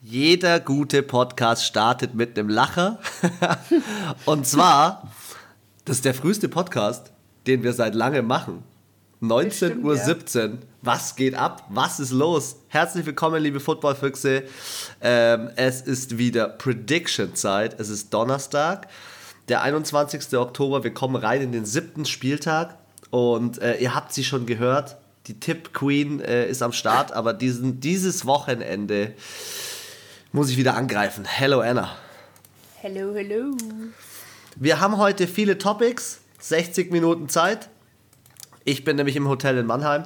Jeder 0.00 0.60
gute 0.60 1.02
Podcast 1.02 1.64
startet 1.64 2.14
mit 2.14 2.38
einem 2.38 2.48
Lacher. 2.48 3.00
Und 4.26 4.46
zwar, 4.46 5.10
das 5.84 5.96
ist 5.96 6.04
der 6.04 6.14
früheste 6.14 6.48
Podcast, 6.48 7.10
den 7.48 7.64
wir 7.64 7.72
seit 7.72 7.96
langem 7.96 8.24
machen. 8.24 8.62
19.17 9.20 9.82
Uhr. 9.82 9.96
Ja. 9.96 10.50
Was 10.82 11.16
geht 11.16 11.34
ab? 11.34 11.64
Was 11.70 11.98
ist 11.98 12.12
los? 12.12 12.58
Herzlich 12.68 13.06
willkommen, 13.06 13.42
liebe 13.42 13.58
Footballfüchse. 13.58 14.44
Ähm, 15.00 15.50
es 15.56 15.80
ist 15.80 16.16
wieder 16.16 16.46
Prediction-Zeit. 16.46 17.80
Es 17.80 17.88
ist 17.88 18.14
Donnerstag, 18.14 18.86
der 19.48 19.62
21. 19.62 20.38
Oktober. 20.38 20.84
Wir 20.84 20.94
kommen 20.94 21.16
rein 21.16 21.42
in 21.42 21.50
den 21.50 21.64
siebten 21.64 22.04
Spieltag. 22.04 22.78
Und 23.10 23.60
äh, 23.60 23.78
ihr 23.78 23.96
habt 23.96 24.12
sie 24.12 24.22
schon 24.22 24.46
gehört. 24.46 24.96
Die 25.26 25.40
Tip 25.40 25.74
Queen 25.74 26.20
äh, 26.20 26.48
ist 26.48 26.62
am 26.62 26.72
Start, 26.72 27.10
aber 27.10 27.34
diesen, 27.34 27.80
dieses 27.80 28.26
Wochenende 28.26 29.14
muss 30.32 30.50
ich 30.50 30.56
wieder 30.56 30.76
angreifen. 30.76 31.24
Hello 31.24 31.60
Anna. 31.60 31.96
Hello, 32.80 33.14
hello. 33.14 33.56
Wir 34.56 34.80
haben 34.80 34.98
heute 34.98 35.26
viele 35.26 35.58
Topics, 35.58 36.20
60 36.40 36.92
Minuten 36.92 37.28
Zeit. 37.28 37.70
Ich 38.64 38.84
bin 38.84 38.96
nämlich 38.96 39.16
im 39.16 39.28
Hotel 39.28 39.56
in 39.56 39.66
Mannheim 39.66 40.04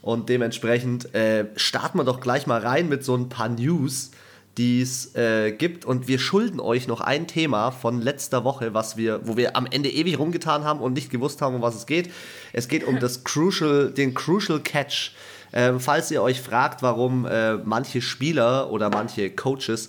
und 0.00 0.28
dementsprechend 0.28 1.14
äh, 1.14 1.46
starten 1.54 1.98
wir 1.98 2.04
doch 2.04 2.20
gleich 2.20 2.46
mal 2.48 2.60
rein 2.60 2.88
mit 2.88 3.04
so 3.04 3.14
ein 3.14 3.28
paar 3.28 3.48
News, 3.48 4.10
die 4.58 4.82
es 4.82 5.14
äh, 5.14 5.52
gibt. 5.52 5.84
Und 5.84 6.08
wir 6.08 6.18
schulden 6.18 6.58
euch 6.58 6.88
noch 6.88 7.00
ein 7.00 7.28
Thema 7.28 7.70
von 7.70 8.00
letzter 8.00 8.42
Woche, 8.42 8.74
was 8.74 8.96
wir, 8.96 9.26
wo 9.28 9.36
wir 9.36 9.56
am 9.56 9.66
Ende 9.66 9.90
ewig 9.90 10.18
rumgetan 10.18 10.64
haben 10.64 10.80
und 10.80 10.94
nicht 10.94 11.10
gewusst 11.10 11.40
haben, 11.40 11.54
um 11.54 11.62
was 11.62 11.76
es 11.76 11.86
geht. 11.86 12.10
Es 12.52 12.66
geht 12.66 12.82
um 12.82 12.98
das 12.98 13.22
Crucial, 13.24 13.92
den 13.92 14.14
Crucial 14.14 14.58
Catch. 14.58 15.12
Ähm, 15.52 15.80
falls 15.80 16.10
ihr 16.10 16.22
euch 16.22 16.40
fragt, 16.40 16.82
warum 16.82 17.26
äh, 17.26 17.54
manche 17.56 18.00
Spieler 18.00 18.70
oder 18.70 18.88
manche 18.90 19.30
Coaches 19.30 19.88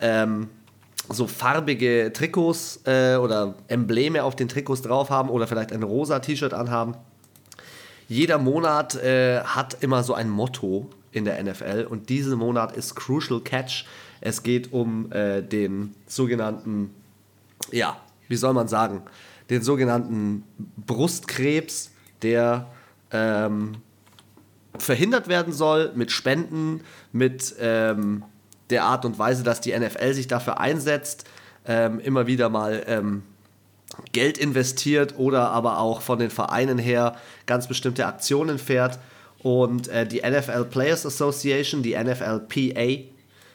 ähm, 0.00 0.48
so 1.08 1.26
farbige 1.26 2.12
Trikots 2.12 2.80
äh, 2.84 3.16
oder 3.16 3.54
Embleme 3.68 4.22
auf 4.22 4.36
den 4.36 4.48
Trikots 4.48 4.82
drauf 4.82 5.10
haben 5.10 5.30
oder 5.30 5.46
vielleicht 5.46 5.72
ein 5.72 5.82
rosa 5.82 6.18
T-Shirt 6.20 6.54
anhaben. 6.54 6.94
Jeder 8.08 8.38
Monat 8.38 8.96
äh, 8.96 9.40
hat 9.40 9.82
immer 9.82 10.02
so 10.02 10.14
ein 10.14 10.28
Motto 10.28 10.88
in 11.12 11.24
der 11.24 11.42
NFL 11.42 11.86
und 11.88 12.08
diesen 12.08 12.38
Monat 12.38 12.76
ist 12.76 12.94
Crucial 12.94 13.40
Catch. 13.40 13.86
Es 14.20 14.42
geht 14.42 14.72
um 14.72 15.10
äh, 15.12 15.42
den 15.42 15.94
sogenannten, 16.06 16.90
ja, 17.72 17.96
wie 18.28 18.36
soll 18.36 18.52
man 18.52 18.68
sagen, 18.68 19.02
den 19.48 19.62
sogenannten 19.62 20.44
Brustkrebs, 20.76 21.90
der 22.22 22.66
ähm, 23.10 23.76
verhindert 24.78 25.28
werden 25.28 25.52
soll 25.52 25.92
mit 25.94 26.12
Spenden, 26.12 26.82
mit 27.12 27.54
ähm, 27.60 28.24
der 28.70 28.84
Art 28.84 29.04
und 29.04 29.18
Weise, 29.18 29.42
dass 29.42 29.60
die 29.60 29.76
NFL 29.76 30.14
sich 30.14 30.28
dafür 30.28 30.60
einsetzt, 30.60 31.24
ähm, 31.66 32.00
immer 32.00 32.26
wieder 32.26 32.48
mal 32.48 32.82
ähm, 32.86 33.22
Geld 34.12 34.38
investiert 34.38 35.18
oder 35.18 35.50
aber 35.50 35.78
auch 35.78 36.00
von 36.00 36.18
den 36.18 36.30
Vereinen 36.30 36.78
her 36.78 37.16
ganz 37.46 37.66
bestimmte 37.66 38.06
Aktionen 38.06 38.58
fährt. 38.58 38.98
Und 39.42 39.88
äh, 39.88 40.06
die 40.06 40.20
NFL 40.20 40.66
Players 40.66 41.06
Association, 41.06 41.82
die 41.82 41.96
NFLPA, 41.96 43.04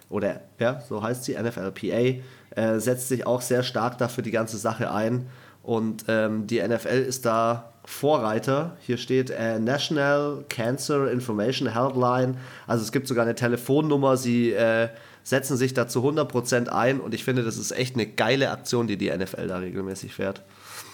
oder 0.10 0.42
ja, 0.60 0.82
so 0.88 1.02
heißt 1.02 1.24
sie, 1.24 1.36
NFLPA, 1.36 2.22
äh, 2.56 2.80
setzt 2.80 3.08
sich 3.08 3.26
auch 3.26 3.42
sehr 3.42 3.64
stark 3.64 3.98
dafür 3.98 4.24
die 4.24 4.32
ganze 4.32 4.58
Sache 4.58 4.92
ein. 4.92 5.28
Und 5.64 6.06
ähm, 6.08 6.48
die 6.48 6.62
NFL 6.62 7.04
ist 7.08 7.26
da 7.26 7.74
Vorreiter. 7.86 8.76
Hier 8.82 8.98
steht 8.98 9.30
äh, 9.30 9.60
National 9.60 10.44
Cancer 10.50 11.12
Information 11.12 11.68
Helpline. 11.68 12.38
Also 12.68 12.84
es 12.84 12.92
gibt 12.92 13.08
sogar 13.08 13.26
eine 13.26 13.36
Telefonnummer. 13.36 14.18
Sie 14.18 14.52
äh, 14.52 14.90
setzen 15.24 15.58
sich 15.58 15.74
da 15.74 15.88
zu 15.88 16.00
100% 16.00 16.68
ein 16.68 17.00
und 17.00 17.14
ich 17.14 17.24
finde, 17.24 17.44
das 17.44 17.58
ist 17.58 17.72
echt 17.72 17.96
eine 17.96 18.06
geile 18.06 18.52
Aktion, 18.52 18.88
die 18.88 18.98
die 18.98 19.10
NFL 19.10 19.48
da 19.48 19.58
regelmäßig 19.58 20.14
fährt. 20.14 20.42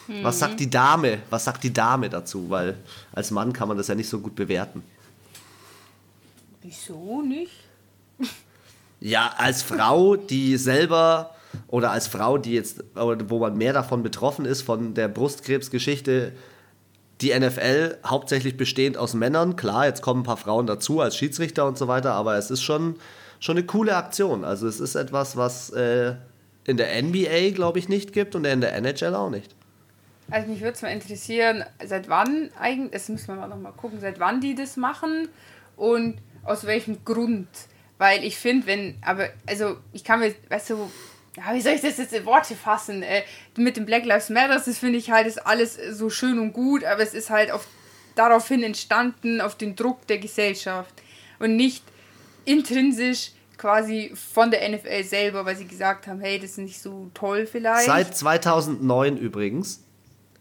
Mhm. 0.08 0.24
Was 0.24 0.40
sagt 0.40 0.60
die 0.60 0.70
Dame? 0.70 1.20
Was 1.30 1.46
sagt 1.46 1.64
die 1.64 1.74
Dame 1.74 2.10
dazu? 2.10 2.50
Weil 2.50 2.78
als 3.12 3.32
Mann 3.32 3.54
kann 3.54 3.68
man 3.68 3.78
das 3.78 3.88
ja 3.88 3.96
nicht 3.96 4.10
so 4.10 4.20
gut 4.20 4.36
bewerten. 4.36 4.84
Wieso 6.62 7.22
nicht? 7.22 7.52
Ja, 9.00 9.34
als 9.38 9.64
Frau, 9.64 10.16
die 10.16 10.58
selber 10.58 11.36
oder 11.68 11.92
als 11.92 12.08
Frau, 12.08 12.38
die 12.38 12.54
jetzt, 12.54 12.84
wo 12.94 13.40
man 13.40 13.58
mehr 13.58 13.74
davon 13.74 14.04
betroffen 14.04 14.46
ist, 14.46 14.62
von 14.62 14.94
der 14.94 15.08
Brustkrebsgeschichte, 15.08 16.34
die 17.22 17.38
NFL 17.38 17.98
hauptsächlich 18.06 18.58
bestehend 18.58 18.98
aus 18.98 19.14
Männern. 19.14 19.56
Klar, 19.56 19.86
jetzt 19.86 20.02
kommen 20.02 20.22
ein 20.22 20.26
paar 20.26 20.38
Frauen 20.38 20.68
dazu 20.68 21.02
als 21.02 21.16
Schiedsrichter 21.16 21.68
und 21.68 21.78
so 21.78 21.88
weiter, 21.88 22.14
aber 22.14 22.36
es 22.38 22.52
ist 22.52 22.64
schon, 22.64 22.96
schon 23.40 23.58
eine 23.58 23.66
coole 23.66 23.96
Aktion. 23.96 24.44
Also 24.44 24.68
es 24.68 24.80
ist 24.80 24.96
etwas, 24.96 25.38
was 25.38 25.70
äh, 25.72 26.16
in 26.66 26.78
der 26.78 27.02
NBA, 27.02 27.52
glaube 27.52 27.80
ich, 27.80 27.90
nicht 27.90 28.14
gibt 28.14 28.36
und 28.36 28.46
in 28.46 28.62
der 28.62 28.76
NHL 28.76 29.16
auch 29.16 29.30
nicht. 29.30 29.56
Also 30.30 30.50
mich 30.50 30.62
würde 30.62 30.74
es 30.74 30.82
mal 30.82 30.90
interessieren, 30.90 31.66
seit 31.86 32.08
wann 32.08 32.50
eigentlich, 32.60 32.92
das 32.92 33.10
müssen 33.10 33.28
wir 33.28 33.36
mal 33.36 33.48
noch 33.48 33.60
mal 33.60 33.74
gucken, 33.74 34.00
seit 34.00 34.20
wann 34.20 34.40
die 34.40 34.56
das 34.56 34.78
machen 34.78 35.28
und 35.76 36.18
aus 36.44 36.66
welchem 36.66 37.04
Grund. 37.04 37.50
Weil 37.98 38.24
ich 38.24 38.38
finde, 38.38 38.66
wenn, 38.66 38.96
aber, 39.02 39.28
also 39.46 39.78
ich 39.92 40.04
kann 40.04 40.22
mir, 40.22 40.34
weißt 40.50 40.72
du, 40.72 40.90
ja, 41.38 41.54
wie 41.54 41.62
soll 41.62 41.74
ich 41.74 41.82
das 41.82 41.98
jetzt 41.98 42.14
in 42.14 42.26
Worte 42.26 42.56
fassen? 42.56 43.04
Äh, 43.04 43.24
mit 43.56 43.78
dem 43.78 43.86
Black 43.86 44.06
Lives 44.06 44.30
Matter, 44.30 44.56
das 44.56 44.78
finde 44.78 45.00
ich 45.00 45.12
halt, 45.12 45.28
ist 45.28 45.46
alles 45.46 45.78
so 45.92 46.10
schön 46.10 46.40
und 46.40 46.54
gut, 46.54 46.84
aber 46.84 47.02
es 47.02 47.14
ist 47.14 47.30
halt 47.30 47.52
auf, 47.52 47.68
daraufhin 48.16 48.64
entstanden, 48.64 49.40
auf 49.40 49.56
den 49.56 49.76
Druck 49.76 50.06
der 50.08 50.18
Gesellschaft 50.18 50.94
und 51.40 51.56
nicht 51.56 51.84
intrinsisch 52.46 53.32
quasi 53.58 54.12
von 54.16 54.52
der 54.52 54.68
NFL 54.70 55.04
selber, 55.04 55.46
weil 55.46 55.56
sie 55.56 55.68
gesagt 55.68 56.08
haben, 56.08 56.20
hey, 56.20 56.40
das 56.40 56.52
ist 56.52 56.58
nicht 56.58 56.82
so 56.82 57.10
toll 57.14 57.46
vielleicht. 57.46 57.86
Seit 57.86 58.18
2009 58.18 59.18
übrigens 59.18 59.84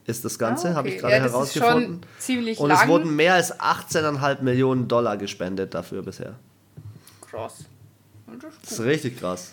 ist 0.06 0.24
das 0.24 0.38
Ganze, 0.38 0.68
ah, 0.68 0.70
okay. 0.70 0.76
habe 0.76 0.88
ich 0.88 0.98
gerade 0.98 1.14
ja, 1.16 1.22
herausgefunden. 1.22 2.00
ziemlich 2.18 2.58
Und 2.58 2.70
lang. 2.70 2.82
es 2.82 2.88
wurden 2.88 3.14
mehr 3.14 3.34
als 3.34 3.58
18,5 3.60 4.40
Millionen 4.40 4.88
Dollar 4.88 5.16
gespendet 5.18 5.74
dafür 5.74 6.02
bisher. 6.02 6.36
Krass. 7.30 7.66
Das 8.26 8.52
ist, 8.52 8.62
das 8.62 8.72
ist 8.72 8.80
richtig 8.80 9.18
krass. 9.18 9.52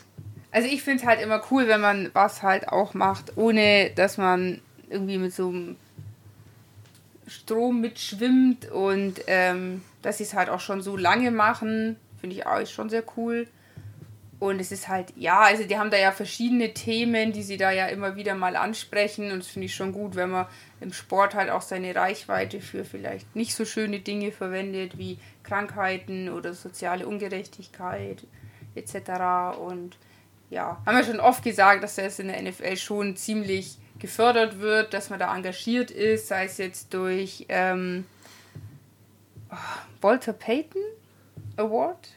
Also 0.57 0.69
ich 0.69 0.81
finde 0.81 1.03
es 1.03 1.07
halt 1.07 1.21
immer 1.21 1.39
cool, 1.51 1.67
wenn 1.67 1.81
man 1.81 2.09
was 2.13 2.41
halt 2.41 2.67
auch 2.69 2.95
macht, 2.95 3.37
ohne 3.37 3.91
dass 3.93 4.17
man 4.17 4.59
irgendwie 4.89 5.19
mit 5.19 5.31
so 5.31 5.49
einem 5.49 5.75
Strom 7.27 7.79
mitschwimmt 7.79 8.67
und 8.71 9.21
ähm, 9.27 9.83
dass 10.01 10.17
sie 10.17 10.23
es 10.23 10.33
halt 10.33 10.49
auch 10.49 10.59
schon 10.59 10.81
so 10.81 10.97
lange 10.97 11.29
machen, 11.29 11.95
finde 12.19 12.35
ich 12.35 12.47
auch 12.47 12.65
schon 12.65 12.89
sehr 12.89 13.03
cool. 13.17 13.47
Und 14.39 14.59
es 14.59 14.71
ist 14.71 14.87
halt, 14.87 15.13
ja, 15.15 15.41
also 15.41 15.63
die 15.63 15.77
haben 15.77 15.91
da 15.91 15.97
ja 15.97 16.11
verschiedene 16.11 16.73
Themen, 16.73 17.33
die 17.33 17.43
sie 17.43 17.57
da 17.57 17.69
ja 17.69 17.85
immer 17.85 18.15
wieder 18.15 18.33
mal 18.33 18.55
ansprechen. 18.55 19.31
Und 19.31 19.43
das 19.43 19.49
finde 19.49 19.67
ich 19.67 19.75
schon 19.75 19.91
gut, 19.91 20.15
wenn 20.15 20.31
man 20.31 20.47
im 20.81 20.91
Sport 20.91 21.35
halt 21.35 21.51
auch 21.51 21.61
seine 21.61 21.93
Reichweite 21.93 22.61
für 22.61 22.83
vielleicht 22.83 23.35
nicht 23.35 23.53
so 23.53 23.63
schöne 23.63 23.99
Dinge 23.99 24.31
verwendet, 24.31 24.97
wie 24.97 25.19
Krankheiten 25.43 26.29
oder 26.29 26.55
soziale 26.55 27.05
Ungerechtigkeit 27.05 28.25
etc. 28.73 29.59
Und 29.59 29.97
ja, 30.49 30.81
haben 30.85 30.97
wir 30.97 31.03
schon 31.03 31.19
oft 31.19 31.43
gesagt, 31.43 31.83
dass 31.83 31.95
das 31.95 32.19
in 32.19 32.27
der 32.27 32.41
NFL 32.41 32.77
schon 32.77 33.15
ziemlich 33.15 33.77
gefördert 33.99 34.59
wird, 34.59 34.93
dass 34.93 35.09
man 35.09 35.19
da 35.19 35.35
engagiert 35.35 35.91
ist, 35.91 36.27
sei 36.27 36.45
es 36.45 36.57
jetzt 36.57 36.93
durch 36.93 37.45
ähm, 37.49 38.05
oh, 39.51 39.55
Walter 40.01 40.33
Payton 40.33 40.81
Award. 41.57 42.09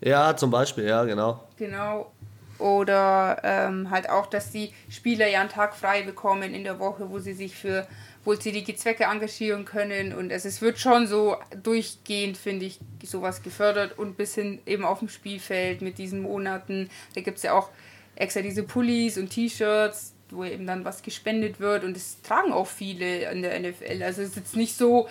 Ja, 0.00 0.36
zum 0.36 0.50
Beispiel, 0.50 0.84
ja, 0.84 1.04
genau. 1.04 1.42
Genau. 1.56 2.12
Oder 2.58 3.40
ähm, 3.44 3.90
halt 3.90 4.08
auch, 4.08 4.26
dass 4.26 4.50
die 4.50 4.72
Spieler 4.88 5.28
ja 5.28 5.40
einen 5.40 5.48
Tag 5.48 5.76
frei 5.76 6.02
bekommen 6.02 6.54
in 6.54 6.64
der 6.64 6.78
Woche, 6.78 7.10
wo 7.10 7.18
sie 7.18 7.32
sich 7.32 7.56
für 7.56 7.86
wohltätige 8.28 8.76
Zwecke 8.76 9.04
engagieren 9.04 9.64
können. 9.64 10.12
Und 10.12 10.30
es, 10.30 10.44
es 10.44 10.60
wird 10.60 10.78
schon 10.78 11.06
so 11.06 11.38
durchgehend, 11.62 12.36
finde 12.36 12.66
ich, 12.66 12.78
sowas 13.02 13.42
gefördert 13.42 13.98
und 13.98 14.18
bis 14.18 14.34
hin 14.34 14.60
eben 14.66 14.84
auf 14.84 14.98
dem 14.98 15.08
Spielfeld 15.08 15.80
mit 15.80 15.96
diesen 15.96 16.20
Monaten. 16.20 16.90
Da 17.14 17.22
gibt 17.22 17.38
es 17.38 17.42
ja 17.42 17.54
auch 17.54 17.70
extra 18.16 18.42
diese 18.42 18.64
Pullis 18.64 19.16
und 19.16 19.30
T-Shirts, 19.30 20.12
wo 20.30 20.44
eben 20.44 20.66
dann 20.66 20.84
was 20.84 21.02
gespendet 21.02 21.58
wird. 21.58 21.84
Und 21.84 21.96
es 21.96 22.20
tragen 22.20 22.52
auch 22.52 22.66
viele 22.66 23.30
in 23.32 23.40
der 23.40 23.58
NFL. 23.58 24.02
Also 24.02 24.20
es 24.20 24.28
ist 24.28 24.36
jetzt 24.36 24.56
nicht 24.56 24.76
so, 24.76 25.08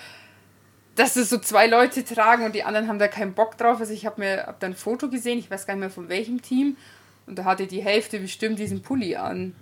dass 0.96 1.16
es 1.16 1.32
so 1.32 1.40
zwei 1.40 1.66
Leute 1.66 2.04
tragen 2.04 2.46
und 2.46 2.54
die 2.54 2.64
anderen 2.64 2.88
haben 2.88 3.00
da 3.00 3.08
keinen 3.08 3.34
Bock 3.34 3.58
drauf. 3.58 3.80
Also 3.80 3.94
ich 3.94 4.06
habe 4.06 4.22
mir 4.22 4.46
hab 4.46 4.60
dann 4.60 4.74
ein 4.74 4.78
Foto 4.78 5.10
gesehen, 5.10 5.40
ich 5.40 5.50
weiß 5.50 5.66
gar 5.66 5.74
nicht 5.74 5.82
mehr 5.82 5.90
von 5.90 6.08
welchem 6.08 6.44
Team. 6.44 6.78
Und 7.26 7.40
da 7.40 7.46
hatte 7.46 7.66
die 7.66 7.84
Hälfte 7.84 8.20
bestimmt 8.20 8.60
diesen 8.60 8.84
Pulli 8.84 9.16
an. 9.16 9.56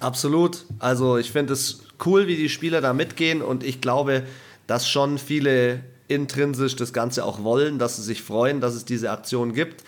Absolut. 0.00 0.64
Also 0.78 1.16
ich 1.16 1.32
finde 1.32 1.52
es 1.52 1.80
cool, 2.04 2.26
wie 2.26 2.36
die 2.36 2.48
Spieler 2.48 2.80
da 2.80 2.92
mitgehen 2.92 3.42
und 3.42 3.64
ich 3.64 3.80
glaube, 3.80 4.24
dass 4.66 4.88
schon 4.88 5.18
viele 5.18 5.80
intrinsisch 6.06 6.76
das 6.76 6.92
Ganze 6.92 7.24
auch 7.24 7.42
wollen, 7.42 7.78
dass 7.78 7.96
sie 7.96 8.02
sich 8.02 8.22
freuen, 8.22 8.60
dass 8.60 8.74
es 8.74 8.84
diese 8.84 9.10
Aktion 9.10 9.52
gibt. 9.52 9.84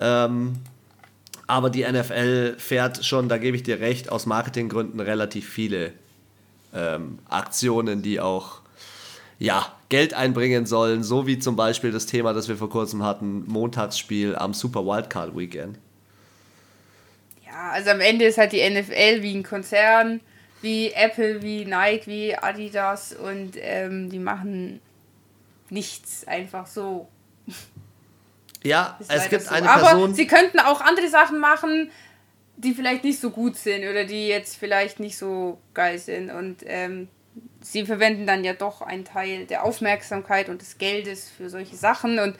Ähm, 0.00 0.54
aber 1.46 1.70
die 1.70 1.84
NFL 1.84 2.56
fährt 2.58 3.04
schon, 3.04 3.28
da 3.28 3.38
gebe 3.38 3.56
ich 3.56 3.62
dir 3.62 3.80
recht, 3.80 4.10
aus 4.10 4.26
Marketinggründen 4.26 5.00
relativ 5.00 5.48
viele 5.48 5.92
ähm, 6.74 7.18
Aktionen, 7.28 8.02
die 8.02 8.20
auch 8.20 8.62
ja, 9.38 9.66
Geld 9.88 10.14
einbringen 10.14 10.66
sollen, 10.66 11.02
so 11.02 11.26
wie 11.26 11.38
zum 11.38 11.56
Beispiel 11.56 11.90
das 11.90 12.06
Thema, 12.06 12.32
das 12.32 12.48
wir 12.48 12.56
vor 12.56 12.70
kurzem 12.70 13.02
hatten, 13.02 13.44
Montagsspiel 13.46 14.36
am 14.36 14.54
Super 14.54 14.86
Wildcard 14.86 15.36
Weekend. 15.36 15.78
Ja, 17.52 17.70
also 17.70 17.90
am 17.90 18.00
Ende 18.00 18.24
ist 18.24 18.38
halt 18.38 18.52
die 18.52 18.68
NFL 18.68 19.22
wie 19.22 19.34
ein 19.34 19.42
Konzern, 19.42 20.20
wie 20.62 20.92
Apple, 20.92 21.42
wie 21.42 21.64
Nike, 21.66 22.06
wie 22.06 22.34
Adidas 22.34 23.12
und 23.12 23.52
ähm, 23.56 24.08
die 24.08 24.18
machen 24.18 24.80
nichts 25.68 26.26
einfach 26.26 26.66
so. 26.66 27.08
Ja, 28.62 28.98
es 29.08 29.28
gibt 29.28 29.42
so. 29.42 29.50
eine 29.50 29.66
Person. 29.66 30.04
Aber 30.04 30.14
sie 30.14 30.26
könnten 30.26 30.60
auch 30.60 30.80
andere 30.80 31.08
Sachen 31.08 31.40
machen, 31.40 31.90
die 32.56 32.72
vielleicht 32.72 33.04
nicht 33.04 33.20
so 33.20 33.30
gut 33.30 33.56
sind 33.56 33.86
oder 33.88 34.04
die 34.04 34.28
jetzt 34.28 34.56
vielleicht 34.56 34.98
nicht 35.00 35.18
so 35.18 35.58
geil 35.74 35.98
sind. 35.98 36.30
Und 36.30 36.58
ähm, 36.64 37.08
sie 37.60 37.84
verwenden 37.84 38.26
dann 38.26 38.44
ja 38.44 38.54
doch 38.54 38.80
einen 38.80 39.04
Teil 39.04 39.46
der 39.46 39.64
Aufmerksamkeit 39.64 40.48
und 40.48 40.62
des 40.62 40.78
Geldes 40.78 41.30
für 41.36 41.50
solche 41.50 41.76
Sachen. 41.76 42.18
Und 42.18 42.36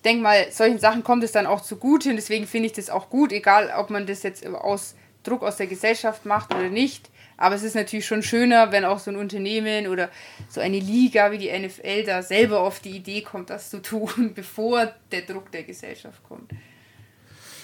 ich 0.00 0.02
denke 0.04 0.22
mal, 0.22 0.50
solchen 0.50 0.78
Sachen 0.78 1.04
kommt 1.04 1.22
es 1.24 1.32
dann 1.32 1.44
auch 1.44 1.60
zugute. 1.60 2.08
Und 2.08 2.16
deswegen 2.16 2.46
finde 2.46 2.68
ich 2.68 2.72
das 2.72 2.88
auch 2.88 3.10
gut, 3.10 3.32
egal 3.32 3.70
ob 3.76 3.90
man 3.90 4.06
das 4.06 4.22
jetzt 4.22 4.46
aus 4.46 4.94
Druck 5.24 5.42
aus 5.42 5.58
der 5.58 5.66
Gesellschaft 5.66 6.24
macht 6.24 6.54
oder 6.54 6.70
nicht. 6.70 7.10
Aber 7.36 7.54
es 7.54 7.62
ist 7.62 7.74
natürlich 7.74 8.06
schon 8.06 8.22
schöner, 8.22 8.72
wenn 8.72 8.86
auch 8.86 8.98
so 8.98 9.10
ein 9.10 9.18
Unternehmen 9.18 9.88
oder 9.88 10.08
so 10.48 10.62
eine 10.62 10.78
Liga 10.78 11.32
wie 11.32 11.36
die 11.36 11.52
NFL 11.52 12.04
da 12.04 12.22
selber 12.22 12.60
auf 12.60 12.80
die 12.80 12.96
Idee 12.96 13.20
kommt, 13.20 13.50
das 13.50 13.68
zu 13.68 13.82
tun, 13.82 14.32
bevor 14.34 14.90
der 15.12 15.20
Druck 15.20 15.52
der 15.52 15.64
Gesellschaft 15.64 16.22
kommt. 16.26 16.50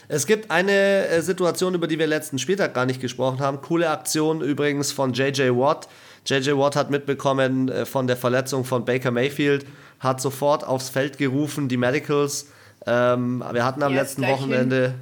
Es 0.09 0.27
gibt 0.27 0.51
eine 0.51 1.09
äh, 1.09 1.23
Situation, 1.23 1.75
über 1.75 1.87
die 1.87 1.99
wir 1.99 2.07
letzten 2.07 2.39
Spieltag 2.39 2.75
gar 2.75 2.85
nicht 2.85 3.01
gesprochen 3.01 3.41
haben. 3.41 3.63
Coole 3.63 3.89
Aktion 3.89 4.43
übrigens 4.43 4.93
von 4.93 5.15
JJ 5.15 5.49
Watt. 5.53 5.89
JJ 6.27 6.51
Watt 6.51 6.77
hat 6.77 6.91
mitbekommen 6.91 7.71
äh, 7.71 7.87
von 7.87 8.07
der 8.07 8.19
Verletzung 8.19 8.65
von 8.67 8.85
Baker 8.85 9.11
Mayfield, 9.11 9.65
hat 10.01 10.21
sofort 10.21 10.65
aufs 10.65 10.89
Feld 10.89 11.19
gerufen, 11.19 11.69
die 11.69 11.77
Medicals. 11.77 12.49
Ähm, 12.87 13.43
wir 13.53 13.65
hatten 13.65 13.83
am 13.83 13.93
ja, 13.93 14.03
letzten 14.03 14.23
Wochenende 14.23 14.95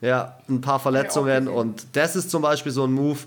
ja, 0.00 0.38
ein 0.48 0.60
paar 0.60 0.80
Verletzungen 0.80 1.48
und 1.48 1.86
das 1.92 2.16
ist 2.16 2.30
zum 2.30 2.42
Beispiel 2.42 2.72
so 2.72 2.84
ein 2.84 2.92
Move, 2.92 3.18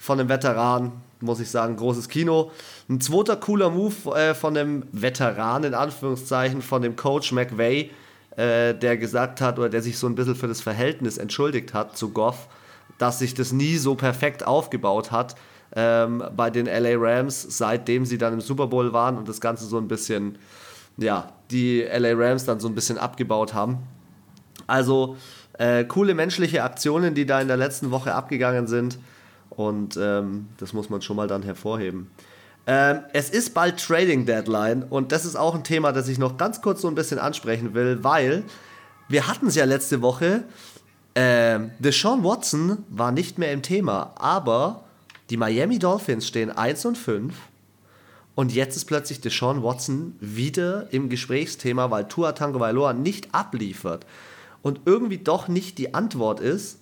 von 0.00 0.18
einem 0.18 0.30
Veteran, 0.30 0.92
muss 1.20 1.40
ich 1.40 1.50
sagen, 1.50 1.76
großes 1.76 2.08
Kino. 2.08 2.50
Ein 2.88 3.02
zweiter 3.02 3.36
cooler 3.36 3.68
Move 3.68 4.16
äh, 4.16 4.34
von 4.34 4.54
dem 4.54 4.82
Veteran, 4.92 5.62
in 5.62 5.74
Anführungszeichen, 5.74 6.62
von 6.62 6.80
dem 6.80 6.96
Coach 6.96 7.32
McVay, 7.32 7.90
äh, 8.36 8.74
der 8.74 8.96
gesagt 8.96 9.42
hat 9.42 9.58
oder 9.58 9.68
der 9.68 9.82
sich 9.82 9.98
so 9.98 10.06
ein 10.06 10.14
bisschen 10.14 10.36
für 10.36 10.48
das 10.48 10.62
Verhältnis 10.62 11.18
entschuldigt 11.18 11.74
hat 11.74 11.98
zu 11.98 12.10
Goff, 12.10 12.48
dass 12.96 13.18
sich 13.18 13.34
das 13.34 13.52
nie 13.52 13.76
so 13.76 13.94
perfekt 13.94 14.46
aufgebaut 14.46 15.12
hat 15.12 15.36
ähm, 15.76 16.22
bei 16.36 16.50
den 16.50 16.66
LA 16.66 16.96
Rams, 16.96 17.46
seitdem 17.48 18.04
sie 18.04 18.18
dann 18.18 18.34
im 18.34 18.40
Super 18.40 18.66
Bowl 18.66 18.92
waren 18.92 19.16
und 19.16 19.28
das 19.28 19.40
Ganze 19.40 19.66
so 19.66 19.78
ein 19.78 19.88
bisschen, 19.88 20.38
ja, 20.96 21.32
die 21.50 21.82
LA 21.82 22.12
Rams 22.14 22.44
dann 22.44 22.60
so 22.60 22.68
ein 22.68 22.74
bisschen 22.74 22.98
abgebaut 22.98 23.54
haben. 23.54 23.78
Also 24.66 25.16
äh, 25.58 25.84
coole 25.84 26.14
menschliche 26.14 26.64
Aktionen, 26.64 27.14
die 27.14 27.26
da 27.26 27.40
in 27.40 27.48
der 27.48 27.56
letzten 27.56 27.90
Woche 27.90 28.14
abgegangen 28.14 28.66
sind. 28.66 28.98
Und 29.50 29.98
ähm, 30.00 30.48
das 30.58 30.72
muss 30.72 30.90
man 30.90 31.02
schon 31.02 31.16
mal 31.16 31.28
dann 31.28 31.42
hervorheben. 31.42 32.10
Ähm, 32.66 33.00
es 33.12 33.30
ist 33.30 33.52
bald 33.52 33.84
Trading 33.84 34.26
Deadline 34.26 34.84
und 34.84 35.12
das 35.12 35.24
ist 35.24 35.36
auch 35.36 35.54
ein 35.54 35.64
Thema, 35.64 35.92
das 35.92 36.08
ich 36.08 36.18
noch 36.18 36.36
ganz 36.36 36.62
kurz 36.62 36.82
so 36.82 36.88
ein 36.88 36.94
bisschen 36.94 37.18
ansprechen 37.18 37.74
will, 37.74 38.04
weil 38.04 38.44
wir 39.08 39.26
hatten 39.26 39.48
es 39.48 39.54
ja 39.54 39.64
letzte 39.64 40.02
Woche. 40.02 40.44
Äh, 41.14 41.58
Deshaun 41.78 42.22
Watson 42.22 42.84
war 42.88 43.12
nicht 43.12 43.38
mehr 43.38 43.52
im 43.52 43.62
Thema, 43.62 44.12
aber 44.16 44.84
die 45.30 45.36
Miami 45.36 45.78
Dolphins 45.78 46.26
stehen 46.26 46.50
1 46.50 46.84
und 46.84 46.98
5 46.98 47.34
und 48.34 48.52
jetzt 48.52 48.76
ist 48.76 48.86
plötzlich 48.86 49.20
Deshaun 49.20 49.62
Watson 49.62 50.16
wieder 50.20 50.92
im 50.92 51.08
Gesprächsthema, 51.08 51.90
weil 51.90 52.08
Tua 52.08 52.32
Tagovailoa 52.32 52.92
nicht 52.92 53.34
abliefert 53.34 54.06
und 54.62 54.80
irgendwie 54.84 55.18
doch 55.18 55.48
nicht 55.48 55.78
die 55.78 55.94
Antwort 55.94 56.40
ist, 56.40 56.80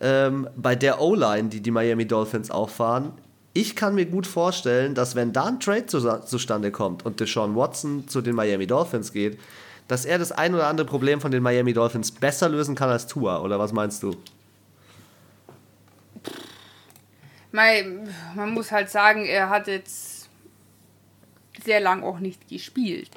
ähm, 0.00 0.48
bei 0.56 0.74
der 0.74 1.00
O-Line, 1.00 1.48
die 1.48 1.60
die 1.60 1.70
Miami 1.70 2.06
Dolphins 2.06 2.50
auffahren. 2.50 3.12
Ich 3.52 3.76
kann 3.76 3.94
mir 3.94 4.06
gut 4.06 4.26
vorstellen, 4.26 4.94
dass 4.94 5.14
wenn 5.14 5.32
da 5.32 5.44
ein 5.44 5.60
Trade 5.60 5.86
zu, 5.86 6.00
zustande 6.24 6.72
kommt 6.72 7.06
und 7.06 7.20
Deshaun 7.20 7.54
Watson 7.54 8.08
zu 8.08 8.20
den 8.20 8.34
Miami 8.34 8.66
Dolphins 8.66 9.12
geht, 9.12 9.38
dass 9.86 10.04
er 10.04 10.18
das 10.18 10.32
ein 10.32 10.54
oder 10.54 10.66
andere 10.66 10.86
Problem 10.86 11.20
von 11.20 11.30
den 11.30 11.42
Miami 11.42 11.72
Dolphins 11.72 12.10
besser 12.10 12.48
lösen 12.48 12.74
kann 12.74 12.90
als 12.90 13.06
Tua. 13.06 13.40
Oder 13.40 13.58
was 13.58 13.72
meinst 13.72 14.02
du? 14.02 14.16
Man 17.54 18.50
muss 18.50 18.72
halt 18.72 18.90
sagen, 18.90 19.24
er 19.24 19.48
hat 19.48 19.68
jetzt 19.68 20.28
sehr 21.64 21.78
lang 21.78 22.02
auch 22.02 22.18
nicht 22.18 22.48
gespielt. 22.48 23.10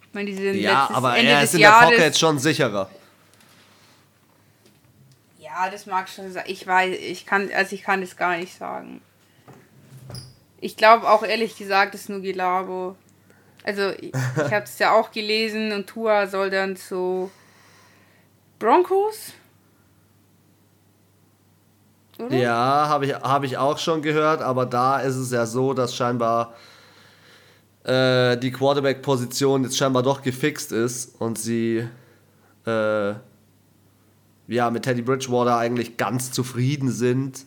Ich 0.00 0.14
meine, 0.14 0.30
diese 0.30 0.50
ja, 0.52 0.88
aber 0.90 1.18
Ende 1.18 1.32
er 1.32 1.42
ist 1.42 1.52
in 1.52 1.60
der 1.60 1.72
Pocket 1.72 2.16
schon 2.16 2.38
sicherer. 2.38 2.88
Ja, 5.38 5.68
das 5.68 5.84
mag 5.84 6.08
schon 6.08 6.32
sein. 6.32 6.44
Ich 6.46 6.66
weiß, 6.66 6.96
ich 6.98 7.26
kann, 7.26 7.50
also 7.54 7.74
ich 7.74 7.82
kann 7.82 8.00
das 8.00 8.16
gar 8.16 8.38
nicht 8.38 8.56
sagen. 8.56 9.02
Ich 10.58 10.78
glaube 10.78 11.10
auch 11.10 11.22
ehrlich 11.22 11.58
gesagt, 11.58 11.92
das 11.92 12.02
ist 12.02 12.08
nur 12.08 12.22
Gelabo. 12.22 12.96
Also 13.62 13.90
ich, 13.90 14.14
ich 14.14 14.14
habe 14.52 14.64
es 14.64 14.78
ja 14.78 14.92
auch 14.92 15.10
gelesen 15.10 15.70
und 15.72 15.86
Tua 15.86 16.28
soll 16.28 16.48
dann 16.48 16.76
zu 16.76 17.30
Broncos. 18.58 19.34
Oder? 22.18 22.36
Ja, 22.36 22.88
habe 22.88 23.06
ich, 23.06 23.14
hab 23.14 23.44
ich 23.44 23.58
auch 23.58 23.78
schon 23.78 24.02
gehört, 24.02 24.40
aber 24.40 24.66
da 24.66 25.00
ist 25.00 25.16
es 25.16 25.30
ja 25.30 25.44
so, 25.46 25.74
dass 25.74 25.94
scheinbar 25.94 26.54
äh, 27.84 28.36
die 28.38 28.50
Quarterback-Position 28.50 29.64
jetzt 29.64 29.76
scheinbar 29.76 30.02
doch 30.02 30.22
gefixt 30.22 30.72
ist 30.72 31.20
und 31.20 31.38
sie 31.38 31.86
äh, 32.66 33.14
ja, 34.48 34.70
mit 34.70 34.84
Teddy 34.84 35.02
Bridgewater 35.02 35.58
eigentlich 35.58 35.96
ganz 35.96 36.32
zufrieden 36.32 36.90
sind. 36.90 37.44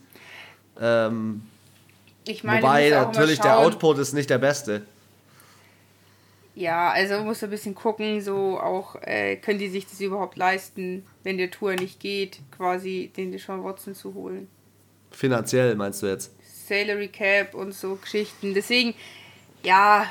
Ähm, 0.79 1.41
ich 2.25 2.43
meine, 2.43 2.61
wobei 2.61 2.89
natürlich 2.89 3.39
der 3.39 3.57
Output 3.57 3.97
ist 3.97 4.13
nicht 4.13 4.29
der 4.29 4.37
beste. 4.37 4.83
Ja, 6.55 6.91
also 6.91 7.23
muss 7.23 7.41
ein 7.43 7.49
bisschen 7.49 7.73
gucken, 7.73 8.21
so 8.21 8.59
auch, 8.59 8.95
äh, 9.01 9.37
können 9.37 9.59
die 9.59 9.69
sich 9.69 9.87
das 9.87 10.01
überhaupt 10.01 10.35
leisten, 10.35 11.05
wenn 11.23 11.37
der 11.37 11.51
Tour 11.51 11.73
nicht 11.75 11.99
geht, 11.99 12.41
quasi 12.51 13.11
den 13.15 13.31
Deshaun 13.31 13.63
Watson 13.63 13.95
zu 13.95 14.13
holen. 14.13 14.49
Finanziell 15.11 15.75
meinst 15.75 16.01
du 16.01 16.07
jetzt? 16.07 16.31
Salary 16.67 17.07
Cap 17.07 17.55
und 17.55 17.73
so 17.73 17.95
Geschichten. 17.95 18.53
Deswegen, 18.53 18.93
ja, 19.63 20.05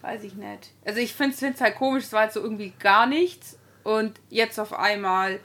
weiß 0.00 0.22
ich 0.24 0.34
nicht. 0.34 0.70
Also 0.84 1.00
ich 1.00 1.12
finde 1.12 1.36
es 1.36 1.60
halt 1.60 1.76
komisch, 1.76 2.04
es 2.04 2.12
war 2.12 2.22
halt 2.22 2.32
so 2.32 2.40
irgendwie 2.40 2.72
gar 2.78 3.06
nichts 3.06 3.58
und 3.82 4.20
jetzt 4.30 4.58
auf 4.58 4.72
einmal 4.72 5.40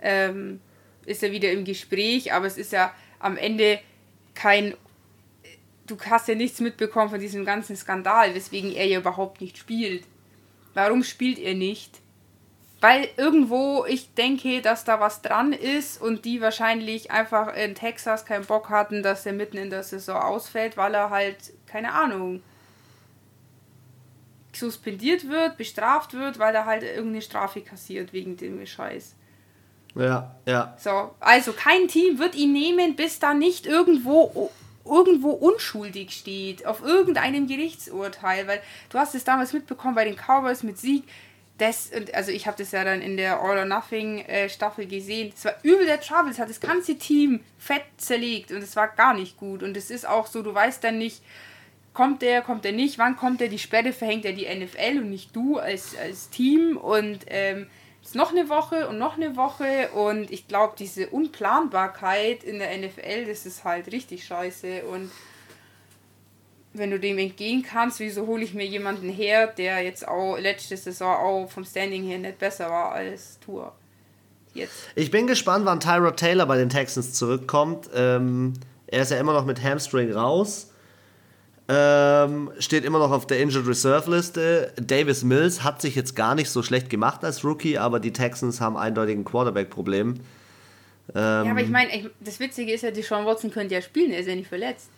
ähm, 0.00 0.60
ist 1.04 1.22
er 1.22 1.32
wieder 1.32 1.52
im 1.52 1.64
Gespräch, 1.64 2.32
aber 2.32 2.46
es 2.46 2.56
ist 2.56 2.72
ja 2.72 2.94
am 3.18 3.36
Ende 3.36 3.80
kein. 4.34 4.74
Du 5.86 5.98
hast 5.98 6.28
ja 6.28 6.34
nichts 6.34 6.60
mitbekommen 6.60 7.08
von 7.08 7.20
diesem 7.20 7.46
ganzen 7.46 7.74
Skandal, 7.74 8.34
weswegen 8.34 8.74
er 8.74 8.86
ja 8.86 8.98
überhaupt 8.98 9.40
nicht 9.40 9.56
spielt. 9.56 10.04
Warum 10.74 11.02
spielt 11.02 11.38
er 11.38 11.54
nicht? 11.54 12.00
Weil 12.80 13.08
irgendwo 13.16 13.84
ich 13.86 14.14
denke, 14.14 14.62
dass 14.62 14.84
da 14.84 15.00
was 15.00 15.20
dran 15.20 15.52
ist 15.52 16.00
und 16.00 16.24
die 16.24 16.40
wahrscheinlich 16.40 17.10
einfach 17.10 17.54
in 17.56 17.74
Texas 17.74 18.24
keinen 18.24 18.44
Bock 18.44 18.70
hatten, 18.70 19.02
dass 19.02 19.26
er 19.26 19.32
mitten 19.32 19.56
in 19.56 19.70
der 19.70 19.82
Saison 19.82 20.16
ausfällt, 20.16 20.76
weil 20.76 20.94
er 20.94 21.10
halt, 21.10 21.36
keine 21.66 21.92
Ahnung, 21.92 22.42
suspendiert 24.52 25.28
wird, 25.28 25.56
bestraft 25.56 26.14
wird, 26.14 26.38
weil 26.38 26.54
er 26.54 26.66
halt 26.66 26.82
irgendeine 26.84 27.22
Strafe 27.22 27.62
kassiert 27.62 28.12
wegen 28.12 28.36
dem 28.36 28.64
Scheiß. 28.64 29.14
Ja, 29.94 30.36
ja. 30.46 30.76
So, 30.78 31.14
also 31.18 31.52
kein 31.52 31.88
Team 31.88 32.18
wird 32.18 32.36
ihn 32.36 32.52
nehmen, 32.52 32.94
bis 32.94 33.18
da 33.18 33.34
nicht 33.34 33.66
irgendwo 33.66 34.50
irgendwo 34.84 35.30
unschuldig 35.30 36.12
steht, 36.12 36.64
auf 36.64 36.82
irgendeinem 36.82 37.46
Gerichtsurteil, 37.46 38.46
weil 38.46 38.62
du 38.88 38.98
hast 38.98 39.14
es 39.14 39.24
damals 39.24 39.52
mitbekommen 39.52 39.94
bei 39.94 40.04
den 40.04 40.16
Cowboys 40.16 40.62
mit 40.62 40.78
Sieg, 40.78 41.04
das, 41.58 41.90
also 42.12 42.30
ich 42.30 42.46
habe 42.46 42.56
das 42.56 42.70
ja 42.70 42.84
dann 42.84 43.02
in 43.02 43.16
der 43.16 43.40
All 43.40 43.58
or 43.58 43.64
Nothing 43.64 44.20
äh, 44.20 44.48
Staffel 44.48 44.86
gesehen, 44.86 45.32
es 45.34 45.44
war 45.44 45.54
übel 45.62 45.86
der 45.86 45.98
es 46.00 46.38
hat 46.38 46.48
das 46.48 46.60
ganze 46.60 46.96
Team 46.96 47.40
fett 47.58 47.84
zerlegt 47.96 48.52
und 48.52 48.58
es 48.58 48.76
war 48.76 48.88
gar 48.88 49.14
nicht 49.14 49.36
gut. 49.36 49.62
Und 49.62 49.76
es 49.76 49.90
ist 49.90 50.06
auch 50.06 50.26
so, 50.26 50.42
du 50.42 50.54
weißt 50.54 50.82
dann 50.84 50.98
nicht, 50.98 51.22
kommt 51.92 52.22
der, 52.22 52.42
kommt 52.42 52.64
der 52.64 52.72
nicht, 52.72 52.98
wann 52.98 53.16
kommt 53.16 53.40
der, 53.40 53.48
die 53.48 53.58
Sperre 53.58 53.92
verhängt 53.92 54.24
er 54.24 54.32
die 54.32 54.46
NFL 54.46 54.98
und 54.98 55.10
nicht 55.10 55.34
du 55.34 55.58
als, 55.58 55.96
als 55.96 56.30
Team. 56.30 56.76
Und 56.76 57.26
ähm, 57.26 57.66
ist 58.04 58.14
noch 58.14 58.30
eine 58.30 58.48
Woche 58.48 58.88
und 58.88 58.98
noch 58.98 59.16
eine 59.16 59.36
Woche. 59.36 59.88
Und 59.88 60.30
ich 60.30 60.46
glaube, 60.46 60.74
diese 60.78 61.08
Unplanbarkeit 61.08 62.44
in 62.44 62.60
der 62.60 62.76
NFL, 62.78 63.26
das 63.26 63.46
ist 63.46 63.64
halt 63.64 63.90
richtig 63.90 64.24
scheiße. 64.24 64.84
Und 64.84 65.10
wenn 66.78 66.90
du 66.90 66.98
dem 66.98 67.18
entgehen 67.18 67.62
kannst, 67.62 68.00
wieso 68.00 68.26
hole 68.26 68.42
ich 68.42 68.54
mir 68.54 68.66
jemanden 68.66 69.08
her, 69.08 69.46
der 69.46 69.82
jetzt 69.82 70.06
auch 70.06 70.36
letzte 70.38 70.76
Saison 70.76 71.16
auch 71.16 71.50
vom 71.50 71.64
Standing 71.64 72.04
her 72.04 72.18
nicht 72.18 72.38
besser 72.38 72.68
war 72.70 72.92
als 72.92 73.38
Tour. 73.40 73.72
Jetzt. 74.54 74.72
Ich 74.94 75.10
bin 75.10 75.26
gespannt, 75.26 75.66
wann 75.66 75.80
Tyrod 75.80 76.16
Taylor 76.16 76.46
bei 76.46 76.56
den 76.56 76.68
Texans 76.68 77.12
zurückkommt. 77.12 77.88
Ähm, 77.94 78.54
er 78.86 79.02
ist 79.02 79.10
ja 79.10 79.18
immer 79.18 79.32
noch 79.34 79.44
mit 79.44 79.62
Hamstring 79.62 80.12
raus. 80.12 80.72
Ähm, 81.70 82.50
steht 82.58 82.84
immer 82.86 82.98
noch 82.98 83.10
auf 83.10 83.26
der 83.26 83.40
Injured 83.40 83.66
Reserve 83.66 84.10
Liste. 84.10 84.72
Davis 84.80 85.22
Mills 85.22 85.62
hat 85.62 85.82
sich 85.82 85.94
jetzt 85.94 86.16
gar 86.16 86.34
nicht 86.34 86.48
so 86.48 86.62
schlecht 86.62 86.88
gemacht 86.88 87.22
als 87.24 87.44
Rookie, 87.44 87.76
aber 87.76 88.00
die 88.00 88.12
Texans 88.12 88.60
haben 88.60 88.78
eindeutig 88.78 89.16
ein 89.16 89.24
Quarterback-Problem. 89.24 90.14
Ähm, 90.14 91.44
ja, 91.44 91.50
aber 91.50 91.60
ich 91.60 91.68
meine, 91.68 92.10
das 92.20 92.40
Witzige 92.40 92.72
ist 92.72 92.82
ja, 92.82 92.90
die 92.90 93.02
Sean 93.02 93.26
Watson 93.26 93.50
könnte 93.50 93.74
ja 93.74 93.82
spielen, 93.82 94.12
er 94.12 94.20
ist 94.20 94.28
ja 94.28 94.34
nicht 94.34 94.48
verletzt. 94.48 94.88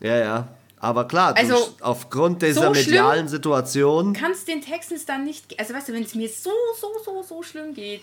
Ja, 0.00 0.16
ja. 0.16 0.48
Aber 0.82 1.06
klar, 1.06 1.36
also, 1.36 1.54
du, 1.54 1.84
aufgrund 1.84 2.42
dieser 2.42 2.62
so 2.62 2.70
medialen 2.70 3.28
Situation. 3.28 4.14
Kannst 4.14 4.48
den 4.48 4.60
Texans 4.60 5.06
dann 5.06 5.22
nicht. 5.22 5.56
Also, 5.60 5.74
weißt 5.74 5.88
du, 5.88 5.92
wenn 5.92 6.02
es 6.02 6.16
mir 6.16 6.28
so, 6.28 6.50
so, 6.76 6.88
so, 7.04 7.22
so 7.22 7.40
schlimm 7.44 7.72
geht, 7.72 8.02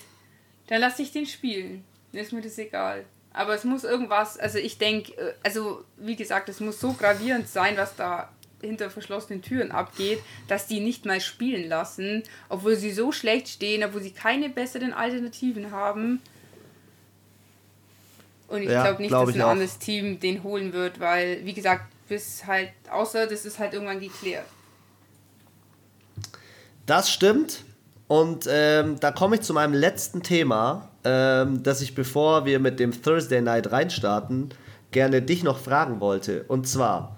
dann 0.67 0.79
lasse 0.79 1.01
ich 1.01 1.11
den 1.11 1.25
spielen. 1.25 1.83
Dann 2.13 2.21
ist 2.21 2.31
mir 2.31 2.41
das 2.41 2.57
egal. 2.57 3.03
Aber 3.33 3.53
es 3.53 3.65
muss 3.65 3.83
irgendwas, 3.83 4.39
also 4.39 4.59
ich 4.59 4.77
denke, 4.77 5.11
äh, 5.11 5.33
also 5.43 5.83
wie 5.97 6.15
gesagt, 6.15 6.47
es 6.47 6.61
muss 6.61 6.79
so 6.79 6.93
gravierend 6.93 7.49
sein, 7.49 7.75
was 7.75 7.97
da 7.97 8.29
hinter 8.61 8.89
verschlossenen 8.89 9.41
Türen 9.41 9.71
abgeht, 9.71 10.19
dass 10.47 10.65
die 10.65 10.79
nicht 10.79 11.05
mal 11.05 11.19
spielen 11.19 11.67
lassen, 11.67 12.23
obwohl 12.47 12.77
sie 12.77 12.91
so 12.91 13.11
schlecht 13.11 13.49
stehen, 13.49 13.83
obwohl 13.83 14.01
sie 14.01 14.11
keine 14.11 14.47
besseren 14.47 14.93
Alternativen 14.93 15.71
haben. 15.71 16.21
Und 18.47 18.61
ich 18.61 18.69
ja, 18.69 18.83
glaube 18.83 19.01
nicht, 19.01 19.09
glaub 19.09 19.27
dass 19.27 19.35
ein 19.35 19.41
anderes 19.41 19.79
Team 19.79 20.21
den 20.21 20.43
holen 20.43 20.71
wird, 20.71 21.01
weil, 21.01 21.45
wie 21.45 21.53
gesagt, 21.53 21.83
bis 22.09 22.45
halt, 22.45 22.71
außer 22.91 23.27
das 23.27 23.45
ist 23.45 23.59
halt 23.59 23.73
irgendwann 23.73 23.99
geklärt. 23.99 24.45
Das 26.85 27.11
stimmt. 27.11 27.63
Und 28.07 28.47
ähm, 28.49 28.99
da 28.99 29.11
komme 29.11 29.35
ich 29.35 29.41
zu 29.41 29.53
meinem 29.53 29.75
letzten 29.75 30.23
Thema, 30.23 30.89
ähm, 31.03 31.61
das 31.61 31.81
ich, 31.81 31.93
bevor 31.93 32.45
wir 32.45 32.59
mit 32.59 32.79
dem 32.79 33.03
Thursday 33.03 33.39
Night 33.39 33.71
reinstarten, 33.71 34.49
gerne 34.91 35.21
dich 35.21 35.43
noch 35.43 35.59
fragen 35.59 35.99
wollte. 35.99 36.43
Und 36.47 36.67
zwar 36.67 37.17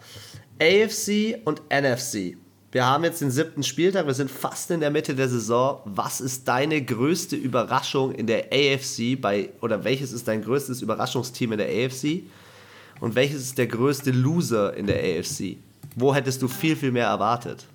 AFC 0.60 1.40
und 1.46 1.62
NFC. 1.70 2.36
Wir 2.74 2.86
haben 2.86 3.04
jetzt 3.04 3.22
den 3.22 3.32
siebten 3.32 3.64
Spieltag, 3.64 4.08
wir 4.08 4.14
sind 4.14 4.32
fast 4.32 4.72
in 4.72 4.80
der 4.80 4.92
Mitte 4.92 5.16
der 5.16 5.28
Saison. 5.28 5.82
Was 5.86 6.22
ist 6.22 6.48
deine 6.48 6.82
größte 6.82 7.36
Überraschung 7.36 8.14
in 8.14 8.28
der 8.28 8.46
AFC 8.52 9.20
bei, 9.20 9.50
oder 9.62 9.84
welches 9.84 10.12
ist 10.12 10.28
dein 10.28 10.42
größtes 10.42 10.82
Überraschungsteam 10.82 11.54
in 11.54 11.58
der 11.58 11.68
AFC? 11.68 12.24
Und 13.02 13.16
welches 13.16 13.42
ist 13.42 13.58
der 13.58 13.68
größte 13.68 14.12
Loser 14.12 14.74
in 14.78 14.88
der 14.88 14.98
AFC? 14.98 15.58
Wo 15.96 16.16
hättest 16.16 16.42
du 16.42 16.48
viel, 16.48 16.78
viel 16.78 16.92
mehr 16.92 17.08
erwartet? 17.08 17.66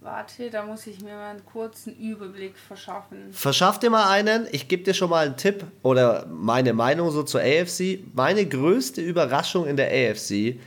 Warte, 0.00 0.50
da 0.50 0.64
muss 0.64 0.86
ich 0.86 1.00
mir 1.00 1.14
mal 1.14 1.30
einen 1.30 1.44
kurzen 1.46 1.96
Überblick 1.96 2.58
verschaffen. 2.58 3.32
Verschaff 3.32 3.78
dir 3.78 3.90
mal 3.90 4.10
einen. 4.10 4.46
Ich 4.52 4.68
gebe 4.68 4.82
dir 4.82 4.92
schon 4.92 5.08
mal 5.08 5.26
einen 5.26 5.36
Tipp 5.36 5.64
oder 5.82 6.26
meine 6.26 6.72
Meinung 6.72 7.10
so 7.10 7.22
zur 7.22 7.40
AFC. 7.40 8.00
Meine 8.14 8.46
größte 8.46 9.00
Überraschung 9.00 9.66
in 9.66 9.76
der 9.76 9.88
AFC, 9.88 10.58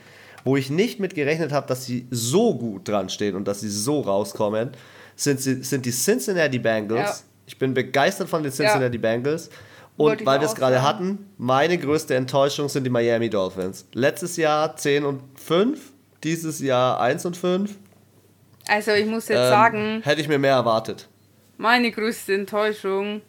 wo 0.44 0.56
ich 0.56 0.70
nicht 0.70 1.00
mit 1.00 1.14
gerechnet 1.14 1.52
habe, 1.52 1.68
dass 1.68 1.86
sie 1.86 2.08
so 2.10 2.56
gut 2.56 2.88
dran 2.88 3.10
stehen 3.10 3.36
und 3.36 3.48
dass 3.48 3.62
sie 3.62 3.70
so 3.70 4.02
rauskommen, 4.02 4.72
sind, 5.16 5.40
sind 5.40 5.86
die 5.86 5.92
Cincinnati 5.92 6.60
Bengals. 6.60 7.20
Ja. 7.20 7.26
Ich 7.48 7.58
bin 7.58 7.74
begeistert 7.74 8.30
von 8.30 8.44
den 8.44 8.52
Cincinnati 8.52 8.96
ja. 8.96 9.02
Bengals. 9.02 9.50
Und 9.98 10.26
weil 10.26 10.40
wir 10.40 10.46
es 10.46 10.56
gerade 10.56 10.84
hatten, 10.84 11.32
meine 11.38 11.78
größte 11.78 12.14
Enttäuschung 12.16 12.70
sind 12.70 12.84
die 12.84 12.90
Miami 12.90 13.30
Dolphins. 13.30 13.88
Letztes 13.94 14.38
Jahr 14.38 14.76
10 14.76 15.04
und 15.04 15.22
5, 15.40 15.92
dieses 16.24 16.60
Jahr 16.60 17.02
1 17.02 17.26
und 17.26 17.36
5. 17.36 17.76
Also 18.68 18.92
ich 18.92 19.08
muss 19.08 19.28
jetzt 19.28 19.40
ähm, 19.40 19.50
sagen. 19.50 20.02
Hätte 20.04 20.22
ich 20.22 20.28
mir 20.28 20.38
mehr 20.38 20.54
erwartet. 20.54 21.08
Meine 21.58 21.90
größte 21.90 22.36
Enttäuschung, 22.36 23.22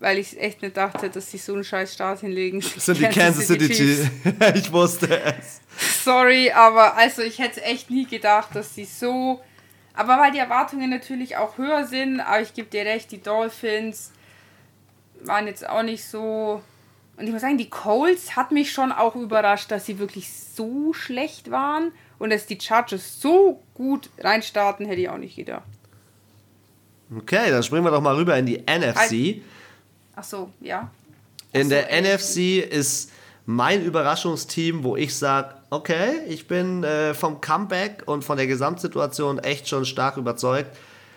weil 0.00 0.18
ich 0.18 0.40
echt 0.40 0.62
nicht 0.62 0.76
dachte, 0.76 1.08
dass 1.08 1.30
sie 1.30 1.38
so 1.38 1.54
einen 1.54 1.62
scheiß 1.62 1.94
Start 1.94 2.20
hinlegen. 2.20 2.60
Sind 2.76 2.98
die 2.98 3.04
Kansas, 3.04 3.46
City, 3.46 3.68
Chiefs. 3.72 4.10
ich 4.54 4.72
wusste 4.72 5.20
es. 5.20 5.60
Sorry, 6.04 6.50
aber 6.50 6.96
also 6.96 7.22
ich 7.22 7.38
hätte 7.38 7.62
echt 7.62 7.90
nie 7.90 8.06
gedacht, 8.06 8.48
dass 8.54 8.74
sie 8.74 8.84
so. 8.84 9.40
Aber 9.94 10.18
weil 10.18 10.32
die 10.32 10.38
Erwartungen 10.38 10.90
natürlich 10.90 11.36
auch 11.36 11.58
höher 11.58 11.86
sind, 11.86 12.18
aber 12.18 12.40
ich 12.40 12.54
gebe 12.54 12.68
dir 12.68 12.84
recht, 12.84 13.12
die 13.12 13.22
Dolphins 13.22 14.10
waren 15.26 15.46
jetzt 15.46 15.68
auch 15.68 15.82
nicht 15.82 16.04
so. 16.04 16.62
Und 17.16 17.26
ich 17.26 17.32
muss 17.32 17.42
sagen, 17.42 17.58
die 17.58 17.70
Colts 17.70 18.36
hat 18.36 18.52
mich 18.52 18.72
schon 18.72 18.90
auch 18.90 19.14
überrascht, 19.14 19.70
dass 19.70 19.86
sie 19.86 19.98
wirklich 19.98 20.32
so 20.32 20.92
schlecht 20.92 21.50
waren. 21.50 21.92
Und 22.18 22.30
dass 22.30 22.46
die 22.46 22.58
Chargers 22.60 23.20
so 23.20 23.62
gut 23.74 24.08
reinstarten, 24.18 24.86
hätte 24.86 25.00
ich 25.00 25.08
auch 25.08 25.18
nicht 25.18 25.36
gedacht. 25.36 25.62
Okay, 27.16 27.50
dann 27.50 27.62
springen 27.62 27.84
wir 27.84 27.90
doch 27.90 28.00
mal 28.00 28.14
rüber 28.14 28.36
in 28.38 28.46
die 28.46 28.58
NFC. 28.58 29.42
Ach 30.14 30.24
so, 30.24 30.50
ja. 30.60 30.90
Ach 31.52 31.58
in 31.58 31.64
so, 31.64 31.70
der 31.70 31.88
NFC 32.02 32.64
ist 32.64 33.10
mein 33.44 33.84
Überraschungsteam, 33.84 34.84
wo 34.84 34.96
ich 34.96 35.16
sage, 35.16 35.54
okay, 35.70 36.20
ich 36.28 36.46
bin 36.46 36.84
äh, 36.84 37.12
vom 37.14 37.40
Comeback 37.40 38.04
und 38.06 38.24
von 38.24 38.36
der 38.36 38.46
Gesamtsituation 38.46 39.38
echt 39.40 39.68
schon 39.68 39.84
stark 39.84 40.16
überzeugt, 40.16 40.76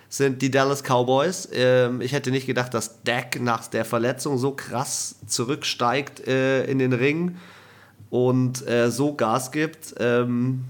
sind 0.10 0.42
die 0.42 0.52
Dallas 0.52 0.84
Cowboys. 0.84 1.50
Ähm, 1.54 2.02
ich 2.02 2.14
hätte 2.14 2.32
nicht 2.32 2.48
gedacht, 2.48 2.74
dass 2.74 3.04
Dak 3.04 3.40
nach 3.42 3.68
der 3.68 3.86
Verletzung 3.86 4.38
so 4.38 4.52
krass 4.52 5.16
zurücksteigt 5.28 6.28
äh, 6.28 6.66
in 6.66 6.80
den 6.80 6.94
Ring 6.94 7.38
und 8.10 8.68
äh, 8.68 8.92
so 8.92 9.14
Gas 9.14 9.52
gibt. 9.52 9.96
Ähm, 10.00 10.66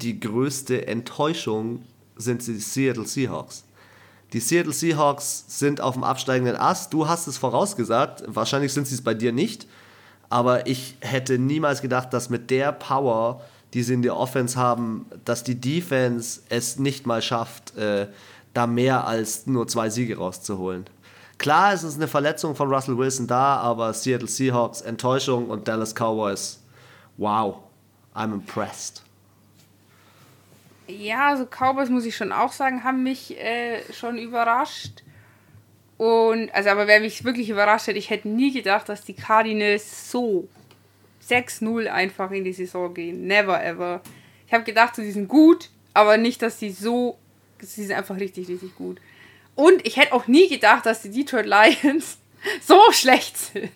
die 0.00 0.18
größte 0.18 0.86
Enttäuschung 0.86 1.82
sind 2.16 2.46
die 2.46 2.58
Seattle 2.58 3.06
Seahawks. 3.06 3.64
Die 4.32 4.40
Seattle 4.40 4.72
Seahawks 4.72 5.44
sind 5.48 5.80
auf 5.80 5.94
dem 5.94 6.04
absteigenden 6.04 6.56
Ast. 6.56 6.92
Du 6.92 7.08
hast 7.08 7.26
es 7.26 7.36
vorausgesagt. 7.36 8.22
Wahrscheinlich 8.26 8.72
sind 8.72 8.86
sie 8.86 8.94
es 8.94 9.02
bei 9.02 9.14
dir 9.14 9.32
nicht. 9.32 9.66
Aber 10.28 10.68
ich 10.68 10.96
hätte 11.00 11.38
niemals 11.38 11.82
gedacht, 11.82 12.12
dass 12.12 12.30
mit 12.30 12.50
der 12.50 12.70
Power, 12.70 13.42
die 13.74 13.82
sie 13.82 13.94
in 13.94 14.02
der 14.02 14.16
Offense 14.16 14.56
haben, 14.56 15.06
dass 15.24 15.42
die 15.42 15.60
Defense 15.60 16.42
es 16.48 16.78
nicht 16.78 17.06
mal 17.06 17.20
schafft, 17.20 17.76
äh, 17.76 18.06
da 18.54 18.66
mehr 18.66 19.06
als 19.06 19.46
nur 19.46 19.68
zwei 19.68 19.90
Siege 19.90 20.16
rauszuholen. 20.16 20.86
Klar, 21.38 21.72
es 21.72 21.82
ist 21.82 21.96
eine 21.96 22.08
Verletzung 22.08 22.54
von 22.54 22.72
Russell 22.72 22.98
Wilson 22.98 23.26
da, 23.26 23.56
aber 23.56 23.94
Seattle 23.94 24.28
Seahawks 24.28 24.82
Enttäuschung 24.82 25.48
und 25.48 25.66
Dallas 25.68 25.94
Cowboys, 25.94 26.62
wow, 27.16 27.56
I'm 28.14 28.32
impressed. 28.34 29.02
Ja, 30.86 31.28
also 31.28 31.46
Cowboys 31.46 31.88
muss 31.88 32.04
ich 32.04 32.16
schon 32.16 32.32
auch 32.32 32.52
sagen, 32.52 32.84
haben 32.84 33.02
mich 33.02 33.38
äh, 33.38 33.80
schon 33.92 34.18
überrascht. 34.18 35.02
Und, 35.96 36.52
also, 36.54 36.70
aber 36.70 36.86
wer 36.86 37.00
mich 37.00 37.24
wirklich 37.24 37.50
überrascht 37.50 37.88
hat, 37.88 37.96
ich 37.96 38.10
hätte 38.10 38.28
nie 38.28 38.52
gedacht, 38.52 38.88
dass 38.88 39.04
die 39.04 39.14
Cardinals 39.14 40.10
so 40.10 40.48
6-0 41.28 41.86
einfach 41.86 42.30
in 42.30 42.44
die 42.44 42.52
Saison 42.52 42.92
gehen. 42.92 43.26
Never 43.26 43.62
ever. 43.62 44.00
Ich 44.46 44.52
habe 44.52 44.64
gedacht, 44.64 44.96
sie 44.96 45.12
sind 45.12 45.28
gut, 45.28 45.70
aber 45.94 46.16
nicht, 46.16 46.42
dass 46.42 46.58
sie 46.58 46.70
so. 46.70 47.18
Sie 47.62 47.84
sind 47.84 47.96
einfach 47.96 48.16
richtig, 48.18 48.48
richtig 48.48 48.74
gut. 48.76 49.00
Und 49.54 49.86
ich 49.86 49.96
hätte 49.96 50.12
auch 50.12 50.26
nie 50.26 50.48
gedacht, 50.48 50.86
dass 50.86 51.02
die 51.02 51.10
Detroit 51.10 51.46
Lions 51.46 52.18
so 52.66 52.80
schlecht 52.92 53.36
sind. 53.36 53.70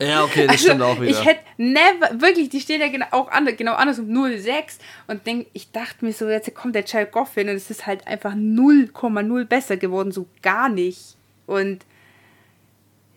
Ja, 0.00 0.24
okay, 0.24 0.46
das 0.46 0.52
also, 0.52 0.64
stimmt 0.64 0.82
auch 0.82 0.98
wieder. 0.98 1.10
Ich 1.10 1.24
hätte 1.24 1.40
never, 1.58 2.20
wirklich, 2.20 2.48
die 2.48 2.60
stehen 2.60 2.80
ja 2.80 2.88
genau, 2.88 3.06
auch 3.10 3.30
anders, 3.30 3.56
genau 3.58 3.74
anders 3.74 3.98
um 3.98 4.06
0,6 4.06 4.78
und 5.08 5.26
denk, 5.26 5.48
ich 5.52 5.72
dachte 5.72 6.04
mir 6.06 6.12
so, 6.14 6.26
jetzt 6.26 6.54
kommt 6.54 6.74
der 6.74 6.86
Child 6.86 7.12
Goffin 7.12 7.50
und 7.50 7.56
es 7.56 7.70
ist 7.70 7.86
halt 7.86 8.06
einfach 8.06 8.32
0,0 8.32 9.44
besser 9.44 9.76
geworden, 9.76 10.10
so 10.10 10.26
gar 10.40 10.70
nicht. 10.70 11.16
Und 11.46 11.84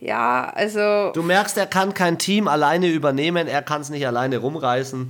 ja, 0.02 0.52
also. 0.54 1.14
Du 1.14 1.24
merkst, 1.24 1.58
er 1.58 1.68
kann 1.68 1.94
kein 1.94 2.18
Team 2.18 2.50
alleine 2.50 2.90
übernehmen, 2.90 3.48
er 3.48 3.62
kann 3.62 3.80
es 3.80 3.90
nicht 3.90 4.06
alleine 4.06 4.40
rumreißen. 4.40 5.10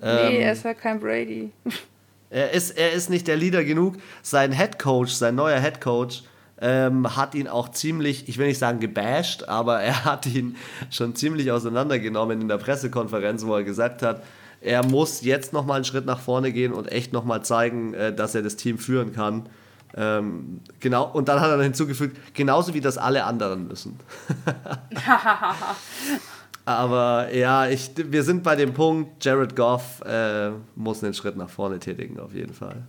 Nee, 0.00 0.08
ähm, 0.08 0.40
er 0.40 0.52
ist 0.52 0.64
halt 0.64 0.80
kein 0.80 0.98
Brady. 0.98 1.52
Er 2.34 2.50
ist, 2.50 2.72
er 2.72 2.90
ist 2.90 3.10
nicht 3.10 3.28
der 3.28 3.36
Leader 3.36 3.62
genug. 3.62 3.94
Sein 4.22 4.50
Head 4.50 4.80
Coach, 4.80 5.12
sein 5.12 5.36
neuer 5.36 5.60
Head 5.60 5.80
Coach, 5.80 6.24
ähm, 6.60 7.14
hat 7.14 7.36
ihn 7.36 7.46
auch 7.46 7.68
ziemlich, 7.68 8.28
ich 8.28 8.38
will 8.38 8.48
nicht 8.48 8.58
sagen 8.58 8.80
gebasht, 8.80 9.44
aber 9.44 9.80
er 9.80 10.04
hat 10.04 10.26
ihn 10.26 10.56
schon 10.90 11.14
ziemlich 11.14 11.52
auseinandergenommen 11.52 12.40
in 12.40 12.48
der 12.48 12.58
Pressekonferenz, 12.58 13.46
wo 13.46 13.54
er 13.54 13.62
gesagt 13.62 14.02
hat, 14.02 14.24
er 14.60 14.84
muss 14.84 15.20
jetzt 15.20 15.52
nochmal 15.52 15.76
einen 15.76 15.84
Schritt 15.84 16.06
nach 16.06 16.18
vorne 16.18 16.50
gehen 16.50 16.72
und 16.72 16.90
echt 16.90 17.12
nochmal 17.12 17.44
zeigen, 17.44 17.94
äh, 17.94 18.12
dass 18.12 18.34
er 18.34 18.42
das 18.42 18.56
Team 18.56 18.78
führen 18.78 19.12
kann. 19.12 19.48
Ähm, 19.96 20.60
genau, 20.80 21.08
und 21.08 21.28
dann 21.28 21.40
hat 21.40 21.50
er 21.50 21.62
hinzugefügt, 21.62 22.16
genauso 22.34 22.74
wie 22.74 22.80
das 22.80 22.98
alle 22.98 23.26
anderen 23.26 23.68
müssen. 23.68 24.00
Aber 26.64 27.32
ja, 27.34 27.68
ich, 27.68 27.90
wir 27.96 28.22
sind 28.22 28.42
bei 28.42 28.56
dem 28.56 28.72
Punkt, 28.72 29.22
Jared 29.24 29.54
Goff 29.54 30.00
äh, 30.02 30.50
muss 30.74 31.04
einen 31.04 31.14
Schritt 31.14 31.36
nach 31.36 31.50
vorne 31.50 31.78
tätigen, 31.78 32.18
auf 32.18 32.32
jeden 32.32 32.54
Fall. 32.54 32.86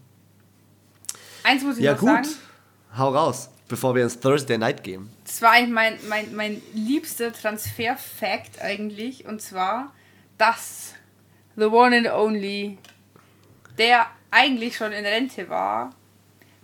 Eins 1.44 1.64
muss 1.64 1.78
ich 1.78 1.84
ja, 1.84 1.94
noch 1.94 2.00
gut. 2.00 2.10
sagen. 2.10 2.28
Hau 2.98 3.10
raus 3.10 3.50
bevor 3.68 3.96
wir 3.96 4.04
ins 4.04 4.20
Thursday 4.20 4.58
Night 4.58 4.84
gehen. 4.84 5.10
Das 5.24 5.42
war 5.42 5.52
eigentlich 5.52 5.74
mein, 5.74 6.00
mein, 6.08 6.36
mein 6.36 6.62
liebster 6.74 7.34
Transfer-Fact 7.34 8.62
eigentlich. 8.62 9.26
Und 9.26 9.42
zwar, 9.42 9.94
dass 10.38 10.94
The 11.56 11.66
One 11.66 11.98
and 11.98 12.12
Only, 12.12 12.78
der 13.78 14.08
eigentlich 14.32 14.78
schon 14.78 14.92
in 14.92 15.06
Rente 15.06 15.50
war, 15.50 15.96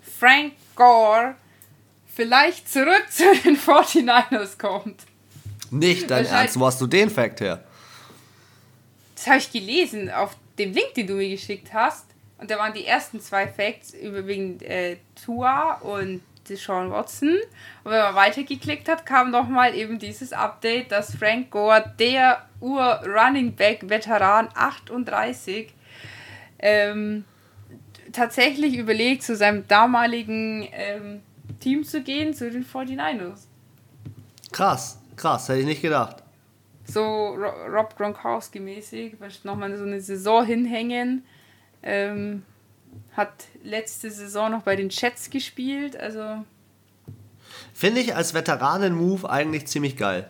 Frank 0.02 0.54
Gore, 0.76 1.36
vielleicht 2.06 2.70
zurück 2.70 3.06
zu 3.10 3.24
den 3.44 3.58
49ers 3.58 4.58
kommt. 4.58 5.04
Nicht 5.72 6.12
dein 6.12 6.26
Ernst, 6.26 6.60
wo 6.60 6.66
hast 6.66 6.80
du 6.82 6.88
den 6.88 7.10
Fact 7.10 7.42
her? 7.42 7.64
Das 9.16 9.28
habe 9.28 9.38
ich 9.38 9.52
gelesen 9.52 10.12
auf 10.12 10.36
dem 10.58 10.74
Link, 10.74 10.94
den 10.96 11.08
du 11.08 11.14
mir 11.14 11.30
geschickt 11.30 11.74
hast, 11.74 12.06
und 12.38 12.50
da 12.50 12.58
waren 12.58 12.74
die 12.74 12.86
ersten 12.86 13.22
zwei 13.22 13.48
Facts 13.48 13.94
über 13.94 14.26
wegen 14.26 14.60
äh, 14.62 14.98
Tua 15.24 15.74
und 15.76 16.22
Sean 16.44 16.90
Watson. 16.92 17.38
Und 17.84 17.92
wenn 17.92 18.00
man 18.00 18.16
weitergeklickt 18.16 18.90
hat, 18.90 19.06
kam 19.06 19.32
nochmal 19.32 19.76
eben 19.76 20.00
dieses 20.00 20.34
Update, 20.34 20.92
dass 20.92 21.16
Frank 21.16 21.52
Gore, 21.52 21.94
der 22.00 22.46
Ur-Running 22.60 23.56
Back 23.56 23.90
Veteran 23.90 24.50
38, 24.56 25.72
ähm, 26.60 27.26
tatsächlich 28.12 28.76
überlegt, 28.76 29.24
zu 29.24 29.36
seinem 29.36 29.68
damaligen 29.68 30.68
ähm, 30.72 31.22
Team 31.60 31.84
zu 31.84 32.02
gehen, 32.02 32.34
zu 32.34 32.50
den 32.50 32.66
49ers. 32.66 33.42
Krass, 34.52 35.00
krass, 35.22 35.48
hätte 35.50 35.60
ich 35.60 35.66
nicht 35.66 35.82
gedacht. 35.82 36.18
So 36.86 37.36
Rob 37.70 37.96
Gronkowski 37.96 38.60
mäßig, 38.60 39.16
nochmal 39.44 39.76
so 39.78 39.84
eine 39.84 40.02
Saison 40.02 40.46
hinhängen. 40.46 41.24
Ähm, 41.84 42.44
hat 43.16 43.46
letzte 43.64 44.12
Saison 44.12 44.52
noch 44.52 44.64
bei 44.64 44.76
den 44.76 44.90
Chats 44.90 45.30
gespielt, 45.30 45.96
also. 45.96 46.44
Finde 47.74 48.02
ich 48.02 48.16
als 48.16 48.34
Veteranen-Move 48.34 49.30
eigentlich 49.30 49.68
ziemlich 49.68 49.98
geil. 49.98 50.30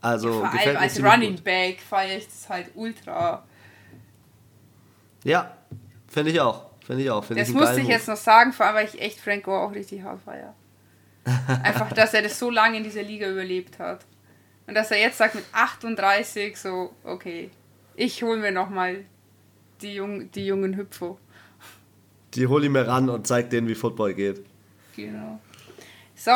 Also 0.00 0.42
ja, 0.42 0.50
vor 0.50 0.60
allem 0.60 0.76
als 0.76 1.02
Running 1.02 1.36
gut. 1.36 1.44
Back 1.44 1.80
feiere 1.80 2.18
ich 2.18 2.26
das 2.26 2.48
halt 2.48 2.70
ultra. 2.74 3.44
Ja, 5.24 5.56
finde 6.08 6.32
ich 6.32 6.40
auch. 6.40 6.66
Finde 6.84 7.04
ich 7.04 7.10
auch. 7.10 7.24
Find 7.24 7.38
das 7.38 7.48
ich 7.48 7.54
musste 7.54 7.80
ich 7.80 7.86
jetzt 7.86 8.08
noch 8.08 8.16
sagen, 8.16 8.52
vor 8.52 8.66
allem 8.66 8.74
weil 8.74 8.86
ich 8.86 9.00
echt 9.00 9.20
Frank 9.20 9.44
Gore 9.44 9.60
auch 9.60 9.72
richtig 9.72 10.02
hart 10.02 10.20
feiere. 10.20 10.54
Einfach, 11.62 11.92
dass 11.92 12.14
er 12.14 12.22
das 12.22 12.38
so 12.38 12.50
lange 12.50 12.78
in 12.78 12.84
dieser 12.84 13.02
Liga 13.02 13.28
überlebt 13.28 13.78
hat. 13.78 14.04
Und 14.66 14.74
dass 14.74 14.90
er 14.90 14.98
jetzt 14.98 15.18
sagt 15.18 15.34
mit 15.34 15.44
38 15.52 16.56
so, 16.56 16.94
okay, 17.04 17.50
ich 17.96 18.22
hole 18.22 18.38
mir 18.38 18.52
nochmal 18.52 19.04
die, 19.80 19.94
Jung, 19.94 20.30
die 20.32 20.46
jungen 20.46 20.76
Hüpfer. 20.76 21.16
Die 22.34 22.46
hol 22.46 22.64
ich 22.64 22.70
mir 22.70 22.86
ran 22.86 23.10
und 23.10 23.26
zeig 23.26 23.50
denen, 23.50 23.68
wie 23.68 23.74
Football 23.74 24.14
geht. 24.14 24.44
Genau. 24.96 25.40
So, 26.14 26.30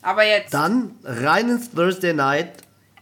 aber 0.00 0.24
jetzt. 0.24 0.54
Dann 0.54 0.96
rein 1.04 1.50
ins 1.50 1.70
Thursday 1.70 2.14
Night. 2.14 2.52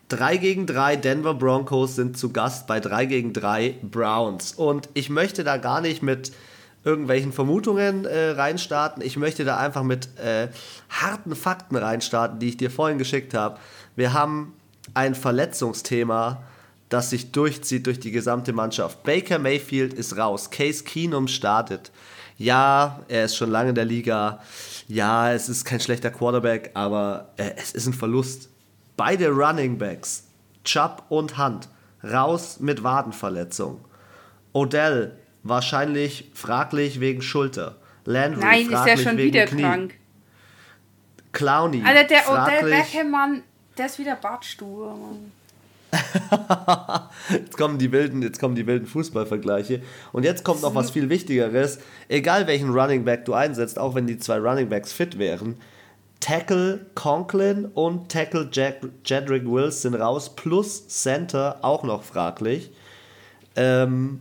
3 0.09 0.39
gegen 0.39 0.67
3 0.67 0.97
Denver 0.97 1.35
Broncos 1.35 1.95
sind 1.95 2.19
zu 2.19 2.33
Gast 2.33 2.67
bei 2.67 2.81
3 2.81 3.07
gegen 3.07 3.33
3 3.33 3.77
Browns. 3.83 4.53
Und 4.53 4.89
ich 4.95 5.09
möchte 5.09 5.45
da 5.45 5.57
gar 5.57 5.81
nicht 5.81 6.03
mit 6.03 6.33
irgendwelchen 6.85 7.33
Vermutungen 7.33 8.07
äh, 8.07 8.31
reinstarten. 8.31 9.03
Ich 9.05 9.17
möchte 9.17 9.45
da 9.45 9.59
einfach 9.59 9.85
mit 9.85 10.09
äh, 10.19 10.49
harten 10.89 11.37
Fakten 11.37 11.77
reinstarten, 11.77 12.41
die 12.41 12.49
ich 12.49 12.57
dir 12.57 12.71
vorhin 12.71 12.99
geschickt 12.99 13.35
habe. 13.35 13.59
Wir 13.95 14.13
haben 14.13 14.55
ein 14.95 15.15
Verletzungsthema, 15.15 16.43
das 16.89 17.11
sich 17.11 17.33
durchzieht 17.33 17.87
durch 17.87 18.01
die 18.01 18.11
gesamte 18.11 18.53
Mannschaft. 18.53 19.03
Baker 19.05 19.39
Mayfield 19.39 19.95
ist 19.95 20.17
raus. 20.17 20.51
Case 20.51 20.85
Keenum 20.85 21.29
startet. 21.29 21.93
Ja, 22.37 23.01
er 23.09 23.27
ist 23.27 23.37
schon 23.37 23.51
lange 23.51 23.71
in 23.71 23.75
der 23.75 23.85
Liga. 23.85 24.41
Ja, 24.89 25.33
es 25.33 25.49
ist 25.49 25.65
kein 25.65 25.79
schlechter 25.79 26.11
Quarterback, 26.11 26.71
aber 26.75 27.31
äh, 27.37 27.51
es 27.57 27.73
ist 27.73 27.87
ein 27.87 27.93
Verlust. 27.93 28.49
Beide 28.97 29.29
Running 29.29 29.79
Backs, 29.79 30.25
Chubb 30.65 31.05
und 31.11 31.39
Hunt, 31.39 31.69
raus 32.03 32.59
mit 32.61 32.83
Wadenverletzung. 32.83 33.85
Odell 34.53 35.17
wahrscheinlich 35.43 36.31
fraglich 36.35 37.01
wegen 37.01 37.23
Schulter. 37.23 37.77
Landry 38.05 38.41
Nein, 38.41 38.67
fraglich 38.67 38.95
ist 38.95 39.05
ja 39.05 39.11
schon 39.11 39.19
wieder 39.19 39.45
Knie. 39.45 39.63
krank. 39.63 39.95
Clowny. 41.33 41.83
Alter, 41.85 42.05
der 42.05 42.29
Odell 42.29 42.71
Beckham, 42.71 43.11
Mann, 43.11 43.43
der 43.77 43.87
ist 43.87 43.99
wieder 43.99 44.17
Bartstuhl, 44.17 44.95
jetzt 47.31 47.57
kommen 47.57 47.79
die 47.79 47.91
wilden, 47.91 48.23
jetzt 48.23 48.39
kommen 48.39 48.55
die 48.55 48.67
wilden 48.67 48.87
Fußballvergleiche. 48.87 49.83
Und 50.13 50.25
jetzt 50.25 50.45
kommt 50.45 50.63
noch 50.63 50.75
was 50.75 50.91
viel 50.91 51.09
Wichtigeres. 51.09 51.79
Egal 52.09 52.47
welchen 52.47 52.71
Running 52.71 53.05
Back 53.05 53.25
du 53.25 53.35
einsetzt, 53.35 53.79
auch 53.79 53.95
wenn 53.95 54.07
die 54.07 54.19
zwei 54.19 54.39
Running 54.39 54.69
Backs 54.69 54.93
fit 54.93 55.19
wären, 55.19 55.57
Tackle 56.21 56.87
Conklin 56.95 57.65
und 57.65 58.11
Tackle 58.11 58.49
Jack, 58.53 58.83
Jedrick 59.05 59.47
Wills 59.47 59.83
sind 59.83 59.95
raus, 59.95 60.37
plus 60.37 60.87
Center 60.89 61.59
auch 61.63 61.83
noch 61.83 62.03
fraglich. 62.05 62.71
Ähm, 63.57 64.21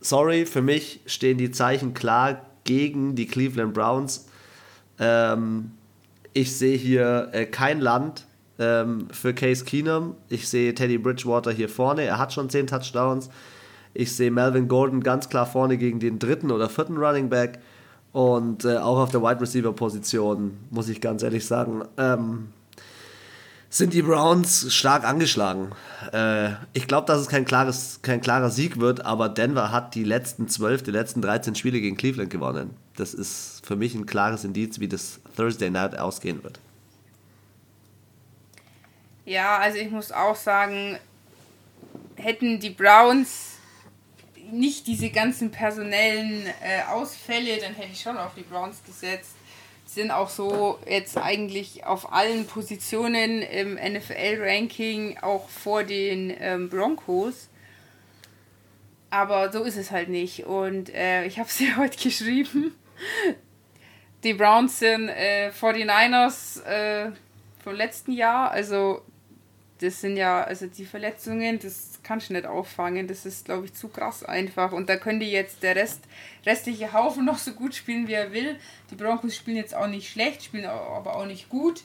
sorry, 0.00 0.46
für 0.46 0.62
mich 0.62 1.00
stehen 1.06 1.38
die 1.38 1.50
Zeichen 1.50 1.94
klar 1.94 2.42
gegen 2.64 3.16
die 3.16 3.26
Cleveland 3.26 3.74
Browns. 3.74 4.28
Ähm, 5.00 5.72
ich 6.32 6.56
sehe 6.56 6.78
hier 6.78 7.30
äh, 7.32 7.44
kein 7.44 7.80
Land, 7.80 8.24
ähm, 8.58 9.08
für 9.10 9.34
Case 9.34 9.64
Keenum. 9.64 10.16
Ich 10.28 10.48
sehe 10.48 10.74
Teddy 10.74 10.98
Bridgewater 10.98 11.52
hier 11.52 11.68
vorne. 11.68 12.02
Er 12.02 12.18
hat 12.18 12.32
schon 12.32 12.50
10 12.50 12.66
Touchdowns. 12.66 13.30
Ich 13.94 14.14
sehe 14.14 14.30
Melvin 14.30 14.68
Gordon 14.68 15.02
ganz 15.02 15.28
klar 15.28 15.46
vorne 15.46 15.76
gegen 15.76 16.00
den 16.00 16.18
dritten 16.18 16.50
oder 16.50 16.68
vierten 16.68 16.96
Running 16.96 17.28
Back. 17.28 17.60
Und 18.12 18.64
äh, 18.64 18.76
auch 18.76 18.98
auf 18.98 19.10
der 19.10 19.22
Wide 19.22 19.40
Receiver 19.40 19.72
Position, 19.72 20.58
muss 20.70 20.88
ich 20.88 21.00
ganz 21.00 21.22
ehrlich 21.22 21.46
sagen, 21.46 21.82
ähm, 21.96 22.48
sind 23.70 23.94
die 23.94 24.02
Browns 24.02 24.72
stark 24.72 25.04
angeschlagen. 25.04 25.70
Äh, 26.12 26.50
ich 26.74 26.86
glaube, 26.86 27.06
dass 27.06 27.20
es 27.20 27.28
kein, 27.28 27.46
klares, 27.46 28.00
kein 28.02 28.20
klarer 28.20 28.50
Sieg 28.50 28.78
wird, 28.78 29.06
aber 29.06 29.30
Denver 29.30 29.72
hat 29.72 29.94
die 29.94 30.04
letzten 30.04 30.46
12, 30.46 30.82
die 30.82 30.90
letzten 30.90 31.22
13 31.22 31.54
Spiele 31.54 31.80
gegen 31.80 31.96
Cleveland 31.96 32.28
gewonnen. 32.28 32.70
Das 32.96 33.14
ist 33.14 33.62
für 33.64 33.76
mich 33.76 33.94
ein 33.94 34.04
klares 34.04 34.44
Indiz, 34.44 34.78
wie 34.78 34.88
das 34.88 35.20
Thursday 35.34 35.70
Night 35.70 35.98
ausgehen 35.98 36.44
wird. 36.44 36.60
Ja, 39.24 39.58
also 39.58 39.78
ich 39.78 39.90
muss 39.90 40.10
auch 40.10 40.36
sagen, 40.36 40.98
hätten 42.16 42.58
die 42.58 42.70
Browns 42.70 43.52
nicht 44.50 44.86
diese 44.86 45.10
ganzen 45.10 45.50
personellen 45.50 46.46
äh, 46.46 46.82
Ausfälle, 46.90 47.58
dann 47.58 47.74
hätte 47.74 47.92
ich 47.92 48.00
schon 48.00 48.18
auf 48.18 48.34
die 48.34 48.42
Browns 48.42 48.82
gesetzt. 48.84 49.30
Die 49.86 50.00
sind 50.00 50.10
auch 50.10 50.28
so 50.28 50.78
jetzt 50.88 51.16
eigentlich 51.16 51.84
auf 51.84 52.12
allen 52.12 52.46
Positionen 52.46 53.42
im 53.42 53.74
NFL-Ranking 53.74 55.18
auch 55.18 55.48
vor 55.48 55.84
den 55.84 56.34
ähm, 56.38 56.68
Broncos. 56.68 57.48
Aber 59.10 59.52
so 59.52 59.62
ist 59.64 59.76
es 59.76 59.90
halt 59.90 60.08
nicht. 60.08 60.46
Und 60.46 60.92
äh, 60.94 61.26
ich 61.26 61.38
habe 61.38 61.48
es 61.48 61.58
ja 61.60 61.76
heute 61.76 61.96
geschrieben. 61.96 62.74
Die 64.24 64.34
Browns 64.34 64.78
sind 64.78 65.08
äh, 65.08 65.50
49ers 65.50 66.62
äh, 66.64 67.12
vom 67.62 67.74
letzten 67.74 68.12
Jahr. 68.12 68.50
Also 68.50 69.02
das 69.82 70.00
sind 70.00 70.16
ja, 70.16 70.44
also 70.44 70.66
die 70.66 70.84
Verletzungen, 70.84 71.58
das 71.58 71.98
kannst 72.04 72.28
du 72.28 72.34
nicht 72.34 72.46
auffangen. 72.46 73.08
Das 73.08 73.26
ist, 73.26 73.46
glaube 73.46 73.66
ich, 73.66 73.74
zu 73.74 73.88
krass 73.88 74.22
einfach. 74.22 74.70
Und 74.72 74.88
da 74.88 74.96
könnte 74.96 75.24
jetzt 75.24 75.62
der 75.62 75.74
Rest, 75.74 76.00
restliche 76.46 76.92
Haufen 76.92 77.24
noch 77.26 77.38
so 77.38 77.52
gut 77.52 77.74
spielen, 77.74 78.06
wie 78.06 78.12
er 78.12 78.32
will. 78.32 78.56
Die 78.90 78.94
Broncos 78.94 79.34
spielen 79.34 79.56
jetzt 79.56 79.74
auch 79.74 79.88
nicht 79.88 80.08
schlecht, 80.08 80.44
spielen 80.44 80.66
aber 80.66 81.16
auch 81.16 81.26
nicht 81.26 81.48
gut. 81.48 81.82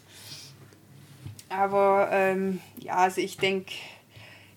Aber 1.50 2.10
ähm, 2.12 2.62
ja, 2.78 2.96
also 2.98 3.22
ich 3.22 3.38
denke, 3.38 3.72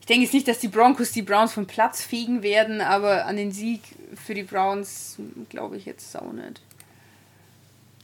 ich 0.01 0.07
denke 0.07 0.25
jetzt 0.25 0.35
nicht, 0.35 0.49
dass 0.49 0.59
die 0.59 0.69
Broncos 0.69 1.13
die 1.13 1.23
Browns 1.23 1.53
vom 1.53 1.67
Platz 1.67 2.03
fegen 2.03 2.43
werden, 2.43 2.81
aber 2.81 3.27
an 3.27 3.37
den 3.37 3.53
Sieg 3.53 3.81
für 4.17 4.35
die 4.35 4.43
Browns 4.43 5.17
glaube 5.49 5.77
ich 5.77 5.87
jetzt 5.87 6.15
auch 6.19 6.33
nicht. 6.33 6.61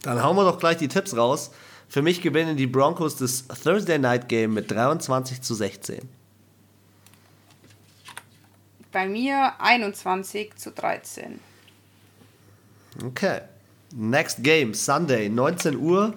Dann 0.03 0.23
hauen 0.23 0.35
wir 0.35 0.45
doch 0.45 0.57
gleich 0.57 0.77
die 0.77 0.87
Tipps 0.87 1.15
raus. 1.15 1.51
Für 1.89 2.01
mich 2.01 2.21
gewinnen 2.21 2.57
die 2.57 2.67
Broncos 2.67 3.15
das 3.15 3.45
Thursday 3.47 3.97
Night 3.97 4.27
Game 4.27 4.53
mit 4.53 4.69
23 4.69 5.41
zu 5.41 5.55
16. 5.55 6.01
Bei 8.91 9.07
mir 9.07 9.53
21 9.59 10.55
zu 10.55 10.71
13. 10.71 11.39
Okay. 13.05 13.41
Next 13.95 14.43
Game, 14.43 14.73
Sunday, 14.73 15.29
19 15.29 15.77
Uhr. 15.77 16.13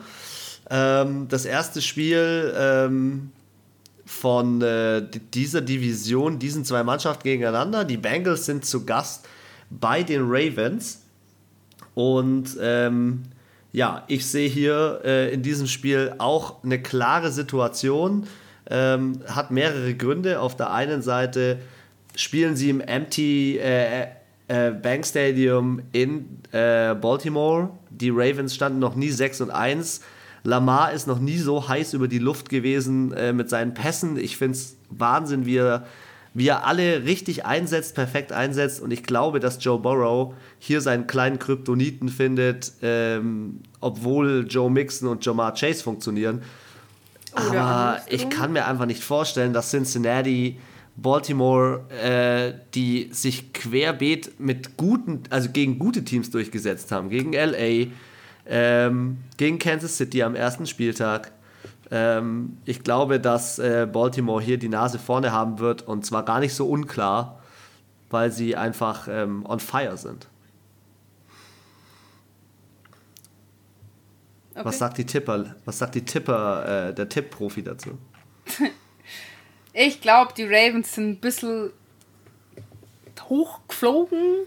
Ähm, 0.71 1.29
das 1.29 1.45
erste 1.45 1.83
Spiel 1.83 2.53
ähm, 2.57 3.31
von 4.05 4.61
äh, 4.63 5.07
dieser 5.35 5.61
Division, 5.61 6.39
diesen 6.39 6.65
zwei 6.65 6.83
Mannschaften 6.83 7.23
gegeneinander. 7.23 7.85
Die 7.85 7.97
Bengals 7.97 8.47
sind 8.47 8.65
zu 8.65 8.85
Gast 8.85 9.29
bei 9.71 10.03
den 10.03 10.23
Ravens. 10.25 11.03
Und 11.95 12.57
ähm, 12.61 13.23
ja, 13.73 14.05
ich 14.09 14.27
sehe 14.27 14.49
hier 14.49 15.01
äh, 15.05 15.33
in 15.33 15.43
diesem 15.43 15.67
Spiel 15.67 16.15
auch 16.19 16.63
eine 16.65 16.81
klare 16.83 17.31
Situation. 17.31 18.27
Ähm, 18.69 19.21
hat 19.27 19.51
mehrere 19.51 19.95
Gründe. 19.95 20.41
Auf 20.41 20.57
der 20.57 20.73
einen 20.73 21.03
Seite 21.03 21.59
spielen 22.17 22.57
sie 22.57 22.71
im 22.71 22.81
Empty 22.81 23.59
äh, 23.59 24.07
äh, 24.49 24.71
Bank 24.73 25.07
Stadium 25.07 25.83
in 25.93 26.41
äh, 26.53 26.95
Baltimore. 26.95 27.71
Die 27.91 28.11
Ravens 28.11 28.55
standen 28.55 28.81
noch 28.81 28.97
nie 28.97 29.11
6 29.11 29.43
und 29.43 29.51
1. 29.51 30.01
Lamar 30.43 30.93
ist 30.93 31.07
noch 31.07 31.19
nie 31.19 31.39
so 31.39 31.69
heiß 31.69 31.93
über 31.93 32.09
die 32.09 32.19
Luft 32.19 32.49
gewesen 32.49 33.13
äh, 33.13 33.33
mit 33.33 33.49
seinen 33.51 33.75
Pässen. 33.75 34.17
Ich 34.17 34.37
finde 34.37 34.57
es 34.57 34.77
Wahnsinn, 34.89 35.47
wie 35.47 35.59
er 35.59 35.87
wie 36.33 36.49
er 36.49 36.66
alle 36.66 37.05
richtig 37.05 37.45
einsetzt, 37.45 37.95
perfekt 37.95 38.33
einsetzt. 38.33 38.81
Und 38.81 38.93
ich 38.93 39.03
glaube, 39.03 39.40
dass 39.40 39.62
Joe 39.62 39.79
Burrow 39.79 40.35
hier 40.59 40.81
seinen 40.81 41.07
kleinen 41.07 41.38
Kryptoniten 41.38 42.09
findet, 42.09 42.73
ähm, 42.83 43.61
obwohl 43.81 44.47
Joe 44.49 44.71
Mixon 44.71 45.09
und 45.09 45.25
Jamar 45.25 45.55
Chase 45.55 45.83
funktionieren. 45.83 46.43
Aber 47.35 48.01
ich 48.09 48.29
kann 48.29 48.53
mir 48.53 48.66
einfach 48.66 48.87
nicht 48.87 49.03
vorstellen, 49.03 49.53
dass 49.53 49.71
Cincinnati 49.71 50.59
Baltimore, 50.97 51.85
äh, 51.90 52.53
die 52.75 53.09
sich 53.12 53.53
querbeet 53.53 54.38
mit 54.38 54.77
guten, 54.77 55.23
also 55.31 55.49
gegen 55.51 55.79
gute 55.79 56.05
Teams 56.05 56.31
durchgesetzt 56.31 56.93
haben. 56.93 57.09
Gegen 57.09 57.33
LA, 57.33 57.87
ähm, 58.47 59.19
gegen 59.37 59.59
Kansas 59.59 59.97
City 59.97 60.23
am 60.23 60.35
ersten 60.35 60.66
Spieltag. 60.66 61.33
Ähm, 61.90 62.59
ich 62.64 62.83
glaube, 62.83 63.20
dass 63.20 63.59
äh, 63.59 63.88
Baltimore 63.90 64.42
hier 64.42 64.59
die 64.59 64.68
Nase 64.68 64.98
vorne 64.98 65.33
haben 65.33 65.59
wird 65.59 65.83
und 65.83 66.07
zwar 66.07 66.24
gar 66.24 66.40
nicht 66.40 66.55
so 66.55 66.68
unklar, 66.68 67.40
weil 68.11 68.31
sie 68.31 68.57
einfach 68.57 69.09
ähm, 69.11 69.44
on 69.46 69.61
fire 69.61 69.96
sind. 69.96 70.29
Okay. 74.55 74.64
Was 74.64 74.79
sagt 74.79 74.98
die 74.98 75.07
Tipper, 75.07 75.55
was 75.64 75.79
sagt 75.79 75.94
die 75.94 76.05
Tipper, 76.05 76.88
äh, 76.88 76.94
der 76.94 77.09
Tipp-Profi 77.09 77.62
dazu? 77.62 77.98
ich 79.72 80.00
glaube, 80.00 80.33
die 80.37 80.44
Ravens 80.44 80.94
sind 80.94 81.09
ein 81.09 81.20
bisschen 81.20 81.70
hochgeflogen 83.29 84.46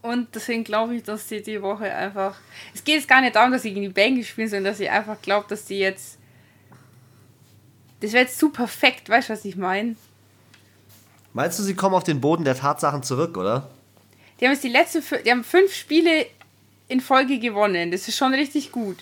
und 0.00 0.34
deswegen 0.34 0.64
glaube 0.64 0.96
ich, 0.96 1.02
dass 1.04 1.28
sie 1.28 1.42
die 1.42 1.62
Woche 1.62 1.94
einfach. 1.94 2.36
Es 2.74 2.82
geht 2.82 2.96
jetzt 2.96 3.08
gar 3.08 3.20
nicht 3.20 3.36
darum, 3.36 3.52
dass 3.52 3.62
sie 3.62 3.72
gegen 3.72 3.82
die 3.82 3.88
Bengals 3.88 4.26
spielen, 4.26 4.48
sondern 4.48 4.72
dass 4.72 4.80
ich 4.80 4.90
einfach 4.90 5.20
glaube, 5.22 5.46
dass 5.48 5.66
sie 5.66 5.78
jetzt. 5.78 6.18
Das 8.02 8.12
wäre 8.12 8.24
jetzt 8.24 8.38
zu 8.38 8.50
perfekt, 8.50 9.08
weißt 9.08 9.28
du, 9.28 9.32
was 9.32 9.44
ich 9.44 9.56
meine? 9.56 9.94
Meinst 11.32 11.58
du, 11.58 11.62
sie 11.62 11.74
kommen 11.74 11.94
auf 11.94 12.04
den 12.04 12.20
Boden 12.20 12.44
der 12.44 12.56
Tatsachen 12.56 13.02
zurück, 13.04 13.36
oder? 13.36 13.70
Die 14.38 14.44
haben 14.44 14.52
jetzt 14.52 14.64
die 14.64 14.68
letzte, 14.68 15.00
die 15.24 15.30
haben 15.30 15.44
fünf 15.44 15.72
Spiele 15.72 16.26
in 16.88 17.00
Folge 17.00 17.38
gewonnen. 17.38 17.92
Das 17.92 18.08
ist 18.08 18.16
schon 18.16 18.34
richtig 18.34 18.72
gut. 18.72 18.98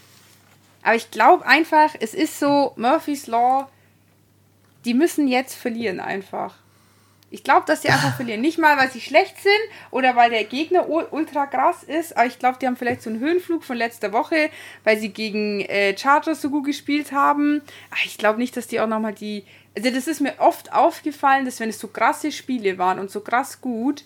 Aber 0.82 0.94
ich 0.94 1.10
glaube 1.10 1.46
einfach, 1.46 1.94
es 1.98 2.12
ist 2.12 2.38
so 2.38 2.72
Murphy's 2.76 3.26
Law, 3.26 3.70
die 4.84 4.94
müssen 4.94 5.28
jetzt 5.28 5.54
verlieren 5.54 5.98
einfach. 5.98 6.54
Ich 7.32 7.44
glaube, 7.44 7.64
dass 7.66 7.82
sie 7.82 7.88
einfach 7.88 8.16
verlieren. 8.16 8.40
Nicht 8.40 8.58
mal, 8.58 8.76
weil 8.76 8.90
sie 8.90 9.00
schlecht 9.00 9.40
sind 9.40 9.52
oder 9.92 10.16
weil 10.16 10.30
der 10.30 10.44
Gegner 10.44 10.88
ultra 10.88 11.46
krass 11.46 11.84
ist, 11.84 12.16
aber 12.16 12.26
ich 12.26 12.40
glaube, 12.40 12.58
die 12.60 12.66
haben 12.66 12.76
vielleicht 12.76 13.02
so 13.02 13.10
einen 13.10 13.20
Höhenflug 13.20 13.62
von 13.62 13.76
letzter 13.76 14.12
Woche, 14.12 14.50
weil 14.82 14.98
sie 14.98 15.10
gegen 15.10 15.60
äh, 15.60 15.96
Chargers 15.96 16.42
so 16.42 16.50
gut 16.50 16.64
gespielt 16.66 17.12
haben. 17.12 17.62
Aber 17.90 18.00
ich 18.04 18.18
glaube 18.18 18.40
nicht, 18.40 18.56
dass 18.56 18.66
die 18.66 18.80
auch 18.80 18.88
nochmal 18.88 19.14
die. 19.14 19.44
Also, 19.76 19.90
das 19.90 20.08
ist 20.08 20.20
mir 20.20 20.34
oft 20.38 20.72
aufgefallen, 20.72 21.44
dass 21.44 21.60
wenn 21.60 21.68
es 21.68 21.78
so 21.78 21.86
krasse 21.86 22.32
Spiele 22.32 22.78
waren 22.78 22.98
und 22.98 23.12
so 23.12 23.20
krass 23.20 23.60
gut, 23.60 24.04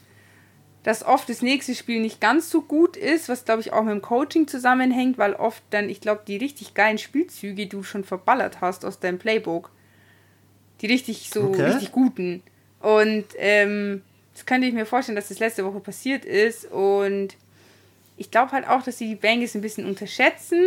dass 0.83 1.03
oft 1.03 1.31
das 1.31 1.41
nächste 1.41 1.75
Spiel 1.75 2.01
nicht 2.01 2.21
ganz 2.21 2.51
so 2.51 2.61
gut 2.61 2.99
ist, 2.99 3.31
was 3.31 3.47
glaube 3.47 3.63
ich 3.63 3.73
auch 3.73 3.85
mit 3.85 3.93
dem 3.93 4.03
Coaching 4.03 4.47
zusammenhängt, 4.47 5.17
weil 5.17 5.33
oft 5.33 5.63
dann, 5.71 5.89
ich 5.89 6.03
glaube, 6.03 6.25
die 6.27 6.37
richtig 6.37 6.75
geilen 6.75 6.99
Spielzüge 6.99 7.67
du 7.67 7.83
schon 7.83 8.05
verballert 8.05 8.61
hast 8.61 8.85
aus 8.85 9.01
deinem 9.01 9.19
Playbook. 9.19 9.71
Die 10.83 10.87
richtig 10.87 11.31
so, 11.31 11.45
okay. 11.45 11.63
richtig 11.63 11.91
guten. 11.91 12.43
Und 12.85 13.25
ähm, 13.39 14.03
das 14.33 14.47
könnte 14.47 14.67
ich 14.67 14.75
mir 14.75 14.87
vorstellen, 14.87 15.17
dass 15.17 15.29
das 15.29 15.39
letzte 15.39 15.65
Woche 15.65 15.81
passiert 15.81 16.25
ist. 16.25 16.71
Und 16.71 17.37
ich 18.17 18.31
glaube 18.31 18.53
halt 18.53 18.69
auch, 18.69 18.83
dass 18.83 18.99
sie 18.99 19.09
die 19.09 19.15
Bengals 19.15 19.55
ein 19.55 19.61
bisschen 19.61 19.87
unterschätzen. 19.87 20.63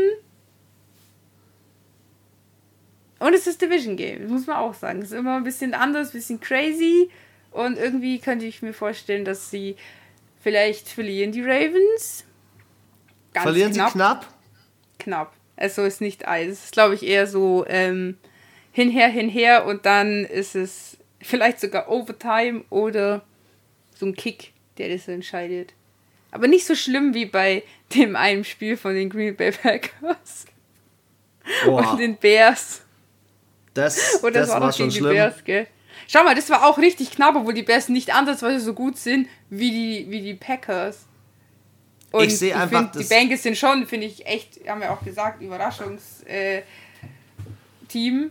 Und 3.19 3.33
es 3.33 3.47
ist 3.47 3.61
Division 3.61 3.97
Game, 3.97 4.21
das 4.21 4.31
muss 4.31 4.47
man 4.47 4.57
auch 4.57 4.73
sagen. 4.73 5.01
Es 5.01 5.11
ist 5.11 5.17
immer 5.17 5.37
ein 5.37 5.43
bisschen 5.43 5.73
anders, 5.73 6.09
ein 6.09 6.13
bisschen 6.13 6.39
crazy. 6.39 7.09
Und 7.51 7.77
irgendwie 7.77 8.19
könnte 8.19 8.45
ich 8.45 8.61
mir 8.61 8.73
vorstellen, 8.73 9.25
dass 9.25 9.49
sie 9.49 9.75
Vielleicht 10.47 10.87
verlieren 10.87 11.33
die 11.33 11.41
Ravens. 11.41 12.23
Ganz 13.33 13.43
verlieren 13.43 13.73
knapp. 13.73 13.89
sie 13.89 13.93
knapp? 13.97 14.27
Knapp. 14.97 15.33
Also 15.57 15.83
ist 15.83 15.99
nicht 15.99 16.27
Eis. 16.27 16.47
Es 16.47 16.63
ist, 16.65 16.71
glaube 16.71 16.95
ich, 16.95 17.03
eher 17.03 17.27
so 17.27 17.65
ähm, 17.67 18.17
hinher, 18.71 19.09
hinher 19.09 19.65
und 19.65 19.85
dann 19.85 20.23
ist 20.23 20.55
es 20.55 20.96
vielleicht 21.21 21.59
sogar 21.59 21.89
Overtime 21.89 22.63
oder 22.69 23.23
so 23.95 24.05
ein 24.05 24.15
Kick, 24.15 24.53
der 24.77 24.89
das 24.89 25.07
entscheidet. 25.07 25.73
Aber 26.31 26.47
nicht 26.47 26.65
so 26.65 26.75
schlimm 26.75 27.13
wie 27.13 27.25
bei 27.25 27.63
dem 27.95 28.15
einen 28.15 28.43
Spiel 28.43 28.77
von 28.77 28.93
den 28.93 29.09
Green 29.09 29.35
Bay 29.35 29.51
Packers 29.51 30.45
Boah. 31.65 31.91
und 31.91 31.99
den 31.99 32.17
Bears. 32.17 32.81
Das, 33.73 34.23
Oder 34.23 34.41
das, 34.41 34.47
das 34.47 34.55
war, 34.55 34.61
war 34.61 34.73
schon 34.73 34.91
schlimm. 34.91 35.13
Bears, 35.13 35.43
gell? 35.43 35.67
Schau 36.07 36.23
mal, 36.23 36.35
das 36.35 36.49
war 36.49 36.65
auch 36.65 36.77
richtig 36.77 37.11
knapp, 37.11 37.35
obwohl 37.35 37.53
die 37.53 37.63
Bears 37.63 37.89
nicht 37.89 38.13
ansatzweise 38.13 38.59
so 38.59 38.73
gut 38.73 38.97
sind 38.97 39.27
wie 39.49 39.71
die, 39.71 40.05
wie 40.09 40.21
die 40.21 40.33
Packers. 40.33 41.05
Und 42.11 42.25
ich 42.25 42.37
sehe 42.37 42.55
einfach. 42.55 42.91
Find, 42.91 43.03
die 43.03 43.09
Bengals 43.09 43.43
sind 43.43 43.57
schon, 43.57 43.85
finde 43.85 44.07
ich, 44.07 44.25
echt, 44.25 44.67
haben 44.67 44.81
wir 44.81 44.91
auch 44.91 45.03
gesagt, 45.03 45.41
Überraschungsteam. 45.41 46.63
Äh, 47.89 48.29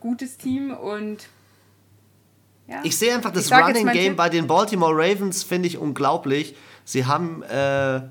Gutes 0.00 0.36
Team 0.36 0.70
und. 0.72 1.28
Ja. 2.68 2.80
Ich 2.84 2.96
sehe 2.96 3.14
einfach 3.14 3.32
das 3.32 3.50
Running 3.50 3.88
Game 3.88 4.14
bei 4.14 4.28
den 4.28 4.46
Baltimore 4.46 4.94
Ravens, 4.94 5.42
finde 5.42 5.68
ich 5.68 5.78
unglaublich. 5.78 6.54
Sie 6.84 7.06
haben 7.06 7.42
äh, 7.42 8.02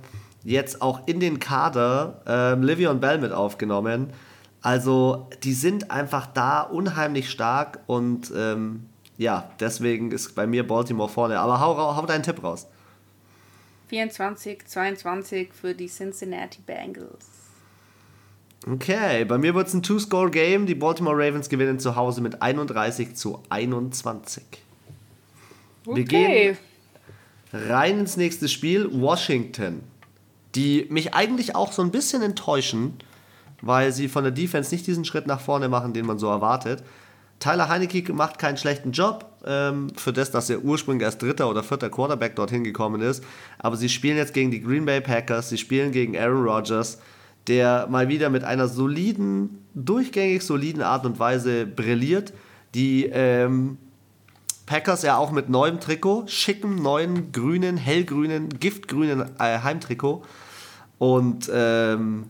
jetzt 0.44 0.82
auch 0.82 1.08
in 1.08 1.20
den 1.20 1.40
Kader 1.40 2.22
äh, 2.28 2.60
Livion 2.60 3.00
Bell 3.00 3.20
mit 3.20 3.32
aufgenommen 3.32 4.12
also 4.68 5.30
die 5.44 5.54
sind 5.54 5.92
einfach 5.92 6.28
da 6.28 6.62
unheimlich 6.62 7.30
stark 7.30 7.80
und 7.88 8.34
ähm, 8.36 8.90
ja, 9.18 9.50
deswegen 9.62 10.12
ist 10.12 10.36
bei 10.36 10.46
mir 10.46 10.68
Baltimore 10.68 11.10
vorne. 11.10 11.40
Aber 11.40 11.62
hau, 11.62 11.96
hau 11.96 12.06
deinen 12.06 12.24
Tipp 12.24 12.44
raus. 12.44 12.68
24, 13.88 14.66
22 14.66 15.54
für 15.54 15.74
die 15.74 15.88
Cincinnati 15.88 16.62
Bengals. 16.62 17.37
Okay, 18.70 19.24
bei 19.26 19.38
mir 19.38 19.56
wird 19.56 19.68
es 19.68 19.74
ein 19.74 19.84
Two-Score-Game. 19.84 20.66
Die 20.66 20.76
Baltimore 20.76 21.16
Ravens 21.16 21.50
gewinnen 21.50 21.80
zu 21.80 21.96
Hause 21.96 22.22
mit 22.22 22.42
31 22.42 23.16
zu 23.16 23.42
21. 23.50 24.44
Okay. 25.86 25.96
Wir 25.96 26.04
gehen 26.04 26.58
rein 27.54 28.00
ins 28.00 28.18
nächste 28.18 28.50
Spiel. 28.50 28.90
Washington, 28.92 29.84
die 30.56 30.86
mich 30.90 31.14
eigentlich 31.14 31.56
auch 31.56 31.72
so 31.72 31.82
ein 31.82 31.92
bisschen 31.92 32.22
enttäuschen 32.22 32.98
weil 33.62 33.92
sie 33.92 34.08
von 34.08 34.24
der 34.24 34.32
Defense 34.32 34.74
nicht 34.74 34.88
diesen 34.88 35.06
Schritt 35.06 35.28
nach 35.28 35.40
vorne 35.40 35.70
machen, 35.70 35.94
den 35.94 36.06
man 36.06 36.20
so 36.20 36.28
erwartet. 36.28 36.84
Tyler 37.40 37.70
Heineke 37.70 38.14
macht 38.14 38.40
keinen 38.40 38.58
schlechten 38.58 38.92
Job 38.92 39.26
ähm, 39.46 39.92
für 39.96 40.12
das, 40.12 40.32
dass 40.32 40.50
er 40.50 40.64
ursprünglich 40.64 41.06
als 41.06 41.20
dritter 41.20 41.50
oder 41.50 41.64
vierter 41.64 41.90
Quarterback 41.90 42.36
dorthin 42.36 42.64
gekommen 42.64 43.02
ist. 43.02 43.24
Aber 43.60 43.78
sie 43.78 43.90
spielen 43.90 44.18
jetzt 44.18 44.34
gegen 44.34 44.50
die 44.50 44.62
Green 44.62 44.86
Bay 44.86 45.02
Packers, 45.02 45.50
sie 45.50 45.58
spielen 45.58 45.92
gegen 45.92 46.18
Aaron 46.18 46.44
Rodgers, 46.44 47.00
der 47.48 47.88
mal 47.90 48.10
wieder 48.10 48.30
mit 48.30 48.44
einer 48.44 48.68
soliden, 48.68 49.66
durchgängig 49.74 50.44
soliden 50.44 50.82
Art 50.82 51.06
und 51.06 51.20
Weise 51.20 51.66
brilliert. 51.66 52.34
Die 52.76 53.06
ähm, 53.06 53.78
Packers 54.66 55.02
ja 55.04 55.18
auch 55.18 55.32
mit 55.32 55.50
neuem 55.50 55.80
Trikot, 55.80 56.28
schicken 56.28 56.76
neuen 56.76 57.32
grünen, 57.32 57.78
hellgrünen, 57.78 58.50
giftgrünen 58.50 59.22
äh, 59.40 59.60
Heimtrikot. 59.60 60.24
Und 61.00 61.50
ähm, 61.54 62.26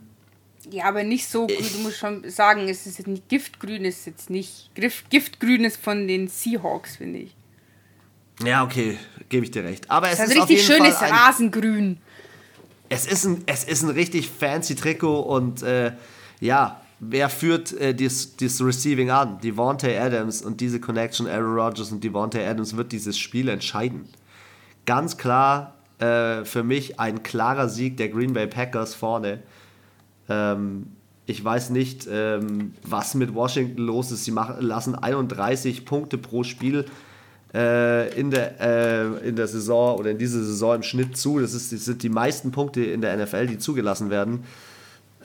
ja, 0.70 0.86
aber 0.86 1.04
nicht 1.04 1.28
so 1.28 1.48
grün. 1.48 1.58
Du 1.74 1.80
musst 1.80 1.98
schon 1.98 2.30
sagen, 2.30 2.68
es 2.68 2.86
ist 2.86 3.08
nicht 3.08 3.30
Giftgrün, 3.30 3.86
ist 3.86 4.06
jetzt 4.06 4.30
nicht. 4.30 4.70
Giftgrün 5.10 5.64
ist 5.64 5.78
von 5.78 6.08
den 6.08 6.28
Seahawks, 6.28 6.98
finde 6.98 7.20
ich. 7.20 7.36
Ja, 8.44 8.64
okay, 8.64 9.00
gebe 9.30 9.46
ich 9.46 9.52
dir 9.52 9.64
recht. 9.64 9.90
Aber 9.90 10.10
es 10.10 10.18
das 10.18 10.30
ist, 10.30 10.36
ist 10.36 10.42
richtig 10.42 10.66
schönes 10.66 11.02
Rasengrün. 11.02 11.98
Es 12.90 13.06
ist, 13.06 13.26
ein, 13.26 13.44
es 13.46 13.64
ist 13.64 13.84
ein 13.84 13.90
richtig 13.90 14.30
fancy 14.30 14.76
Trikot 14.76 15.22
und 15.22 15.62
äh, 15.64 15.92
ja, 16.40 16.82
wer 17.00 17.30
führt 17.30 17.74
äh, 17.74 17.94
das, 17.94 18.36
das 18.38 18.62
Receiving 18.62 19.10
an? 19.10 19.40
Devontae 19.42 19.98
Adams 19.98 20.42
und 20.42 20.62
diese 20.62 20.80
Connection, 20.80 21.28
Aaron 21.28 21.56
Rodgers 21.56 21.92
und 21.92 22.04
Devontae 22.04 22.46
Adams 22.46 22.76
wird 22.76 22.92
dieses 22.92 23.18
Spiel 23.18 23.50
entscheiden. 23.50 24.08
Ganz 24.86 25.18
klar 25.18 25.76
äh, 26.00 26.46
für 26.46 26.64
mich 26.64 27.00
ein 27.00 27.24
klarer 27.24 27.70
Sieg 27.70 27.98
der 27.98 28.10
Green 28.10 28.34
Bay 28.34 28.48
Packers 28.48 28.94
vorne. 28.94 29.44
Ähm, 30.30 30.88
ich 31.26 31.44
weiß 31.44 31.72
nicht, 31.72 32.08
ähm, 32.10 32.74
was 32.84 33.14
mit 33.14 33.36
Washington 33.36 33.82
los 33.82 34.12
ist. 34.12 34.24
Sie 34.24 34.32
machen, 34.32 34.62
lassen 34.62 34.96
31 34.96 35.86
Punkte 35.86 36.18
pro 36.18 36.44
Spiel 36.44 36.86
äh, 37.58 38.10
in, 38.20 38.30
der, 38.30 38.62
äh, 38.62 39.28
in 39.28 39.36
der 39.36 39.48
Saison 39.48 39.98
oder 39.98 40.12
in 40.12 40.20
dieser 40.20 40.44
Saison 40.44 40.76
im 40.76 40.84
Schnitt 40.84 41.18
zu. 41.18 41.40
Das, 41.40 41.54
ist, 41.54 41.74
das 41.74 41.86
sind 41.86 42.04
die 42.04 42.10
meisten 42.10 42.52
Punkte 42.52 42.84
in 42.84 43.02
der 43.02 43.18
NFL, 43.18 43.48
die 43.48 43.58
zugelassen 43.58 44.12
werden. 44.12 44.44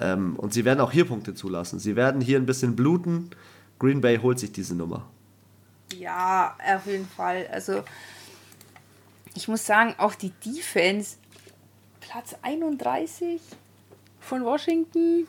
Ähm, 0.01 0.37
und 0.37 0.55
sie 0.55 0.65
werden 0.65 0.81
auch 0.81 0.91
hier 0.91 1.05
Punkte 1.05 1.35
zulassen. 1.35 1.79
Sie 1.79 1.95
werden 1.95 2.23
hier 2.23 2.39
ein 2.39 2.47
bisschen 2.47 2.75
bluten. 2.75 3.31
Green 3.79 4.01
Bay 4.01 4.17
holt 4.17 4.39
sich 4.39 4.51
diese 4.51 4.75
Nummer. 4.75 5.07
Ja, 5.99 6.57
auf 6.75 6.87
jeden 6.87 7.07
Fall. 7.07 7.47
Also, 7.53 7.83
ich 9.35 9.47
muss 9.49 9.67
sagen, 9.67 9.95
auch 9.99 10.15
die 10.15 10.33
Defense, 10.47 11.17
Platz 12.01 12.35
31 12.41 13.43
von 14.21 14.43
Washington. 14.43 15.27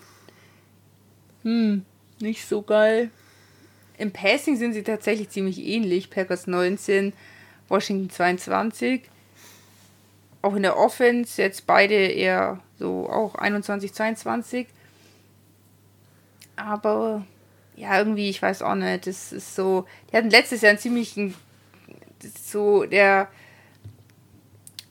Hm, 1.41 1.83
nicht 2.21 2.47
so 2.47 2.61
geil. 2.61 3.11
Im 4.03 4.11
Passing 4.11 4.57
sind 4.57 4.73
sie 4.73 4.83
tatsächlich 4.83 5.29
ziemlich 5.29 5.65
ähnlich. 5.65 6.09
Packers 6.09 6.45
19, 6.45 7.13
Washington 7.69 8.09
22. 8.09 9.03
Auch 10.41 10.55
in 10.55 10.63
der 10.63 10.77
Offense 10.77 11.41
jetzt 11.41 11.65
beide 11.65 11.95
eher 11.95 12.59
so 12.77 13.09
auch 13.09 13.35
21, 13.35 13.93
22. 13.93 14.67
Aber 16.57 17.25
ja, 17.77 17.97
irgendwie, 17.97 18.29
ich 18.29 18.41
weiß 18.41 18.61
auch 18.63 18.75
nicht, 18.75 19.07
das 19.07 19.31
ist 19.31 19.55
so. 19.55 19.85
Die 20.11 20.17
hatten 20.17 20.29
letztes 20.29 20.59
Jahr 20.59 20.71
einen 20.71 20.79
ziemlichen 20.79 21.33
so 22.43 22.83
der, 22.83 23.29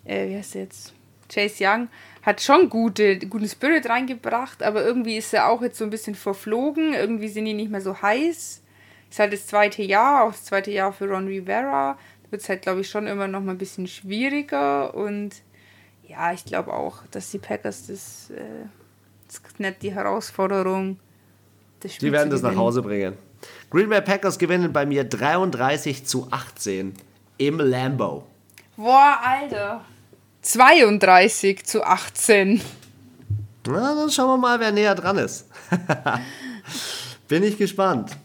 äh, 0.07 0.31
wie 0.31 0.37
heißt 0.39 0.55
der 0.55 0.63
jetzt? 0.63 0.95
Chase 1.31 1.63
Young 1.67 1.89
hat 2.23 2.41
schon 2.41 2.71
gute, 2.71 3.19
guten 3.19 3.47
Spirit 3.47 3.91
reingebracht, 3.91 4.63
aber 4.63 4.83
irgendwie 4.83 5.19
ist 5.19 5.35
er 5.35 5.51
auch 5.51 5.61
jetzt 5.61 5.77
so 5.77 5.85
ein 5.85 5.91
bisschen 5.91 6.15
verflogen. 6.15 6.95
Irgendwie 6.95 7.29
sind 7.29 7.45
die 7.45 7.53
nicht 7.53 7.71
mehr 7.71 7.83
so 7.83 8.01
heiß. 8.01 8.63
Ist 9.13 9.19
halt 9.19 9.35
das 9.35 9.47
zweite 9.47 9.83
Jahr, 9.83 10.25
auch 10.25 10.31
das 10.31 10.45
zweite 10.45 10.71
Jahr 10.71 10.91
für 10.91 11.07
Ron 11.07 11.27
Rivera. 11.27 11.99
Da 12.23 12.31
wird 12.31 12.41
es 12.41 12.49
halt, 12.49 12.63
glaube 12.63 12.81
ich, 12.81 12.89
schon 12.89 13.07
immer 13.07 13.29
noch 13.29 13.43
mal 13.43 13.53
ein 13.53 13.59
bisschen 13.59 13.87
schwieriger. 13.87 14.95
Und 14.95 15.33
ja, 16.09 16.33
ich 16.33 16.47
glaube 16.47 16.73
auch, 16.73 17.03
dass 17.11 17.31
die 17.31 17.37
Packers 17.37 17.89
das, 17.89 18.31
äh, 18.31 18.41
das 19.27 19.43
ist 19.47 19.61
nicht 19.61 19.83
die 19.83 19.93
Herausforderung. 19.93 20.99
Das 21.81 21.99
die 21.99 22.11
werden 22.11 22.31
das 22.31 22.41
nach 22.41 22.57
Hause 22.57 22.81
bringen. 22.81 23.19
Green 23.69 23.91
Bay 23.91 24.01
Packers 24.01 24.39
gewinnen 24.39 24.73
bei 24.73 24.87
mir 24.87 25.05
33 25.05 26.07
zu 26.07 26.29
18 26.31 26.95
im 27.37 27.59
Lambo. 27.59 28.27
Boah, 28.79 29.19
Alter. 29.23 29.85
32 30.41 31.67
zu 31.67 31.85
18. 31.85 32.63
Na, 33.67 33.95
dann 33.95 34.11
schauen 34.11 34.29
wir 34.29 34.39
mal, 34.39 34.59
wer 34.59 34.73
näher 34.73 34.95
dran 34.95 35.19
ist. 35.19 35.51
Bin 37.29 37.43
ich 37.43 37.59
gespannt. 37.59 38.17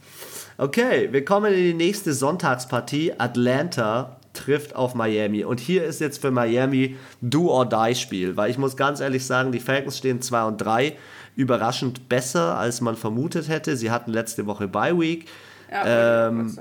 Okay, 0.57 1.09
wir 1.11 1.23
kommen 1.23 1.53
in 1.53 1.63
die 1.63 1.73
nächste 1.73 2.13
Sonntagspartie. 2.13 3.13
Atlanta 3.17 4.17
trifft 4.33 4.75
auf 4.75 4.95
Miami. 4.95 5.43
Und 5.43 5.59
hier 5.59 5.83
ist 5.83 6.01
jetzt 6.01 6.19
für 6.19 6.31
Miami 6.31 6.95
Do-or-Die-Spiel. 7.21 8.37
Weil 8.37 8.49
ich 8.49 8.57
muss 8.57 8.75
ganz 8.75 8.99
ehrlich 8.99 9.25
sagen, 9.25 9.51
die 9.51 9.59
Falcons 9.59 9.97
stehen 9.97 10.21
2 10.21 10.43
und 10.45 10.57
3. 10.57 10.95
Überraschend 11.35 12.09
besser, 12.09 12.57
als 12.57 12.81
man 12.81 12.95
vermutet 12.95 13.49
hätte. 13.49 13.77
Sie 13.77 13.91
hatten 13.91 14.11
letzte 14.11 14.47
Woche 14.47 14.67
Bye 14.67 14.99
Week. 14.99 15.27
Ja, 15.71 16.27
ähm, 16.27 16.57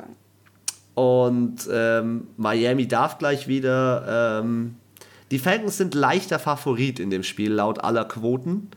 und 0.94 1.68
ähm, 1.70 2.26
Miami 2.36 2.88
darf 2.88 3.18
gleich 3.18 3.48
wieder. 3.48 4.40
Ähm, 4.42 4.76
die 5.30 5.38
Falcons 5.38 5.76
sind 5.76 5.94
leichter 5.94 6.38
Favorit 6.38 7.00
in 7.00 7.10
dem 7.10 7.22
Spiel, 7.22 7.52
laut 7.52 7.82
aller 7.82 8.04
Quoten. 8.04 8.70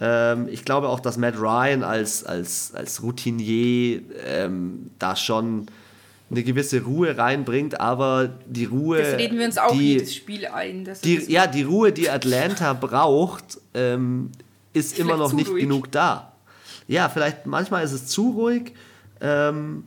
Ähm, 0.00 0.48
ich 0.50 0.64
glaube 0.64 0.88
auch, 0.88 1.00
dass 1.00 1.16
Matt 1.16 1.38
Ryan 1.38 1.82
als, 1.82 2.24
als, 2.24 2.74
als 2.74 3.02
Routinier 3.02 4.02
ähm, 4.26 4.90
da 4.98 5.16
schon 5.16 5.66
eine 6.30 6.42
gewisse 6.42 6.82
Ruhe 6.82 7.16
reinbringt, 7.16 7.80
aber 7.80 8.30
die 8.46 8.64
Ruhe. 8.64 8.98
Das 8.98 9.18
reden 9.18 9.38
wir 9.38 9.46
uns 9.46 9.58
auch 9.58 9.72
die, 9.72 9.94
jedes 9.94 10.14
Spiel 10.14 10.46
ein. 10.46 10.88
Die, 11.04 11.16
ja, 11.30 11.46
die 11.46 11.62
Ruhe, 11.62 11.92
die 11.92 12.10
Atlanta 12.10 12.72
braucht, 12.72 13.58
ähm, 13.74 14.32
ist 14.72 14.94
vielleicht 14.94 15.00
immer 15.00 15.16
noch 15.16 15.32
nicht 15.32 15.50
ruhig. 15.50 15.62
genug 15.62 15.92
da. 15.92 16.32
Ja, 16.88 17.08
vielleicht 17.08 17.46
manchmal 17.46 17.84
ist 17.84 17.92
es 17.92 18.06
zu 18.08 18.30
ruhig. 18.30 18.72
Ähm, 19.20 19.84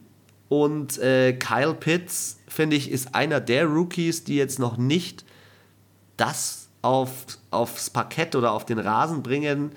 und 0.47 0.97
äh, 0.97 1.33
Kyle 1.33 1.75
Pitts, 1.75 2.39
finde 2.47 2.75
ich, 2.75 2.89
ist 2.89 3.13
einer 3.13 3.39
der 3.39 3.65
Rookies, 3.65 4.23
die 4.23 4.35
jetzt 4.35 4.59
noch 4.59 4.77
nicht 4.77 5.23
das 6.17 6.69
auf, 6.81 7.09
aufs 7.51 7.89
Parkett 7.89 8.35
oder 8.35 8.51
auf 8.51 8.65
den 8.65 8.79
Rasen 8.79 9.21
bringen, 9.21 9.71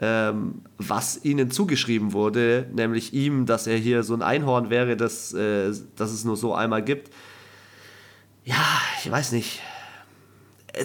ähm, 0.00 0.62
was 0.76 1.24
ihnen 1.24 1.50
zugeschrieben 1.50 2.12
wurde, 2.12 2.68
nämlich 2.72 3.12
ihm, 3.12 3.46
dass 3.46 3.66
er 3.66 3.76
hier 3.76 4.02
so 4.02 4.14
ein 4.14 4.22
Einhorn 4.22 4.70
wäre, 4.70 4.96
das, 4.96 5.32
äh, 5.34 5.72
das 5.96 6.12
es 6.12 6.24
nur 6.24 6.36
so 6.36 6.54
einmal 6.54 6.82
gibt. 6.82 7.12
Ja, 8.44 8.64
ich 9.02 9.10
weiß 9.10 9.32
nicht. 9.32 9.60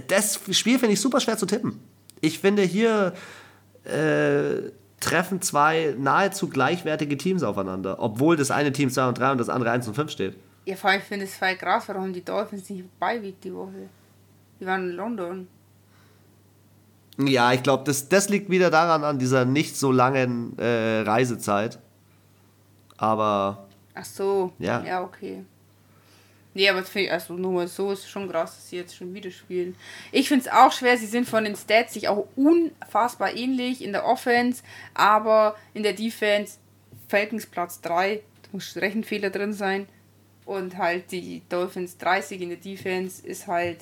Das 0.07 0.39
Spiel 0.51 0.79
finde 0.79 0.93
ich 0.93 1.01
super 1.01 1.19
schwer 1.19 1.37
zu 1.37 1.45
tippen. 1.45 1.79
Ich 2.21 2.39
finde, 2.39 2.63
hier 2.63 3.13
äh, 3.83 4.71
treffen 4.99 5.41
zwei 5.41 5.95
nahezu 5.97 6.49
gleichwertige 6.49 7.17
Teams 7.17 7.43
aufeinander, 7.43 7.97
obwohl 7.99 8.35
das 8.35 8.49
eine 8.49 8.71
Team 8.71 8.89
2 8.89 9.09
und 9.09 9.17
3 9.19 9.33
und 9.33 9.37
das 9.37 9.49
andere 9.49 9.71
1 9.71 9.87
und 9.87 9.93
5 9.93 10.09
steht. 10.09 10.35
Ja, 10.65 10.75
vor 10.75 10.89
allem 10.89 11.01
finde 11.01 11.25
ich 11.25 11.31
es 11.31 11.37
voll 11.37 11.55
krass, 11.55 11.83
warum 11.87 12.13
die 12.13 12.23
Dolphins 12.23 12.69
nicht 12.69 12.85
beiwiegt 12.99 13.43
die 13.43 13.53
Woche. 13.53 13.89
Die 14.59 14.65
waren 14.65 14.89
in 14.89 14.95
London. 14.95 15.47
Ja, 17.17 17.53
ich 17.53 17.61
glaube, 17.61 17.83
das, 17.83 18.09
das 18.09 18.29
liegt 18.29 18.49
wieder 18.49 18.71
daran, 18.71 19.03
an 19.03 19.19
dieser 19.19 19.45
nicht 19.45 19.75
so 19.75 19.91
langen 19.91 20.57
äh, 20.57 21.01
Reisezeit. 21.01 21.79
Aber. 22.97 23.67
Ach 23.93 24.05
so. 24.05 24.51
Ja. 24.57 24.83
Ja, 24.83 25.03
okay. 25.03 25.43
Nee, 26.55 26.69
aber 26.69 26.83
ich, 26.93 27.11
also 27.11 27.33
nur 27.33 27.51
mal 27.51 27.67
so 27.67 27.91
ist 27.91 28.07
schon 28.07 28.29
krass, 28.29 28.55
dass 28.55 28.69
sie 28.69 28.77
jetzt 28.77 28.95
schon 28.95 29.13
wieder 29.13 29.31
spielen. 29.31 29.75
Ich 30.11 30.27
finde 30.27 30.45
es 30.45 30.51
auch 30.51 30.71
schwer, 30.71 30.97
sie 30.97 31.07
sind 31.07 31.27
von 31.27 31.43
den 31.43 31.55
Stats 31.55 31.93
sich 31.93 32.07
auch 32.07 32.27
unfassbar 32.35 33.35
ähnlich 33.35 33.83
in 33.83 33.91
der 33.91 34.05
Offense, 34.05 34.61
aber 34.93 35.55
in 35.73 35.81
der 35.81 35.93
Defense 35.93 36.57
Falcons 37.07 37.47
Platz 37.47 37.81
3, 37.81 38.17
da 38.43 38.49
muss 38.51 38.75
Rechenfehler 38.75 39.31
drin 39.31 39.53
sein. 39.53 39.87
Und 40.45 40.77
halt 40.77 41.11
die 41.11 41.41
Dolphins 41.49 41.97
30 41.97 42.41
in 42.41 42.49
der 42.49 42.57
Defense 42.57 43.25
ist 43.25 43.47
halt 43.47 43.77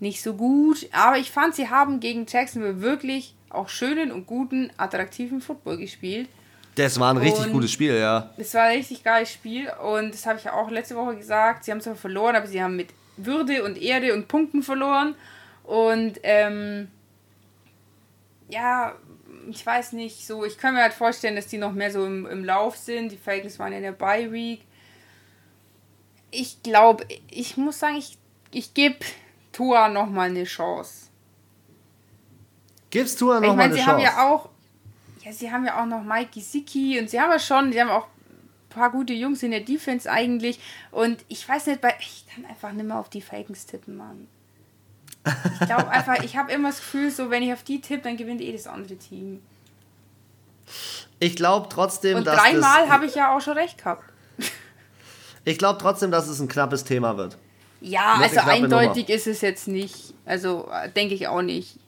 nicht 0.00 0.22
so 0.22 0.34
gut. 0.34 0.88
Aber 0.92 1.18
ich 1.18 1.30
fand, 1.30 1.54
sie 1.54 1.68
haben 1.68 2.00
gegen 2.00 2.26
Jacksonville 2.28 2.80
wirklich 2.80 3.34
auch 3.50 3.68
schönen 3.68 4.12
und 4.12 4.26
guten, 4.26 4.70
attraktiven 4.76 5.40
Football 5.40 5.78
gespielt. 5.78 6.28
Das 6.74 7.00
war 7.00 7.12
ein 7.12 7.16
richtig 7.16 7.46
und 7.46 7.52
gutes 7.52 7.72
Spiel, 7.72 7.96
ja. 7.96 8.30
Es 8.36 8.54
war 8.54 8.64
ein 8.64 8.76
richtig 8.76 9.02
geiles 9.02 9.32
Spiel 9.32 9.68
und 9.82 10.14
das 10.14 10.26
habe 10.26 10.38
ich 10.38 10.44
ja 10.44 10.52
auch 10.52 10.70
letzte 10.70 10.94
Woche 10.94 11.16
gesagt. 11.16 11.64
Sie 11.64 11.72
haben 11.72 11.80
zwar 11.80 11.96
verloren, 11.96 12.36
aber 12.36 12.46
sie 12.46 12.62
haben 12.62 12.76
mit 12.76 12.90
Würde 13.16 13.64
und 13.64 13.80
Erde 13.80 14.14
und 14.14 14.28
Punkten 14.28 14.62
verloren. 14.62 15.16
Und 15.64 16.20
ähm, 16.22 16.88
ja, 18.48 18.94
ich 19.50 19.64
weiß 19.64 19.92
nicht, 19.92 20.24
so, 20.24 20.44
ich 20.44 20.56
kann 20.56 20.74
mir 20.74 20.82
halt 20.82 20.92
vorstellen, 20.92 21.36
dass 21.36 21.48
die 21.48 21.58
noch 21.58 21.72
mehr 21.72 21.90
so 21.90 22.04
im, 22.04 22.26
im 22.26 22.44
Lauf 22.44 22.76
sind. 22.76 23.10
Die 23.10 23.16
Falcons 23.16 23.58
waren 23.58 23.72
in 23.72 23.82
der 23.82 23.92
Bye 23.92 24.30
Week. 24.30 24.60
Ich 26.30 26.62
glaube, 26.62 27.04
ich 27.30 27.56
muss 27.56 27.80
sagen, 27.80 27.96
ich, 27.96 28.18
ich 28.52 28.74
gebe 28.74 28.98
Tua 29.58 29.88
nochmal 29.88 30.28
eine 30.28 30.44
Chance. 30.44 31.08
Gibst 32.90 33.18
Tua 33.18 33.40
nochmal 33.40 33.66
eine 33.66 33.74
Chance? 33.74 33.80
Ich 33.80 33.86
meine, 33.86 34.00
sie 34.00 34.06
haben 34.06 34.16
ja 34.18 34.30
auch, 34.30 34.48
ja, 35.24 35.32
sie 35.32 35.50
haben 35.50 35.66
ja 35.66 35.82
auch 35.82 35.86
noch 35.86 36.04
Mike 36.04 36.30
Gesicki 36.32 37.00
und 37.00 37.10
sie 37.10 37.20
haben 37.20 37.32
ja 37.32 37.40
schon, 37.40 37.72
sie 37.72 37.80
haben 37.80 37.90
auch 37.90 38.04
ein 38.04 38.68
paar 38.68 38.92
gute 38.92 39.14
Jungs 39.14 39.42
in 39.42 39.50
der 39.50 39.62
Defense 39.62 40.08
eigentlich. 40.08 40.60
Und 40.92 41.24
ich 41.26 41.48
weiß 41.48 41.66
nicht, 41.66 41.80
ich 41.98 42.24
kann 42.32 42.44
einfach 42.44 42.70
nicht 42.70 42.86
mehr 42.86 43.00
auf 43.00 43.08
die 43.08 43.20
Falcons 43.20 43.66
tippen, 43.66 43.96
Mann. 43.96 44.28
Ich 45.26 45.66
glaube 45.66 45.88
einfach, 45.90 46.22
ich 46.22 46.36
habe 46.36 46.52
immer 46.52 46.68
das 46.68 46.78
Gefühl, 46.78 47.10
so 47.10 47.28
wenn 47.30 47.42
ich 47.42 47.52
auf 47.52 47.64
die 47.64 47.80
tippe, 47.80 48.04
dann 48.04 48.16
gewinnt 48.16 48.40
eh 48.40 48.52
das 48.52 48.68
andere 48.68 48.94
Team. 48.94 49.42
Ich 51.18 51.34
glaube 51.34 51.68
trotzdem, 51.68 52.18
und 52.18 52.28
dass. 52.28 52.36
Dreimal 52.36 52.88
habe 52.88 53.06
ich 53.06 53.16
ja 53.16 53.34
auch 53.34 53.40
schon 53.40 53.54
recht 53.54 53.78
gehabt. 53.78 54.04
Ich 55.44 55.58
glaube 55.58 55.80
trotzdem, 55.80 56.12
dass 56.12 56.28
es 56.28 56.38
ein 56.38 56.46
knappes 56.46 56.84
Thema 56.84 57.16
wird. 57.16 57.38
Ja, 57.80 58.18
also 58.20 58.40
eindeutig 58.40 59.08
Nummer. 59.08 59.16
ist 59.16 59.26
es 59.26 59.40
jetzt 59.40 59.68
nicht. 59.68 60.14
Also 60.24 60.68
denke 60.96 61.14
ich 61.14 61.28
auch 61.28 61.42
nicht. 61.42 61.78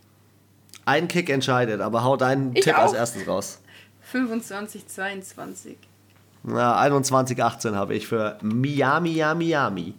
Ein 0.85 1.09
Kick 1.09 1.29
entscheidet, 1.31 1.81
aber 1.81 2.05
hau 2.05 2.17
deinen 2.17 2.55
ich 2.55 2.65
Tipp 2.65 2.75
auch. 2.75 2.83
als 2.83 2.93
erstes 2.93 3.27
raus. 3.27 3.61
25, 4.03 4.87
22. 4.87 5.77
Na, 6.43 6.79
21, 6.81 7.43
18 7.43 7.75
habe 7.75 7.95
ich 7.95 8.07
für 8.07 8.39
Miami, 8.43 9.13
Miami, 9.13 9.45
Miami. 9.47 9.95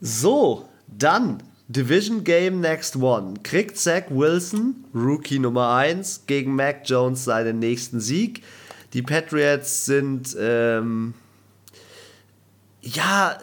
So, 0.00 0.68
dann 0.86 1.42
Division 1.68 2.24
Game 2.24 2.60
Next 2.60 2.96
One. 2.96 3.34
Kriegt 3.42 3.78
Zach 3.78 4.04
Wilson, 4.10 4.84
Rookie 4.94 5.38
Nummer 5.38 5.74
1, 5.76 6.24
gegen 6.26 6.54
Mac 6.54 6.82
Jones 6.84 7.24
seinen 7.24 7.58
nächsten 7.58 8.00
Sieg. 8.00 8.42
Die 8.92 9.02
Patriots 9.02 9.86
sind, 9.86 10.36
ähm, 10.38 11.14
ja, 12.82 13.38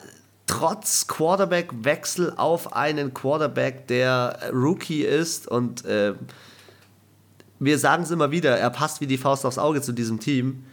trotz 0.52 1.08
Quarterback-Wechsel 1.08 2.34
auf 2.36 2.74
einen 2.74 3.14
Quarterback, 3.14 3.88
der 3.88 4.52
Rookie 4.52 5.04
ist 5.04 5.48
und 5.48 5.86
äh, 5.86 6.14
wir 7.60 7.80
sagen 7.80 8.04
es 8.04 8.12
immer 8.12 8.32
wieder, 8.32 8.58
er 8.58 8.70
passt 8.70 9.00
wie 9.00 9.08
die 9.08 9.18
Faust 9.18 9.46
aufs 9.46 9.58
Auge 9.58 9.82
zu 9.82 9.94
diesem 9.94 10.20
Team. 10.20 10.66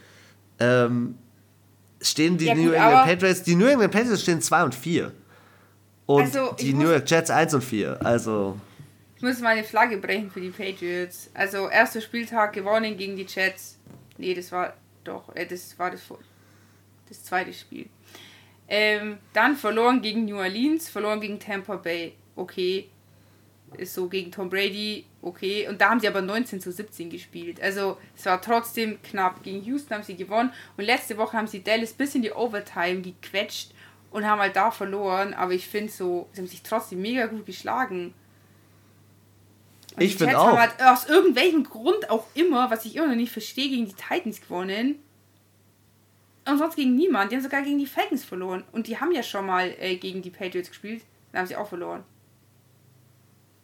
Ähm, 0.58 1.16
stehen 2.00 2.38
die 2.38 2.46
ja, 2.46 2.54
New 2.56 2.72
England 2.72 3.06
Patriots, 3.06 3.42
die 3.44 3.54
New 3.54 3.66
England 3.66 3.92
Patriots 3.92 4.22
stehen 4.22 4.40
2 4.40 4.64
und 4.64 4.74
4. 4.74 5.12
Und 6.06 6.22
also, 6.22 6.56
die 6.58 6.74
New 6.74 6.90
York 6.90 7.08
Jets 7.08 7.30
1 7.30 7.54
und 7.54 7.62
4. 7.62 8.04
Also. 8.04 8.58
Ich 9.16 9.22
muss 9.22 9.38
meine 9.40 9.62
Flagge 9.62 9.98
brechen 9.98 10.30
für 10.30 10.40
die 10.40 10.50
Patriots. 10.50 11.30
Also, 11.34 11.68
erster 11.68 12.00
Spieltag 12.00 12.52
gewonnen 12.52 12.96
gegen 12.96 13.14
die 13.14 13.26
Jets. 13.28 13.78
Nee, 14.16 14.34
das 14.34 14.50
war 14.50 14.72
doch, 15.04 15.34
äh, 15.36 15.46
das 15.46 15.78
war 15.78 15.90
das, 15.90 16.00
das 17.08 17.22
zweite 17.22 17.52
Spiel. 17.52 17.88
Ähm, 18.68 19.18
dann 19.32 19.56
verloren 19.56 20.02
gegen 20.02 20.26
New 20.26 20.36
Orleans, 20.36 20.88
verloren 20.88 21.20
gegen 21.20 21.40
Tampa 21.40 21.76
Bay. 21.76 22.14
Okay. 22.36 22.88
Ist 23.76 23.94
so 23.94 24.08
gegen 24.08 24.32
Tom 24.32 24.48
Brady, 24.48 25.04
okay. 25.20 25.68
Und 25.68 25.80
da 25.80 25.90
haben 25.90 26.00
sie 26.00 26.08
aber 26.08 26.22
19 26.22 26.60
zu 26.60 26.72
17 26.72 27.10
gespielt. 27.10 27.60
Also 27.60 27.98
es 28.16 28.24
war 28.24 28.40
trotzdem 28.40 29.00
knapp. 29.02 29.42
Gegen 29.42 29.62
Houston 29.64 29.96
haben 29.96 30.02
sie 30.02 30.16
gewonnen. 30.16 30.52
Und 30.76 30.84
letzte 30.84 31.18
Woche 31.18 31.36
haben 31.36 31.46
sie 31.46 31.62
Dallas 31.62 31.92
bis 31.92 32.14
in 32.14 32.22
die 32.22 32.32
Overtime 32.32 33.02
gequetscht 33.02 33.72
und 34.10 34.26
haben 34.26 34.40
halt 34.40 34.56
da 34.56 34.70
verloren. 34.70 35.34
Aber 35.34 35.52
ich 35.52 35.66
finde 35.66 35.92
so, 35.92 36.28
sie 36.32 36.40
haben 36.40 36.48
sich 36.48 36.62
trotzdem 36.62 37.02
mega 37.02 37.26
gut 37.26 37.44
geschlagen. 37.44 38.14
Und 39.96 40.02
ich 40.02 40.16
finde 40.16 40.38
auch. 40.38 40.46
Haben 40.46 40.58
halt 40.58 40.82
aus 40.82 41.06
irgendwelchem 41.06 41.64
Grund 41.64 42.08
auch 42.08 42.26
immer, 42.34 42.70
was 42.70 42.84
ich 42.86 42.96
immer 42.96 43.08
noch 43.08 43.16
nicht 43.16 43.32
verstehe, 43.32 43.68
gegen 43.68 43.86
die 43.86 43.94
Titans 43.94 44.40
gewonnen. 44.40 44.98
Und 46.48 46.58
sonst 46.58 46.76
gegen 46.76 46.96
niemand. 46.96 47.30
Die 47.30 47.36
haben 47.36 47.42
sogar 47.42 47.62
gegen 47.62 47.78
die 47.78 47.86
Falcons 47.86 48.24
verloren. 48.24 48.64
Und 48.72 48.86
die 48.86 48.98
haben 48.98 49.12
ja 49.12 49.22
schon 49.22 49.46
mal 49.46 49.74
äh, 49.78 49.96
gegen 49.96 50.22
die 50.22 50.30
Patriots 50.30 50.68
gespielt. 50.68 51.02
Da 51.32 51.40
haben 51.40 51.46
sie 51.46 51.56
auch 51.56 51.68
verloren. 51.68 52.02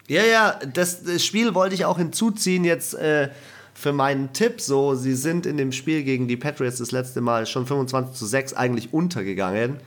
Ja, 0.07 0.23
ja, 0.23 0.59
das, 0.73 1.03
das 1.03 1.25
Spiel 1.25 1.55
wollte 1.55 1.75
ich 1.75 1.87
auch 1.87 1.97
hinzuziehen 1.97 2.65
jetzt 2.65 2.95
äh, 2.95 3.31
für 3.73 3.93
meinen 3.93 4.33
Tipp. 4.35 4.61
So, 4.61 4.95
sie 4.95 5.15
sind 5.15 5.47
in 5.47 5.57
dem 5.57 5.73
Spiel 5.73 6.03
gegen 6.03 6.29
die 6.29 6.37
Patriots 6.37 6.77
das 6.79 6.93
letzte 6.93 7.23
Mal 7.23 7.47
schon 7.47 7.67
25 7.67 8.15
zu 8.15 8.27
6 8.27 8.53
eigentlich 8.53 8.93
untergegangen. 8.93 9.79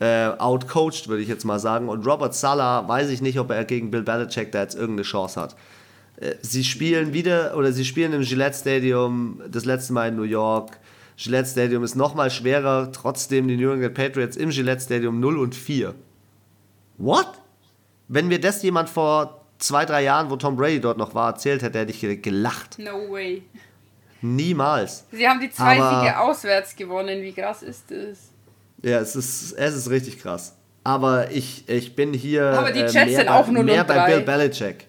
Äh, 0.00 0.30
outcoached, 0.38 1.08
würde 1.08 1.22
ich 1.22 1.28
jetzt 1.28 1.44
mal 1.44 1.60
sagen. 1.60 1.88
Und 1.88 2.04
Robert 2.06 2.34
Sala, 2.34 2.86
weiß 2.88 3.08
ich 3.10 3.22
nicht, 3.22 3.38
ob 3.38 3.50
er 3.50 3.64
gegen 3.64 3.90
Bill 3.92 4.02
Belichick 4.02 4.50
da 4.50 4.62
jetzt 4.62 4.74
irgendeine 4.74 5.02
Chance 5.02 5.40
hat. 5.40 5.56
Äh, 6.16 6.34
sie 6.42 6.64
spielen 6.64 7.12
wieder, 7.12 7.56
oder 7.56 7.72
sie 7.72 7.84
spielen 7.84 8.12
im 8.12 8.22
Gillette 8.22 8.58
Stadium, 8.58 9.40
das 9.48 9.64
letzte 9.64 9.92
Mal 9.92 10.08
in 10.08 10.16
New 10.16 10.22
York. 10.24 10.78
Gillette 11.16 11.48
Stadium 11.48 11.82
ist 11.82 11.94
nochmal 11.94 12.30
schwerer, 12.30 12.92
trotzdem 12.92 13.48
die 13.48 13.56
New 13.56 13.72
England 13.72 13.94
Patriots 13.94 14.36
im 14.36 14.50
Gillette 14.50 14.82
Stadium 14.82 15.18
0 15.18 15.38
und 15.38 15.54
4. 15.54 15.94
What? 16.98 17.40
Wenn 18.08 18.28
mir 18.28 18.40
das 18.40 18.62
jemand 18.62 18.90
vor 18.90 19.46
zwei, 19.58 19.84
drei 19.84 20.02
Jahren, 20.02 20.30
wo 20.30 20.36
Tom 20.36 20.56
Brady 20.56 20.80
dort 20.80 20.98
noch 20.98 21.14
war, 21.14 21.30
erzählt 21.30 21.62
hätte, 21.62 21.78
hätte 21.78 21.92
ich 21.92 22.22
gelacht. 22.22 22.78
No 22.78 23.10
way. 23.10 23.42
Niemals. 24.20 25.04
Sie 25.10 25.26
haben 25.26 25.40
die 25.40 25.50
zwei 25.50 25.80
Aber, 25.80 26.00
Siege 26.00 26.20
auswärts 26.20 26.76
gewonnen. 26.76 27.22
Wie 27.22 27.32
krass 27.32 27.62
ist 27.62 27.90
das? 27.90 28.30
Ja, 28.82 29.00
es 29.00 29.16
ist, 29.16 29.52
es 29.52 29.74
ist 29.74 29.90
richtig 29.90 30.20
krass. 30.20 30.56
Aber 30.84 31.30
ich, 31.30 31.68
ich 31.68 31.96
bin 31.96 32.12
hier 32.12 32.50
Aber 32.50 32.70
die 32.70 32.80
äh, 32.80 32.90
Jets 32.90 33.12
äh, 33.12 33.24
mehr, 33.24 33.34
auch 33.34 33.48
nur 33.48 33.62
mehr 33.62 33.84
bei 33.84 34.06
Bill 34.06 34.20
Belichick. 34.20 34.85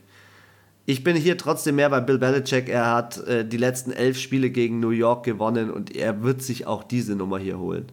Ich 0.90 1.04
bin 1.04 1.18
hier 1.18 1.38
trotzdem 1.38 1.76
mehr 1.76 1.90
bei 1.90 2.00
Bill 2.00 2.18
Belichick. 2.18 2.70
Er 2.70 2.96
hat 2.96 3.18
äh, 3.28 3.44
die 3.44 3.58
letzten 3.58 3.92
elf 3.92 4.18
Spiele 4.18 4.50
gegen 4.50 4.80
New 4.80 4.92
York 4.92 5.26
gewonnen 5.26 5.70
und 5.70 5.94
er 5.94 6.24
wird 6.24 6.42
sich 6.42 6.66
auch 6.66 6.82
diese 6.82 7.14
Nummer 7.14 7.40
hier 7.40 7.60
holen. 7.60 7.92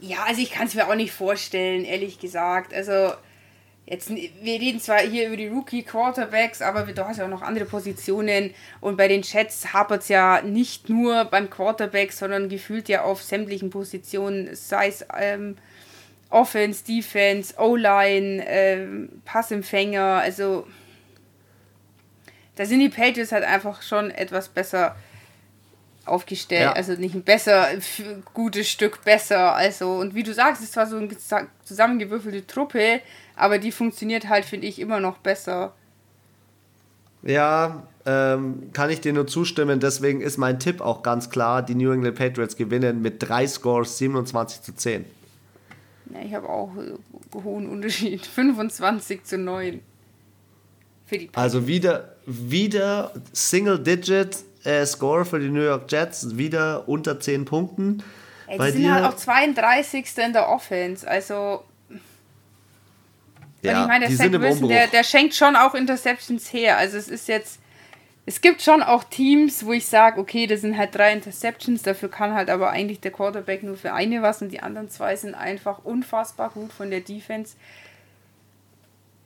Ja, 0.00 0.24
also 0.26 0.42
ich 0.42 0.50
kann 0.50 0.66
es 0.66 0.74
mir 0.74 0.88
auch 0.88 0.96
nicht 0.96 1.12
vorstellen, 1.12 1.84
ehrlich 1.84 2.18
gesagt. 2.18 2.74
Also 2.74 3.12
jetzt, 3.86 4.10
wir 4.10 4.60
reden 4.60 4.80
zwar 4.80 4.98
hier 4.98 5.28
über 5.28 5.36
die 5.36 5.46
Rookie-Quarterbacks, 5.46 6.60
aber 6.60 6.82
du 6.82 7.06
hast 7.06 7.18
ja 7.18 7.24
auch 7.24 7.30
noch 7.30 7.42
andere 7.42 7.66
Positionen. 7.66 8.50
Und 8.80 8.96
bei 8.96 9.06
den 9.06 9.22
Chats 9.22 9.72
hapert 9.72 10.02
es 10.02 10.08
ja 10.08 10.42
nicht 10.42 10.88
nur 10.88 11.26
beim 11.26 11.50
Quarterback, 11.50 12.12
sondern 12.12 12.48
gefühlt 12.48 12.88
ja 12.88 13.04
auf 13.04 13.22
sämtlichen 13.22 13.70
Positionen, 13.70 14.56
sei 14.56 14.88
es 14.88 15.06
ähm, 15.16 15.54
Offense, 16.30 16.84
Defense, 16.84 17.54
O-Line, 17.58 18.42
ähm, 18.44 19.08
Passempfänger. 19.24 20.02
Also 20.02 20.66
da 22.56 22.66
sind 22.66 22.80
die 22.80 22.88
Patriots 22.88 23.32
halt 23.32 23.44
einfach 23.44 23.82
schon 23.82 24.10
etwas 24.10 24.48
besser 24.48 24.96
aufgestellt. 26.04 26.62
Ja. 26.62 26.72
Also 26.72 26.94
nicht 26.94 27.14
ein 27.14 27.22
besser, 27.22 27.66
ein 27.66 27.82
gutes 28.34 28.68
Stück 28.68 29.04
besser. 29.04 29.54
Also, 29.54 29.94
und 29.94 30.14
wie 30.14 30.22
du 30.22 30.34
sagst, 30.34 30.60
es 30.60 30.68
ist 30.68 30.74
zwar 30.74 30.86
so 30.86 30.96
eine 30.96 31.08
zusammengewürfelte 31.64 32.46
Truppe, 32.46 33.00
aber 33.36 33.58
die 33.58 33.72
funktioniert 33.72 34.28
halt, 34.28 34.44
finde 34.44 34.66
ich, 34.66 34.78
immer 34.78 35.00
noch 35.00 35.18
besser. 35.18 35.72
Ja, 37.22 37.84
ähm, 38.04 38.70
kann 38.72 38.90
ich 38.90 39.00
dir 39.00 39.12
nur 39.12 39.26
zustimmen. 39.28 39.78
Deswegen 39.78 40.20
ist 40.20 40.38
mein 40.38 40.58
Tipp 40.58 40.80
auch 40.80 41.02
ganz 41.02 41.30
klar: 41.30 41.62
die 41.62 41.74
New 41.74 41.92
England 41.92 42.16
Patriots 42.16 42.56
gewinnen 42.56 43.00
mit 43.00 43.22
drei 43.22 43.46
Scores 43.46 43.98
27 43.98 44.62
zu 44.62 44.74
10. 44.74 45.04
Ja, 46.12 46.20
ich 46.20 46.34
habe 46.34 46.48
auch 46.48 46.72
einen 46.72 46.94
äh, 46.94 47.42
hohen 47.44 47.68
Unterschied: 47.68 48.26
25 48.26 49.24
zu 49.24 49.38
9. 49.38 49.80
also 51.34 51.66
wieder, 51.68 52.11
wieder 52.26 53.12
Single-Digit 53.32 54.44
äh, 54.64 54.86
Score 54.86 55.24
für 55.24 55.40
die 55.40 55.48
New 55.48 55.62
York 55.62 55.90
Jets, 55.90 56.36
wieder 56.36 56.88
unter 56.88 57.18
10 57.18 57.44
Punkten. 57.44 58.02
Ey, 58.46 58.52
die 58.54 58.58
Bei 58.58 58.70
sind 58.70 58.82
dir, 58.82 58.94
halt 58.94 59.04
auch 59.06 59.16
32. 59.16 60.06
in 60.18 60.32
der 60.32 60.48
Offense, 60.48 61.08
also. 61.08 61.64
Ja, 63.62 63.82
ich 63.82 63.88
meine, 63.88 64.08
der 64.08 64.16
Zach 64.16 64.32
Wilson, 64.32 64.68
der, 64.68 64.88
der 64.88 65.04
schenkt 65.04 65.34
schon 65.34 65.54
auch 65.54 65.74
Interceptions 65.74 66.52
her. 66.52 66.78
Also 66.78 66.96
es 66.96 67.08
ist 67.08 67.28
jetzt. 67.28 67.60
Es 68.24 68.40
gibt 68.40 68.62
schon 68.62 68.84
auch 68.84 69.02
Teams, 69.02 69.66
wo 69.66 69.72
ich 69.72 69.86
sage, 69.86 70.20
okay, 70.20 70.46
das 70.46 70.60
sind 70.60 70.78
halt 70.78 70.94
drei 70.94 71.12
Interceptions, 71.12 71.82
dafür 71.82 72.08
kann 72.08 72.34
halt 72.34 72.50
aber 72.50 72.70
eigentlich 72.70 73.00
der 73.00 73.10
Quarterback 73.10 73.64
nur 73.64 73.76
für 73.76 73.94
eine 73.94 74.22
was 74.22 74.40
und 74.40 74.50
die 74.50 74.60
anderen 74.60 74.88
zwei 74.88 75.16
sind 75.16 75.34
einfach 75.34 75.80
unfassbar 75.84 76.50
gut 76.50 76.72
von 76.72 76.90
der 76.90 77.00
Defense. 77.00 77.56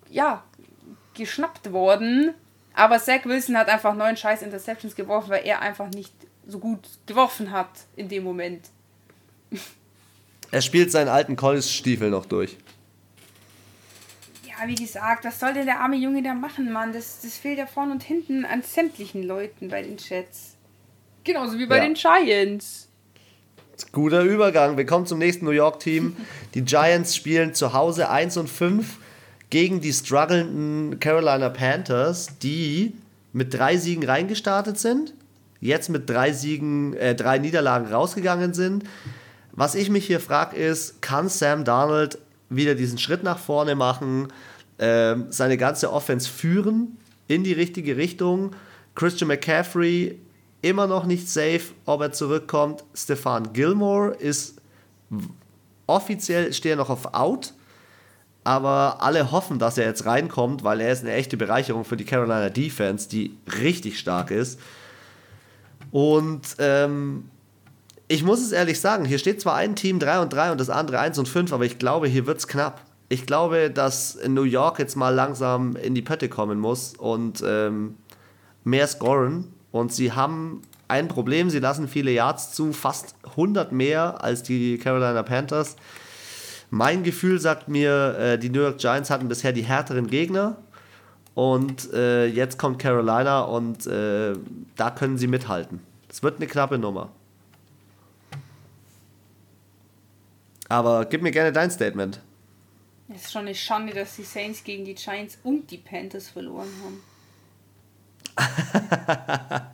Ja, 0.08 0.44
geschnappt 1.12 1.72
worden. 1.72 2.32
Aber 2.76 3.00
Zach 3.00 3.24
Wilson 3.24 3.56
hat 3.56 3.68
einfach 3.68 3.94
neun 3.94 4.16
scheiß 4.16 4.42
Interceptions 4.42 4.94
geworfen, 4.94 5.30
weil 5.30 5.46
er 5.46 5.62
einfach 5.62 5.88
nicht 5.88 6.12
so 6.46 6.58
gut 6.58 6.86
geworfen 7.06 7.50
hat 7.50 7.70
in 7.96 8.08
dem 8.08 8.22
Moment. 8.22 8.68
Er 10.50 10.60
spielt 10.60 10.92
seinen 10.92 11.08
alten 11.08 11.36
College-Stiefel 11.36 12.10
noch 12.10 12.26
durch. 12.26 12.58
Ja, 14.44 14.68
wie 14.68 14.74
gesagt, 14.74 15.24
was 15.24 15.40
soll 15.40 15.54
denn 15.54 15.64
der 15.64 15.80
arme 15.80 15.96
Junge 15.96 16.22
da 16.22 16.34
machen, 16.34 16.70
Mann? 16.70 16.92
Das, 16.92 17.20
das 17.22 17.38
fehlt 17.38 17.58
ja 17.58 17.66
vorne 17.66 17.92
und 17.92 18.02
hinten 18.02 18.44
an 18.44 18.62
sämtlichen 18.62 19.22
Leuten 19.22 19.68
bei 19.68 19.82
den 19.82 19.96
Chats. 19.96 20.56
Genauso 21.24 21.58
wie 21.58 21.66
bei 21.66 21.78
ja. 21.78 21.84
den 21.84 21.94
Giants. 21.94 22.88
Guter 23.92 24.22
Übergang. 24.22 24.76
Wir 24.76 24.84
kommen 24.84 25.06
zum 25.06 25.18
nächsten 25.18 25.46
New 25.46 25.50
York-Team. 25.50 26.14
Die 26.54 26.62
Giants 26.62 27.16
spielen 27.16 27.54
zu 27.54 27.72
Hause 27.72 28.10
1 28.10 28.36
und 28.36 28.50
5 28.50 28.98
gegen 29.56 29.80
die 29.80 29.94
strugglenden 29.94 31.00
Carolina 31.00 31.48
Panthers, 31.48 32.28
die 32.42 32.92
mit 33.32 33.54
drei 33.54 33.78
Siegen 33.78 34.04
reingestartet 34.04 34.78
sind, 34.78 35.14
jetzt 35.62 35.88
mit 35.88 36.10
drei 36.10 36.34
Siegen, 36.34 36.92
äh, 36.92 37.14
drei 37.14 37.38
Niederlagen 37.38 37.90
rausgegangen 37.90 38.52
sind. 38.52 38.84
Was 39.52 39.74
ich 39.74 39.88
mich 39.88 40.06
hier 40.06 40.20
frage, 40.20 40.56
ist, 40.58 41.00
kann 41.00 41.30
Sam 41.30 41.64
Darnold 41.64 42.18
wieder 42.50 42.74
diesen 42.74 42.98
Schritt 42.98 43.22
nach 43.22 43.38
vorne 43.38 43.76
machen, 43.76 44.28
äh, 44.76 45.16
seine 45.30 45.56
ganze 45.56 45.90
Offense 45.90 46.28
führen 46.28 46.98
in 47.26 47.42
die 47.42 47.54
richtige 47.54 47.96
Richtung? 47.96 48.54
Christian 48.94 49.28
McCaffrey 49.28 50.20
immer 50.60 50.86
noch 50.86 51.06
nicht 51.06 51.30
safe, 51.30 51.72
ob 51.86 52.02
er 52.02 52.12
zurückkommt. 52.12 52.84
Stefan 52.92 53.54
Gilmore 53.54 54.16
ist 54.16 54.60
offiziell 55.86 56.52
steht 56.52 56.76
noch 56.76 56.90
auf 56.90 57.14
Out 57.14 57.54
aber 58.46 58.98
alle 59.00 59.32
hoffen, 59.32 59.58
dass 59.58 59.76
er 59.76 59.86
jetzt 59.86 60.06
reinkommt, 60.06 60.62
weil 60.62 60.80
er 60.80 60.92
ist 60.92 61.02
eine 61.02 61.12
echte 61.12 61.36
Bereicherung 61.36 61.84
für 61.84 61.96
die 61.96 62.04
Carolina 62.04 62.48
Defense, 62.48 63.08
die 63.08 63.36
richtig 63.60 63.98
stark 63.98 64.30
ist. 64.30 64.60
Und 65.90 66.42
ähm, 66.58 67.28
ich 68.06 68.22
muss 68.22 68.40
es 68.40 68.52
ehrlich 68.52 68.80
sagen, 68.80 69.04
hier 69.04 69.18
steht 69.18 69.40
zwar 69.40 69.56
ein 69.56 69.74
Team 69.74 69.98
3 69.98 70.20
und 70.20 70.32
3 70.32 70.52
und 70.52 70.60
das 70.60 70.70
andere 70.70 71.00
1 71.00 71.18
und 71.18 71.28
5, 71.28 71.52
aber 71.52 71.64
ich 71.64 71.78
glaube, 71.78 72.06
hier 72.06 72.26
wird 72.26 72.38
es 72.38 72.46
knapp. 72.46 72.82
Ich 73.08 73.26
glaube, 73.26 73.68
dass 73.68 74.16
New 74.28 74.44
York 74.44 74.78
jetzt 74.78 74.94
mal 74.94 75.12
langsam 75.12 75.74
in 75.74 75.96
die 75.96 76.02
Pötte 76.02 76.28
kommen 76.28 76.60
muss 76.60 76.94
und 76.94 77.42
ähm, 77.44 77.96
mehr 78.62 78.86
scoren. 78.86 79.52
Und 79.72 79.92
sie 79.92 80.12
haben 80.12 80.62
ein 80.86 81.08
Problem, 81.08 81.50
sie 81.50 81.58
lassen 81.58 81.88
viele 81.88 82.12
Yards 82.12 82.52
zu, 82.52 82.72
fast 82.72 83.16
100 83.30 83.72
mehr 83.72 84.22
als 84.22 84.44
die 84.44 84.78
Carolina 84.78 85.24
Panthers. 85.24 85.74
Mein 86.70 87.02
Gefühl 87.02 87.38
sagt 87.38 87.68
mir, 87.68 88.16
äh, 88.18 88.38
die 88.38 88.50
New 88.50 88.60
York 88.60 88.78
Giants 88.78 89.10
hatten 89.10 89.28
bisher 89.28 89.52
die 89.52 89.62
härteren 89.62 90.08
Gegner. 90.08 90.56
Und 91.34 91.92
äh, 91.92 92.26
jetzt 92.26 92.58
kommt 92.58 92.78
Carolina 92.78 93.42
und 93.42 93.86
äh, 93.86 94.32
da 94.74 94.90
können 94.90 95.18
sie 95.18 95.26
mithalten. 95.26 95.80
Es 96.08 96.22
wird 96.22 96.36
eine 96.36 96.46
knappe 96.46 96.78
Nummer. 96.78 97.10
Aber 100.68 101.04
gib 101.04 101.22
mir 101.22 101.30
gerne 101.30 101.52
dein 101.52 101.70
Statement. 101.70 102.20
Es 103.08 103.24
ist 103.24 103.32
schon 103.32 103.42
eine 103.42 103.54
Schande, 103.54 103.92
dass 103.92 104.16
die 104.16 104.24
Saints 104.24 104.64
gegen 104.64 104.84
die 104.84 104.94
Giants 104.94 105.38
und 105.44 105.70
die 105.70 105.78
Panthers 105.78 106.28
verloren 106.28 106.68
haben. 106.82 107.02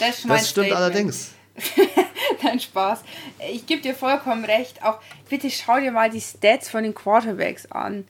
das, 0.00 0.22
das 0.22 0.50
stimmt 0.50 0.72
allerdings. 0.72 1.32
Nein, 2.42 2.60
Spaß. 2.60 3.02
Ich 3.50 3.66
gebe 3.66 3.82
dir 3.82 3.94
vollkommen 3.94 4.44
recht. 4.44 4.82
Auch 4.82 5.00
bitte 5.28 5.50
schau 5.50 5.78
dir 5.80 5.92
mal 5.92 6.10
die 6.10 6.20
Stats 6.20 6.68
von 6.68 6.82
den 6.82 6.94
Quarterbacks 6.94 7.70
an. 7.70 8.06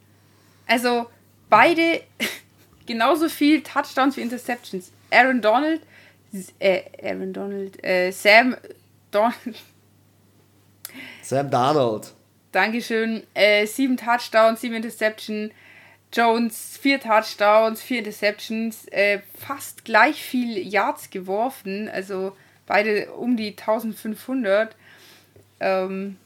Also 0.67 1.07
beide 1.49 2.03
genauso 2.87 3.29
viel 3.29 3.63
Touchdowns 3.63 4.17
wie 4.17 4.23
Interceptions. 4.23 4.93
Aaron 5.11 5.41
Donald, 5.41 5.83
äh, 6.59 6.83
Aaron 7.03 7.33
Donald, 7.33 7.83
äh, 7.85 8.11
Sam 8.11 8.57
Donald. 9.11 9.37
Sam 11.23 11.51
Donald. 11.51 12.13
Dankeschön. 12.53 13.23
Äh, 13.35 13.67
sieben 13.67 13.97
Touchdowns, 13.97 14.61
sieben 14.61 14.75
Interceptions. 14.75 15.53
Jones, 16.13 16.79
vier 16.81 17.01
Touchdowns, 17.01 17.83
vier 17.83 17.99
Interceptions, 17.99 18.87
äh, 18.89 19.21
fast 19.39 19.85
gleich 19.85 20.23
viel 20.23 20.57
Yards 20.57 21.11
geworfen. 21.11 21.89
Also 21.89 22.35
beide 22.69 23.11
um 23.13 23.37
die 23.37 23.51
1500. 23.51 24.77
Ähm, 25.59 26.17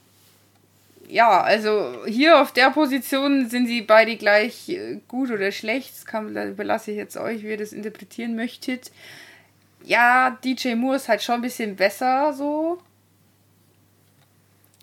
ja, 1.09 1.41
also 1.41 2.05
hier 2.05 2.41
auf 2.41 2.51
der 2.51 2.69
Position 2.69 3.49
sind 3.49 3.67
sie 3.67 3.81
beide 3.81 4.15
gleich 4.15 4.69
äh, 4.69 4.99
gut 5.07 5.31
oder 5.31 5.51
schlecht. 5.51 5.95
Das 5.95 6.05
kann, 6.05 6.33
da 6.33 6.45
überlasse 6.45 6.91
ich 6.91 6.97
jetzt 6.97 7.17
euch, 7.17 7.43
wie 7.43 7.49
ihr 7.49 7.57
das 7.57 7.73
interpretieren 7.73 8.35
möchtet. 8.35 8.91
Ja, 9.83 10.37
DJ 10.43 10.75
Moore 10.75 10.97
ist 10.97 11.09
halt 11.09 11.21
schon 11.21 11.35
ein 11.35 11.41
bisschen 11.41 11.75
besser 11.75 12.33
so. 12.33 12.79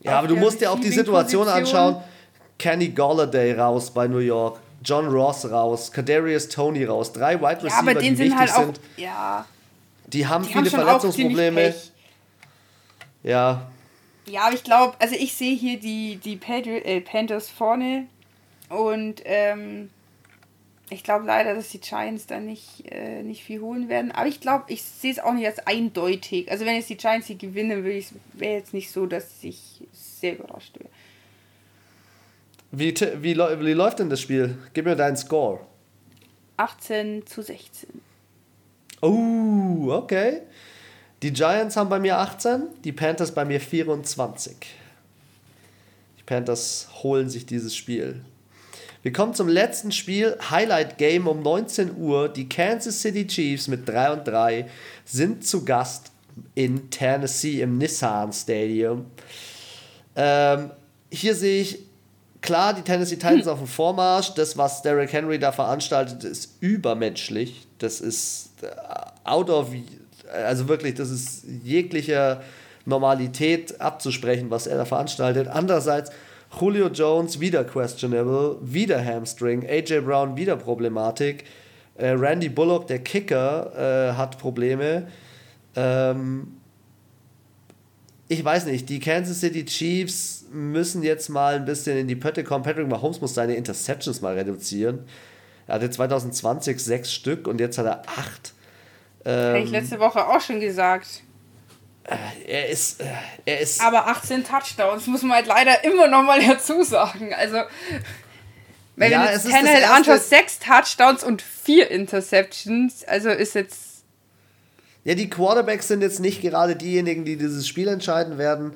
Ja, 0.02 0.18
aber 0.18 0.28
du 0.28 0.36
musst 0.36 0.60
dir 0.60 0.70
auch 0.70 0.80
die 0.80 0.90
Situation 0.90 1.46
anschauen. 1.46 2.02
Kenny 2.58 2.88
Golladay 2.88 3.52
raus 3.54 3.90
bei 3.90 4.06
New 4.06 4.18
York, 4.18 4.60
John 4.84 5.08
Ross 5.08 5.50
raus, 5.50 5.90
Kadarius 5.90 6.48
Tony 6.48 6.84
raus, 6.84 7.12
drei 7.12 7.40
Wide 7.40 7.64
Receiver, 7.64 7.68
ja, 7.68 7.78
aber 7.78 7.94
die 7.94 8.18
wichtig 8.18 8.38
halt 8.38 8.52
auch, 8.52 8.64
sind. 8.64 8.80
Ja. 8.96 9.46
Die 10.12 10.26
haben 10.26 10.44
die 10.44 10.52
viele 10.52 10.70
haben 10.70 10.84
Verletzungsprobleme. 10.84 11.74
Ja. 13.22 13.70
Ja, 14.26 14.42
aber 14.42 14.54
ich 14.54 14.64
glaube, 14.64 14.94
also 14.98 15.14
ich 15.14 15.34
sehe 15.34 15.56
hier 15.56 15.78
die, 15.78 16.16
die 16.16 16.34
äh, 16.34 17.00
Panthers 17.00 17.48
vorne 17.48 18.06
und 18.68 19.22
ähm, 19.24 19.90
ich 20.90 21.04
glaube 21.04 21.26
leider, 21.26 21.54
dass 21.54 21.70
die 21.70 21.80
Giants 21.80 22.26
da 22.26 22.38
nicht, 22.38 22.84
äh, 22.90 23.22
nicht 23.22 23.42
viel 23.42 23.60
holen 23.60 23.88
werden. 23.88 24.12
Aber 24.12 24.26
ich 24.26 24.40
glaube, 24.40 24.64
ich 24.68 24.82
sehe 24.82 25.12
es 25.12 25.18
auch 25.18 25.32
nicht 25.32 25.46
als 25.46 25.58
eindeutig. 25.66 26.50
Also 26.50 26.64
wenn 26.64 26.74
jetzt 26.74 26.90
die 26.90 26.96
Giants 26.96 27.28
hier 27.28 27.36
gewinnen, 27.36 27.84
wäre 27.84 28.54
jetzt 28.54 28.74
nicht 28.74 28.90
so, 28.90 29.06
dass 29.06 29.26
ich 29.42 29.82
sehr 29.92 30.38
überrascht 30.38 30.78
wäre. 30.78 30.90
Wie, 32.72 32.94
wie, 33.22 33.36
wie 33.36 33.72
läuft 33.72 33.98
denn 33.98 34.10
das 34.10 34.20
Spiel? 34.20 34.58
Gib 34.74 34.84
mir 34.84 34.96
deinen 34.96 35.16
Score. 35.16 35.60
18 36.56 37.26
zu 37.26 37.42
16. 37.42 37.88
Oh, 39.00 39.90
okay. 39.90 40.42
Die 41.22 41.32
Giants 41.32 41.76
haben 41.76 41.90
bei 41.90 41.98
mir 41.98 42.18
18, 42.18 42.62
die 42.84 42.92
Panthers 42.92 43.32
bei 43.32 43.44
mir 43.44 43.60
24. 43.60 44.56
Die 46.18 46.22
Panthers 46.24 46.88
holen 47.02 47.28
sich 47.28 47.46
dieses 47.46 47.76
Spiel. 47.76 48.22
Wir 49.02 49.12
kommen 49.12 49.32
zum 49.32 49.48
letzten 49.48 49.92
Spiel, 49.92 50.36
Highlight 50.50 50.98
Game 50.98 51.26
um 51.26 51.42
19 51.42 51.96
Uhr. 51.96 52.28
Die 52.28 52.48
Kansas 52.48 53.00
City 53.00 53.26
Chiefs 53.26 53.68
mit 53.68 53.88
3 53.88 54.12
und 54.12 54.28
3 54.28 54.68
sind 55.06 55.46
zu 55.46 55.64
Gast 55.64 56.10
in 56.54 56.90
Tennessee 56.90 57.62
im 57.62 57.78
Nissan 57.78 58.32
Stadium. 58.32 59.06
Ähm, 60.16 60.70
hier 61.10 61.34
sehe 61.34 61.62
ich 61.62 61.89
klar 62.40 62.74
die 62.74 62.82
Tennessee 62.82 63.16
Titans 63.16 63.44
hm. 63.44 63.52
auf 63.52 63.58
dem 63.58 63.66
Vormarsch. 63.66 64.34
Das, 64.34 64.56
was 64.56 64.82
Derrick 64.82 65.12
Henry 65.12 65.38
da 65.38 65.52
veranstaltet, 65.52 66.24
ist 66.24 66.56
übermenschlich. 66.60 67.66
Das 67.78 68.00
ist 68.00 68.50
äh, 68.62 68.68
out 69.24 69.50
of, 69.50 69.68
also 70.32 70.68
wirklich, 70.68 70.94
das 70.94 71.10
ist 71.10 71.44
jeglicher 71.62 72.42
Normalität 72.84 73.80
abzusprechen, 73.80 74.50
was 74.50 74.66
er 74.66 74.76
da 74.76 74.84
veranstaltet. 74.84 75.48
Andererseits 75.48 76.10
Julio 76.58 76.88
Jones 76.88 77.40
wieder 77.40 77.64
questionable, 77.64 78.56
wieder 78.60 79.04
Hamstring, 79.04 79.66
AJ 79.68 80.00
Brown 80.00 80.36
wieder 80.36 80.56
Problematik, 80.56 81.44
äh, 81.96 82.08
Randy 82.08 82.48
Bullock, 82.48 82.86
der 82.86 83.00
Kicker, 83.00 84.10
äh, 84.10 84.16
hat 84.16 84.38
Probleme. 84.38 85.06
Ähm, 85.76 86.59
ich 88.30 88.44
weiß 88.44 88.66
nicht, 88.66 88.88
die 88.88 89.00
Kansas 89.00 89.40
City 89.40 89.64
Chiefs 89.64 90.44
müssen 90.52 91.02
jetzt 91.02 91.30
mal 91.30 91.56
ein 91.56 91.64
bisschen 91.64 91.98
in 91.98 92.06
die 92.06 92.14
Pötte 92.14 92.44
kommen. 92.44 92.62
Patrick 92.62 92.86
Mahomes 92.86 93.20
muss 93.20 93.34
seine 93.34 93.56
Interceptions 93.56 94.20
mal 94.20 94.34
reduzieren. 94.34 95.04
Er 95.66 95.74
hatte 95.74 95.90
2020 95.90 96.78
sechs 96.78 97.12
Stück 97.12 97.48
und 97.48 97.58
jetzt 97.58 97.76
hat 97.76 97.86
er 97.86 98.02
acht. 98.06 98.52
Ähm, 99.24 99.54
Habe 99.54 99.58
ich 99.64 99.70
letzte 99.70 99.98
Woche 99.98 100.28
auch 100.28 100.40
schon 100.40 100.60
gesagt. 100.60 101.22
Äh, 102.04 102.16
er 102.46 102.68
ist, 102.68 103.00
äh, 103.00 103.06
er 103.46 103.58
ist. 103.58 103.80
Aber 103.80 104.06
18 104.06 104.44
Touchdowns 104.44 105.08
muss 105.08 105.22
man 105.22 105.38
halt 105.38 105.48
leider 105.48 105.82
immer 105.82 106.06
noch 106.06 106.22
mal 106.22 106.40
dazu 106.40 106.84
sagen. 106.84 107.34
Also, 107.34 107.62
wenn 108.94 109.10
ja, 109.10 109.36
du 109.36 109.50
Tannehill 109.50 109.84
anschaust, 109.86 110.30
sechs 110.30 110.60
Touchdowns 110.60 111.24
und 111.24 111.42
vier 111.42 111.90
Interceptions, 111.90 113.02
also 113.02 113.30
ist 113.30 113.56
jetzt. 113.56 113.89
Ja, 115.04 115.14
die 115.14 115.30
Quarterbacks 115.30 115.88
sind 115.88 116.02
jetzt 116.02 116.20
nicht 116.20 116.42
gerade 116.42 116.76
diejenigen, 116.76 117.24
die 117.24 117.36
dieses 117.36 117.66
Spiel 117.66 117.88
entscheiden 117.88 118.38
werden. 118.38 118.72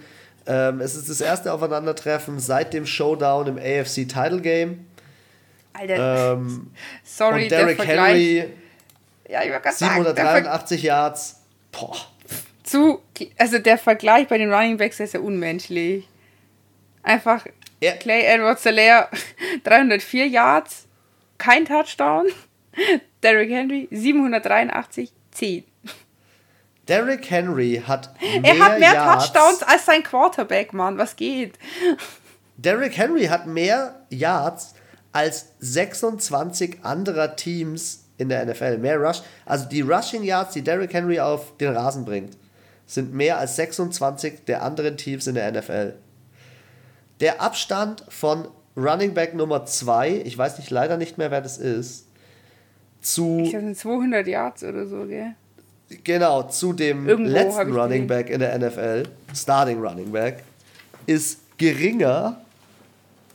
Ähm, 0.47 0.81
es 0.81 0.95
ist 0.95 1.09
das 1.09 1.21
erste 1.21 1.53
Aufeinandertreffen 1.53 2.39
seit 2.41 2.73
dem 2.73 2.87
Showdown 2.87 3.47
im 3.47 3.59
AFC 3.59 4.09
Title 4.09 4.41
Game. 4.41 4.87
Alter, 5.73 6.33
ähm, 6.35 6.71
sorry, 7.05 7.45
und 7.45 7.51
Derrick 7.51 7.85
Henry, 7.85 8.45
ja, 9.29 9.43
ich 9.43 9.53
783 9.73 10.81
sagen, 10.81 10.87
Yards. 10.87 11.41
Boah 11.73 11.97
zu, 12.65 13.03
also 13.39 13.59
der 13.59 13.79
Vergleich 13.79 14.27
bei 14.27 14.39
den 14.39 14.53
Running 14.53 14.79
Backs 14.79 14.99
ist 14.99 15.15
ja 15.15 15.21
unmenschlich. 15.21 16.09
Einfach 17.05 17.47
ja. 17.81 17.93
Clay 17.93 18.23
Edwards 18.23 18.65
Selaire 18.65 19.09
304 19.63 20.27
Yards, 20.27 20.89
kein 21.39 21.67
Touchdown. 21.67 22.27
Derrick 23.23 23.51
Henry 23.51 23.87
783, 23.93 25.13
10. 25.31 25.65
Derrick 26.89 27.31
Henry 27.31 27.83
hat 27.87 28.15
mehr 28.21 28.45
Er 28.45 28.59
hat 28.59 28.79
mehr 28.79 28.93
Yards. 28.93 29.33
Touchdowns 29.33 29.63
als 29.63 29.87
sein 29.87 30.03
Quarterback, 30.03 30.73
Mann. 30.73 30.99
Was 30.99 31.17
geht? 31.17 31.59
Derrick 32.57 32.97
Henry 32.97 33.25
hat 33.27 33.47
mehr 33.47 34.07
Yards 34.11 34.75
als 35.13 35.53
26 35.61 36.85
anderer 36.85 37.37
Teams 37.37 38.05
in 38.19 38.29
der 38.29 38.45
NFL. 38.45 38.79
Mehr 38.79 38.99
Rush. 38.99 39.23
Also 39.47 39.67
die 39.69 39.81
Rushing 39.81 40.23
Yards, 40.23 40.53
die 40.53 40.63
Derrick 40.63 40.93
Henry 40.93 41.21
auf 41.21 41.57
den 41.57 41.75
Rasen 41.75 42.05
bringt, 42.05 42.37
sind 42.87 43.15
mehr 43.15 43.39
als 43.39 43.57
26 43.57 44.45
der 44.45 44.63
anderen 44.63 44.97
Teams 44.97 45.27
in 45.27 45.35
der 45.35 45.51
NFL. 45.51 45.95
Der 47.21 47.41
Abstand 47.41 48.05
von 48.09 48.49
Running 48.77 49.15
Back 49.15 49.35
Nummer 49.35 49.65
2, 49.65 50.23
ich 50.25 50.37
weiß 50.37 50.59
nicht 50.59 50.71
leider 50.71 50.97
nicht 50.97 51.17
mehr, 51.17 51.31
wer 51.31 51.41
das 51.41 51.59
ist, 51.59 52.09
zu. 53.01 53.41
Ich 53.45 53.51
glaube, 53.51 53.73
200 53.73 54.27
Yards 54.27 54.65
oder 54.65 54.87
so, 54.87 55.07
gell? 55.07 55.35
Genau, 56.03 56.45
zu 56.45 56.73
dem 56.73 57.09
Irgendwo 57.09 57.31
letzten 57.31 57.73
Running 57.73 58.07
Back 58.07 58.31
in 58.31 58.41
der 58.41 58.59
NFL, 58.59 59.05
Starting 59.35 59.81
Running 59.81 60.11
Back, 60.11 60.43
ist 61.07 61.41
geringer 61.59 62.41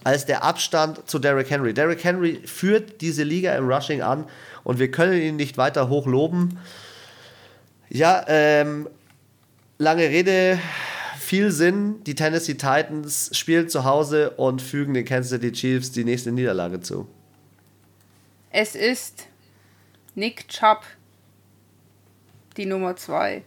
als 0.03 0.26
der 0.26 0.43
Abstand 0.43 1.10
zu 1.10 1.20
Derrick 1.20 1.49
Henry. 1.49 1.74
Derrick 1.74 2.03
Henry 2.03 2.41
führt 2.45 3.01
diese 3.01 3.24
Liga 3.24 3.55
im 3.55 3.70
Rushing 3.70 4.01
an 4.01 4.26
und 4.64 4.80
wir 4.80 4.91
können 4.91 5.22
ihn 5.22 5.36
nicht 5.36 5.57
weiter 5.57 5.89
hoch 5.89 6.07
loben. 6.07 6.60
Ja, 7.89 8.24
ähm, 8.28 8.88
lange 9.78 10.03
Rede, 10.03 10.60
viel 11.20 11.51
Sinn. 11.51 12.03
Die 12.05 12.16
Tennessee 12.16 12.53
Titans 12.53 13.32
spielen 13.34 13.70
zu 13.70 13.84
Hause 13.84 14.32
und 14.32 14.62
fügen 14.62 14.93
den 14.93 15.05
Kansas 15.05 15.32
City 15.32 15.51
Chiefs 15.51 15.91
die 15.91 16.03
nächste 16.03 16.32
Niederlage 16.32 16.82
zu. 16.82 17.07
Es 18.51 18.76
ist 18.76 19.28
Nick 20.16 20.47
Chubb, 20.47 20.82
die 22.60 22.66
Nummer 22.66 22.95
2. 22.95 23.43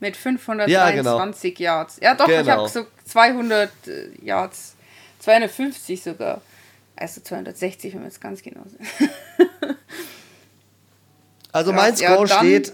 Mit 0.00 0.16
523 0.16 0.72
ja, 0.72 0.90
genau. 0.90 1.76
Yards. 1.76 1.98
Ja, 2.00 2.14
doch, 2.14 2.26
genau. 2.26 2.40
ich 2.42 2.48
habe 2.48 2.68
so 2.68 2.86
200 3.04 3.70
äh, 3.86 4.24
Yards. 4.24 4.74
250 5.20 6.02
sogar. 6.02 6.40
Also 6.96 7.20
260, 7.20 7.94
wenn 7.94 8.00
wir 8.00 8.06
jetzt 8.06 8.20
ganz 8.20 8.42
genau 8.42 8.62
sind. 8.66 9.10
also 11.52 11.72
mein 11.72 11.96
Score 11.96 12.26
ja, 12.26 12.38
steht 12.38 12.72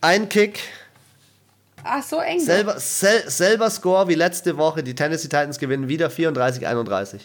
ein 0.00 0.28
Kick, 0.28 0.60
Ach, 1.82 2.02
so 2.02 2.18
eng. 2.18 2.40
Selber, 2.40 2.78
sel, 2.78 3.28
selber 3.28 3.70
Score 3.70 4.08
wie 4.08 4.14
letzte 4.14 4.56
Woche. 4.56 4.82
Die 4.82 4.94
Tennessee 4.94 5.28
Titans 5.28 5.58
gewinnen 5.58 5.88
wieder 5.88 6.08
34-31. 6.08 7.20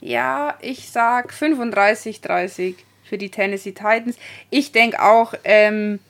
Ja, 0.00 0.56
ich 0.60 0.90
sag 0.90 1.32
35-30 1.32 2.76
für 3.04 3.18
die 3.18 3.30
Tennessee 3.30 3.72
Titans. 3.72 4.16
Ich 4.50 4.72
denke 4.72 5.00
auch, 5.02 5.34
ähm, 5.44 6.00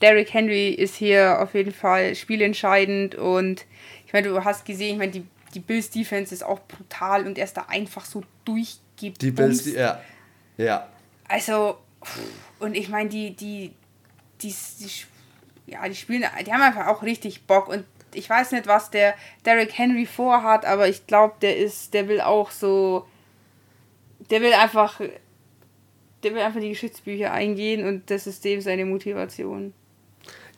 Derrick 0.00 0.32
Henry 0.32 0.70
ist 0.70 0.96
hier 0.96 1.40
auf 1.40 1.54
jeden 1.54 1.72
Fall 1.72 2.14
spielentscheidend 2.14 3.14
und 3.14 3.64
ich 4.06 4.12
meine, 4.12 4.28
du 4.28 4.44
hast 4.44 4.64
gesehen, 4.64 4.92
ich 4.92 4.98
meine, 4.98 5.12
die, 5.12 5.26
die 5.54 5.60
Bills 5.60 5.90
Defense 5.90 6.32
ist 6.34 6.42
auch 6.42 6.60
brutal 6.60 7.26
und 7.26 7.38
er 7.38 7.44
ist 7.44 7.56
da 7.56 7.66
einfach 7.68 8.04
so 8.04 8.22
durchgebt. 8.44 9.20
Die 9.20 9.30
Bills, 9.30 9.66
ja. 9.66 10.00
Ja. 10.56 10.88
Also, 11.28 11.78
und 12.58 12.76
ich 12.76 12.88
meine, 12.88 13.08
die, 13.08 13.34
die, 13.34 13.72
die, 14.40 14.54
die 14.80 14.90
ja, 15.66 15.88
die 15.88 15.96
spielen, 15.96 16.24
die 16.46 16.52
haben 16.52 16.62
einfach 16.62 16.86
auch 16.86 17.02
richtig 17.02 17.46
Bock 17.46 17.68
und 17.68 17.84
ich 18.14 18.30
weiß 18.30 18.52
nicht, 18.52 18.66
was 18.66 18.90
der 18.90 19.14
Derrick 19.44 19.76
Henry 19.76 20.06
vorhat, 20.06 20.64
aber 20.64 20.88
ich 20.88 21.06
glaube, 21.06 21.34
der 21.42 21.56
ist, 21.56 21.92
der 21.92 22.08
will 22.08 22.20
auch 22.20 22.50
so, 22.50 23.06
der 24.30 24.40
will 24.40 24.52
einfach, 24.54 25.00
der 26.22 26.34
will 26.34 26.40
einfach 26.40 26.60
die 26.60 26.70
Geschichtsbücher 26.70 27.32
eingehen 27.32 27.86
und 27.86 28.10
das 28.10 28.26
ist 28.26 28.44
dem 28.44 28.60
seine 28.60 28.84
Motivation. 28.84 29.72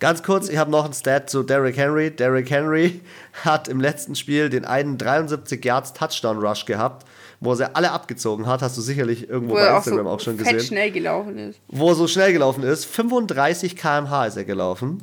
Ganz 0.00 0.22
kurz, 0.22 0.48
ich 0.48 0.56
habe 0.56 0.70
noch 0.70 0.84
ein 0.84 0.92
Stat 0.92 1.28
zu 1.28 1.42
Derrick 1.42 1.76
Henry. 1.76 2.12
Derrick 2.12 2.48
Henry 2.50 3.00
hat 3.44 3.66
im 3.66 3.80
letzten 3.80 4.14
Spiel 4.14 4.48
den 4.48 4.64
einen 4.64 4.96
73 4.96 5.64
Yards 5.64 5.92
Touchdown 5.92 6.38
Rush 6.38 6.66
gehabt, 6.66 7.04
wo 7.40 7.50
er 7.50 7.56
sie 7.56 7.74
alle 7.74 7.90
abgezogen 7.90 8.46
hat. 8.46 8.62
Hast 8.62 8.76
du 8.76 8.80
sicherlich 8.80 9.28
irgendwo 9.28 9.54
wo 9.54 9.56
bei 9.56 9.76
Instagram 9.76 10.06
auch, 10.06 10.10
so 10.10 10.14
auch 10.14 10.20
schon 10.20 10.38
gesehen. 10.38 10.56
Wo 10.56 10.62
schnell 10.62 10.92
gelaufen 10.92 11.38
ist. 11.38 11.60
Wo 11.66 11.88
er 11.88 11.94
so 11.96 12.06
schnell 12.06 12.32
gelaufen 12.32 12.62
ist. 12.62 12.84
35 12.84 13.76
km/h 13.76 14.26
ist 14.26 14.36
er 14.36 14.44
gelaufen. 14.44 15.02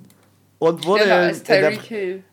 Und 0.59 0.85
wurde 0.85 1.03
Schneller 1.03 1.27
als 1.27 1.43
Tyreek 1.43 1.81
Hill. 1.81 2.23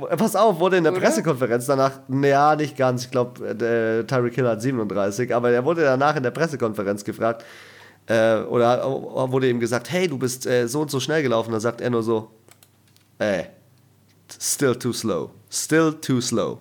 Pass 0.00 0.36
auf, 0.36 0.58
wurde 0.60 0.76
in 0.76 0.84
der 0.84 0.92
Oder? 0.92 1.00
Pressekonferenz 1.00 1.66
danach, 1.66 2.00
naja, 2.08 2.56
nicht 2.56 2.76
ganz, 2.76 3.04
ich 3.04 3.10
glaube, 3.10 3.56
Tyreek 4.06 4.34
Hill 4.34 4.48
hat 4.48 4.62
37, 4.62 5.34
aber 5.34 5.50
er 5.50 5.64
wurde 5.64 5.82
danach 5.82 6.16
in 6.16 6.22
der 6.22 6.30
Pressekonferenz 6.30 7.04
gefragt, 7.04 7.44
äh, 8.06 8.36
oder 8.42 8.84
wurde 9.30 9.48
ihm 9.48 9.60
gesagt, 9.60 9.90
hey, 9.90 10.08
du 10.08 10.18
bist 10.18 10.46
äh, 10.46 10.68
so 10.68 10.82
und 10.82 10.90
so 10.90 11.00
schnell 11.00 11.22
gelaufen. 11.22 11.52
Da 11.52 11.60
sagt 11.60 11.80
er 11.80 11.90
nur 11.90 12.02
so, 12.02 12.30
ey, 13.18 13.46
still 14.40 14.76
too 14.76 14.92
slow. 14.92 15.30
Still 15.50 15.94
too 16.00 16.20
slow. 16.20 16.58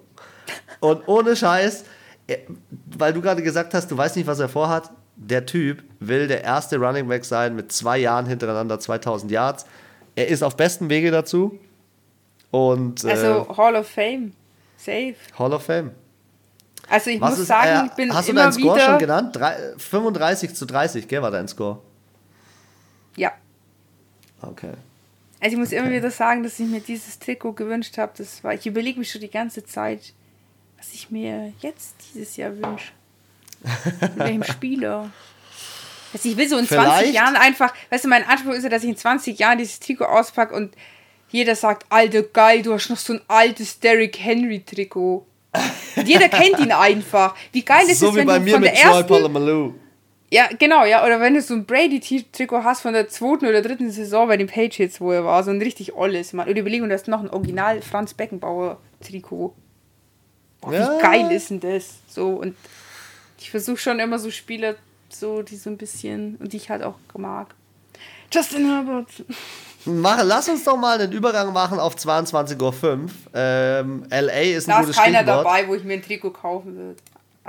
Und 0.79 1.07
ohne 1.07 1.35
Scheiß, 1.35 1.85
äh, 2.27 2.37
weil 2.97 3.13
du 3.13 3.21
gerade 3.21 3.43
gesagt 3.43 3.73
hast, 3.73 3.89
du 3.91 3.97
weißt 3.97 4.15
nicht, 4.15 4.27
was 4.27 4.39
er 4.39 4.49
vorhat. 4.49 4.89
Der 5.17 5.45
Typ 5.45 5.83
will 5.99 6.27
der 6.27 6.43
erste 6.43 6.77
Running 6.77 7.07
Back 7.07 7.23
sein 7.23 7.55
mit 7.55 7.71
zwei 7.71 7.99
Jahren 7.99 8.25
hintereinander 8.25 8.79
2000 8.79 9.31
Yards. 9.31 9.65
Er 10.15 10.27
ist 10.27 10.43
auf 10.43 10.57
bestem 10.57 10.89
Wege 10.89 11.11
dazu. 11.11 11.59
Und, 12.55 13.03
äh, 13.03 13.09
also 13.09 13.57
Hall 13.57 13.75
of 13.75 13.85
Fame. 13.85 14.31
Safe. 14.77 15.15
Hall 15.37 15.51
of 15.51 15.63
Fame. 15.63 15.91
Also 16.87 17.09
ich 17.09 17.19
Was 17.19 17.31
muss 17.31 17.39
ist, 17.39 17.47
sagen, 17.47 17.87
äh, 17.87 17.89
ich 17.89 17.93
bin 17.95 18.13
Hast 18.13 18.29
du 18.29 18.33
deinen 18.33 18.53
Score 18.53 18.79
schon 18.79 18.97
genannt? 18.97 19.35
Drei, 19.35 19.57
35 19.77 20.53
zu 20.53 20.65
30, 20.65 21.05
gell, 21.09 21.21
war 21.21 21.31
dein 21.31 21.49
Score? 21.49 21.81
Ja. 23.17 23.33
Okay. 24.41 24.71
Also 25.41 25.55
ich 25.55 25.57
muss 25.57 25.67
okay. 25.69 25.79
immer 25.79 25.91
wieder 25.91 26.09
sagen, 26.11 26.43
dass 26.43 26.57
ich 26.57 26.65
mir 26.65 26.79
dieses 26.79 27.19
Trikot 27.19 27.53
gewünscht 27.53 27.97
habe. 27.97 28.13
Das 28.15 28.41
war, 28.41 28.53
ich 28.53 28.65
überlege 28.65 28.99
mich 28.99 29.11
schon 29.11 29.19
die 29.19 29.29
ganze 29.29 29.65
Zeit, 29.65 30.13
was 30.77 30.93
ich 30.93 31.11
mir 31.11 31.51
jetzt 31.59 31.95
dieses 32.13 32.37
Jahr 32.37 32.51
wünsche. 32.55 32.93
Mit 33.99 34.17
welchem 34.17 34.43
Spieler? 34.49 35.09
Also 36.13 36.29
ich 36.29 36.37
will 36.37 36.47
so 36.47 36.57
in 36.57 36.67
Vielleicht. 36.67 36.87
20 36.87 37.13
Jahren 37.15 37.35
einfach, 37.35 37.73
weißt 37.89 38.05
du, 38.05 38.07
mein 38.07 38.23
Anspruch 38.23 38.53
ist 38.53 38.63
ja, 38.63 38.69
dass 38.69 38.83
ich 38.83 38.89
in 38.89 38.95
20 38.95 39.37
Jahren 39.39 39.57
dieses 39.57 39.81
Trikot 39.81 40.05
auspacke 40.05 40.55
und 40.55 40.73
jeder 41.35 41.55
sagt, 41.55 41.85
alter 41.89 42.23
geil, 42.23 42.61
du 42.61 42.73
hast 42.73 42.89
noch 42.89 42.97
so 42.97 43.13
ein 43.13 43.21
altes 43.27 43.79
Derrick 43.79 44.17
Henry 44.17 44.61
Trikot. 44.61 45.25
jeder 46.05 46.29
kennt 46.29 46.59
ihn 46.59 46.71
einfach. 46.71 47.35
Wie 47.51 47.63
geil 47.63 47.87
ist 47.87 47.99
so 47.99 48.09
es, 48.09 48.15
wenn 48.15 48.27
du 48.27 48.51
von 48.51 48.61
der 48.61 48.73
ersten... 48.73 49.75
Ja, 50.31 50.49
genau, 50.57 50.85
ja. 50.85 51.05
Oder 51.05 51.19
wenn 51.19 51.33
du 51.33 51.41
so 51.41 51.53
ein 51.53 51.65
Brady-Trikot 51.65 52.63
hast 52.63 52.81
von 52.81 52.93
der 52.93 53.07
zweiten 53.09 53.45
oder 53.45 53.61
dritten 53.61 53.91
Saison 53.91 54.27
bei 54.27 54.37
den 54.37 54.47
Patriots, 54.47 54.99
wo 54.99 55.11
er 55.11 55.23
war, 55.23 55.43
so 55.43 55.51
ein 55.51 55.61
richtig 55.61 55.93
olles, 55.93 56.33
Mann. 56.33 56.49
Oder 56.49 56.61
überlegen, 56.61 56.87
du 56.87 56.95
hast 56.95 57.07
noch 57.07 57.21
ein 57.21 57.29
Original 57.29 57.81
Franz 57.81 58.13
Beckenbauer-Trikot. 58.13 59.53
Boah, 60.61 60.73
ja. 60.73 60.97
Wie 60.97 61.01
geil 61.01 61.31
ist 61.31 61.51
denn 61.51 61.59
das? 61.59 61.95
So, 62.07 62.29
und 62.29 62.55
ich 63.39 63.51
versuche 63.51 63.77
schon 63.77 63.99
immer 63.99 64.19
so 64.19 64.31
Spieler, 64.31 64.75
so, 65.09 65.41
die 65.41 65.57
so 65.57 65.69
ein 65.69 65.77
bisschen, 65.77 66.37
und 66.37 66.53
die 66.53 66.57
ich 66.57 66.69
halt 66.69 66.81
auch 66.81 66.95
mag. 67.17 67.53
Justin 68.33 68.65
Herbert. 68.67 69.09
Mach, 69.85 70.23
lass 70.23 70.49
uns 70.49 70.63
doch 70.63 70.77
mal 70.77 70.99
einen 70.99 71.11
Übergang 71.11 71.53
machen 71.53 71.79
auf 71.79 71.95
22.05 71.95 72.61
Uhr. 72.61 73.09
Ähm, 73.33 74.05
LA 74.09 74.31
ist 74.31 74.67
ein 74.67 74.71
da 74.71 74.79
gutes 74.79 74.95
ist 74.95 75.03
keiner 75.03 75.19
Stichwort. 75.19 75.45
dabei, 75.45 75.67
wo 75.67 75.75
ich 75.75 75.83
mir 75.83 75.93
ein 75.93 76.01
Trikot 76.01 76.31
kaufen 76.31 76.75
würde. 76.75 76.95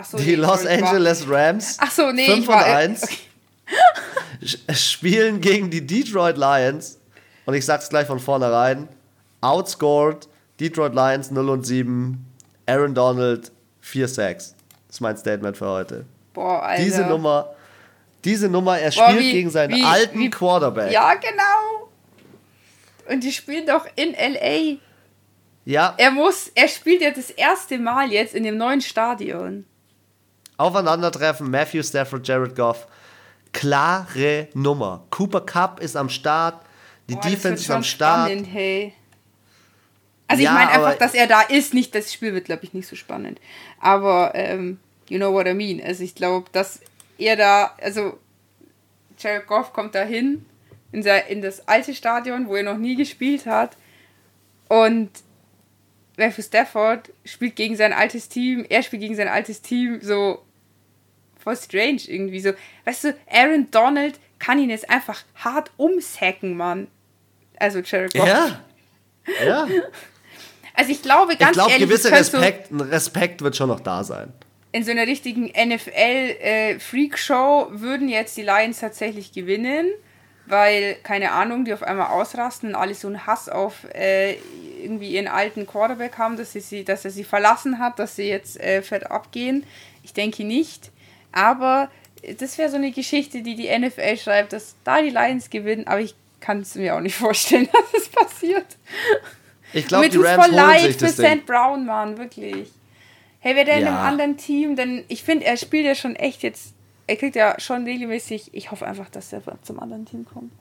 So, 0.03 0.18
die 0.18 0.24
nee, 0.24 0.34
Los 0.34 0.66
Angeles 0.66 1.28
war... 1.28 1.39
Rams. 1.39 1.78
Ach 1.80 1.91
so, 1.91 2.12
nee, 2.12 2.26
5 2.26 2.41
ich 2.41 2.49
war... 2.49 2.64
1 2.64 3.03
okay. 3.03 4.74
spielen 4.74 5.41
gegen 5.41 5.70
die 5.70 5.87
Detroit 5.87 6.37
Lions. 6.37 6.99
Und 7.47 7.55
ich 7.55 7.64
sag's 7.64 7.89
gleich 7.89 8.07
von 8.07 8.20
vornherein. 8.20 8.89
Outscored 9.41 10.28
Detroit 10.61 10.95
Lions 10.95 11.30
0 11.30 11.49
und 11.49 11.64
7. 11.64 12.24
Aaron 12.66 12.95
Donald 12.95 13.53
4 13.80 14.09
Sacks. 14.09 14.55
Das 14.87 14.97
ist 14.97 15.01
mein 15.01 15.16
Statement 15.16 15.57
für 15.57 15.68
heute. 15.68 16.05
Boah, 16.34 16.62
Alter. 16.62 16.84
Diese 16.84 17.03
Nummer, 17.03 17.55
diese 18.24 18.49
Nummer, 18.49 18.78
er 18.78 18.93
spielt 18.93 19.09
Boah, 19.09 19.18
wie, 19.18 19.32
gegen 19.32 19.51
seinen 19.51 19.74
wie, 19.74 19.84
alten 19.84 20.18
wie, 20.18 20.30
Quarterback. 20.30 20.93
Ja, 20.93 21.14
genau. 21.14 21.76
Und 23.09 23.23
die 23.23 23.33
spielen 23.33 23.67
doch 23.67 23.87
in 23.97 24.13
LA. 24.13 24.79
Ja. 25.65 25.95
Er 25.97 26.11
muss, 26.11 26.51
er 26.55 26.69
spielt 26.69 27.03
ja 27.03 27.11
das 27.11 27.31
erste 27.31 27.79
Mal 27.79 28.13
jetzt 28.13 28.35
in 28.35 28.45
dem 28.45 28.57
neuen 28.57 28.81
Stadion. 28.81 29.65
Aufeinandertreffen, 30.57 31.51
Matthew 31.51 31.83
Stafford, 31.83 32.27
Jared 32.27 32.55
Goff. 32.55 32.87
Klare 33.53 34.49
Nummer. 34.55 35.07
Cooper 35.11 35.41
Cup 35.41 35.81
ist 35.81 35.97
am 35.97 36.09
Start. 36.09 36.65
Die 37.09 37.15
Boah, 37.15 37.23
Defense 37.23 37.63
ist 37.63 37.71
am 37.71 37.83
Start. 37.83 38.29
Spannend, 38.29 38.49
hey. 38.53 38.95
Also 40.29 40.43
ja, 40.43 40.51
ich 40.51 40.55
meine 40.55 40.71
einfach, 40.71 40.99
dass 40.99 41.15
er 41.15 41.27
da 41.27 41.43
ist, 41.43 41.75
nicht, 41.75 41.95
das 41.95 42.13
Spiel 42.13 42.35
wird, 42.35 42.47
glaube 42.47 42.65
ich, 42.65 42.73
nicht 42.73 42.89
so 42.89 42.97
spannend. 42.97 43.41
Aber, 43.81 44.33
ähm, 44.35 44.79
you 45.09 45.19
know 45.19 45.33
what 45.33 45.47
I 45.47 45.55
mean. 45.55 45.81
Also 45.83 46.03
ich 46.03 46.15
glaube, 46.15 46.49
dass 46.53 46.81
er 47.19 47.37
da, 47.37 47.75
also 47.81 48.19
Jared 49.19 49.47
Goff 49.47 49.73
kommt 49.73 49.95
da 49.95 50.03
hin 50.03 50.45
in, 50.93 51.03
in 51.03 51.43
das 51.43 51.68
alte 51.68 51.95
Stadion, 51.95 52.49
wo 52.49 52.57
er 52.57 52.62
noch 52.62 52.78
nie 52.78 52.97
gespielt 52.97 53.47
hat. 53.47 53.76
Und 54.68 55.11
Matthew 56.16 56.43
Stafford 56.43 57.12
spielt 57.24 57.57
gegen 57.57 57.76
sein 57.76 57.93
altes 57.93 58.28
Team, 58.28 58.64
er 58.68 58.82
spielt 58.82 59.03
gegen 59.03 59.14
sein 59.14 59.28
altes 59.28 59.62
Team, 59.62 60.01
so 60.01 60.43
voll 61.39 61.57
strange 61.57 62.01
irgendwie 62.07 62.41
so. 62.41 62.51
Weißt 62.84 63.05
du, 63.05 63.14
Aaron 63.30 63.70
Donald 63.70 64.18
kann 64.39 64.59
ihn 64.59 64.70
jetzt 64.70 64.89
einfach 64.91 65.22
hart 65.37 65.70
umsacken, 65.76 66.57
Mann. 66.57 66.89
Also 67.59 67.78
Jared 67.80 68.14
Goff. 68.14 68.26
Ja. 68.26 68.62
Ja. 69.45 69.66
Also 70.72 70.93
ich 70.93 71.03
glaube 71.03 71.37
ganz 71.37 71.51
ich 71.51 71.57
glaub, 71.57 71.68
ehrlich, 71.68 71.89
gewisser 71.89 72.12
Respekt, 72.12 72.68
so 72.70 72.76
Respekt 72.76 73.43
wird 73.43 73.57
schon 73.57 73.68
noch 73.68 73.80
da 73.80 74.05
sein. 74.05 74.32
In 74.70 74.84
so 74.84 74.93
einer 74.93 75.09
richtigen 75.09 75.47
NFL-Freak-Show 75.47 77.72
äh, 77.72 77.80
würden 77.80 78.09
jetzt 78.09 78.37
die 78.37 78.43
Lions 78.43 78.78
tatsächlich 78.78 79.32
gewinnen, 79.32 79.91
weil, 80.47 80.97
keine 81.03 81.33
Ahnung, 81.33 81.65
die 81.65 81.73
auf 81.73 81.83
einmal 81.83 82.09
ausrasten 82.09 82.71
und 82.71 82.75
alle 82.75 82.95
so 82.95 83.09
einen 83.09 83.27
Hass 83.27 83.49
auf 83.49 83.85
äh, 83.95 84.37
irgendwie 84.83 85.11
ihren 85.11 85.29
alten 85.29 85.67
Quarterback 85.67 86.19
haben, 86.19 86.37
dass, 86.37 86.53
sie, 86.53 86.85
dass 86.85 87.05
er 87.05 87.11
sie 87.11 87.25
verlassen 87.25 87.79
hat, 87.79 87.99
dass 87.99 88.17
sie 88.17 88.29
jetzt 88.29 88.61
äh, 88.61 88.83
fett 88.83 89.11
abgehen. 89.11 89.65
Ich 90.03 90.13
denke 90.13 90.45
nicht. 90.45 90.91
Aber 91.33 91.91
das 92.39 92.59
wäre 92.59 92.71
so 92.71 92.77
eine 92.77 92.93
Geschichte, 92.93 93.43
die 93.43 93.57
die 93.57 93.77
NFL 93.77 94.17
schreibt, 94.17 94.53
dass 94.53 94.77
da 94.85 95.03
die 95.03 95.11
Lions 95.11 95.51
gewinnen, 95.51 95.87
aber 95.87 96.01
ich 96.01 96.15
kann 96.41 96.61
es 96.61 96.75
mir 96.75 96.95
auch 96.95 97.01
nicht 97.01 97.17
vorstellen, 97.17 97.69
dass 97.73 98.03
es 98.03 98.09
passiert. 98.09 98.67
Ich 99.73 99.87
glaube, 99.87 100.09
die 100.09 100.17
Rams 100.17 100.47
voll 100.47 100.55
leid 100.55 100.81
sich 100.81 100.97
für 100.97 101.09
St. 101.09 101.45
Brown, 101.45 101.87
Mann, 101.87 102.19
wirklich. 102.19 102.71
Hey, 103.41 103.55
wäre 103.55 103.67
der 103.67 103.79
ja. 103.79 103.81
in 103.81 103.87
einem 103.89 103.97
anderen 103.99 104.37
Team, 104.37 104.77
denn 104.77 105.05
ich 105.09 105.23
finde, 105.23 105.45
er 105.45 105.57
spielt 105.57 105.85
ja 105.85 105.95
schon 105.95 106.17
echt 106.17 106.43
jetzt, 106.43 106.75
er 107.07 107.17
kriegt 107.17 107.37
ja 107.37 107.59
schon 107.59 107.85
regelmäßig, 107.85 108.55
ich 108.55 108.71
hoffe 108.71 108.87
einfach, 108.87 109.09
dass 109.11 109.33
er 109.33 109.43
zum 109.63 109.81
anderen 109.81 110.07
Team 110.07 110.25
kommt. 110.25 110.53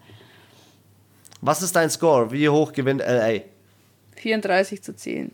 Was 1.42 1.62
ist 1.62 1.76
dein 1.76 1.90
Score? 1.90 2.32
Wie 2.32 2.48
hoch 2.50 2.74
gewinnt 2.74 3.02
LA? 3.02 3.42
34 4.16 4.82
zu 4.82 4.96
10. 4.96 5.32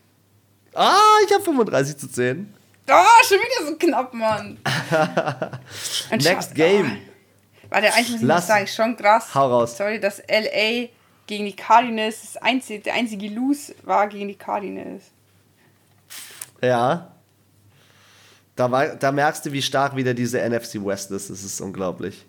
Ah, 0.73 0.95
ich 1.25 1.33
habe 1.33 1.43
35 1.43 1.97
zu 1.97 2.09
10. 2.09 2.53
Ah, 2.87 3.03
oh, 3.03 3.23
schon 3.25 3.37
wieder 3.37 3.67
so 3.67 3.75
knapp, 3.77 4.13
Mann. 4.13 4.57
Next 6.11 6.55
Game. 6.55 6.97
Oh. 6.97 7.11
Warte, 7.69 7.93
eigentlich 7.93 8.09
muss 8.09 8.21
ich 8.21 8.27
Lass, 8.27 8.47
sagen, 8.47 8.67
schon 8.67 8.97
krass. 8.97 9.33
Hau 9.33 9.47
raus. 9.47 9.77
Sorry, 9.77 9.99
dass 9.99 10.21
LA 10.27 10.89
gegen 11.27 11.45
die 11.45 11.55
Cardinals 11.55 12.21
das 12.21 12.37
einzige, 12.41 12.81
der 12.81 12.95
einzige 12.95 13.29
Lose 13.29 13.73
war 13.83 14.07
gegen 14.07 14.27
die 14.27 14.35
Cardinals. 14.35 15.03
Ja. 16.61 17.10
Da, 18.61 18.69
war, 18.69 18.89
da 18.89 19.11
merkst 19.11 19.43
du, 19.43 19.51
wie 19.53 19.61
stark 19.63 19.95
wieder 19.95 20.13
diese 20.13 20.37
NFC 20.37 20.75
West 20.85 21.09
ist. 21.09 21.31
Das 21.31 21.43
ist 21.43 21.59
unglaublich. 21.61 22.27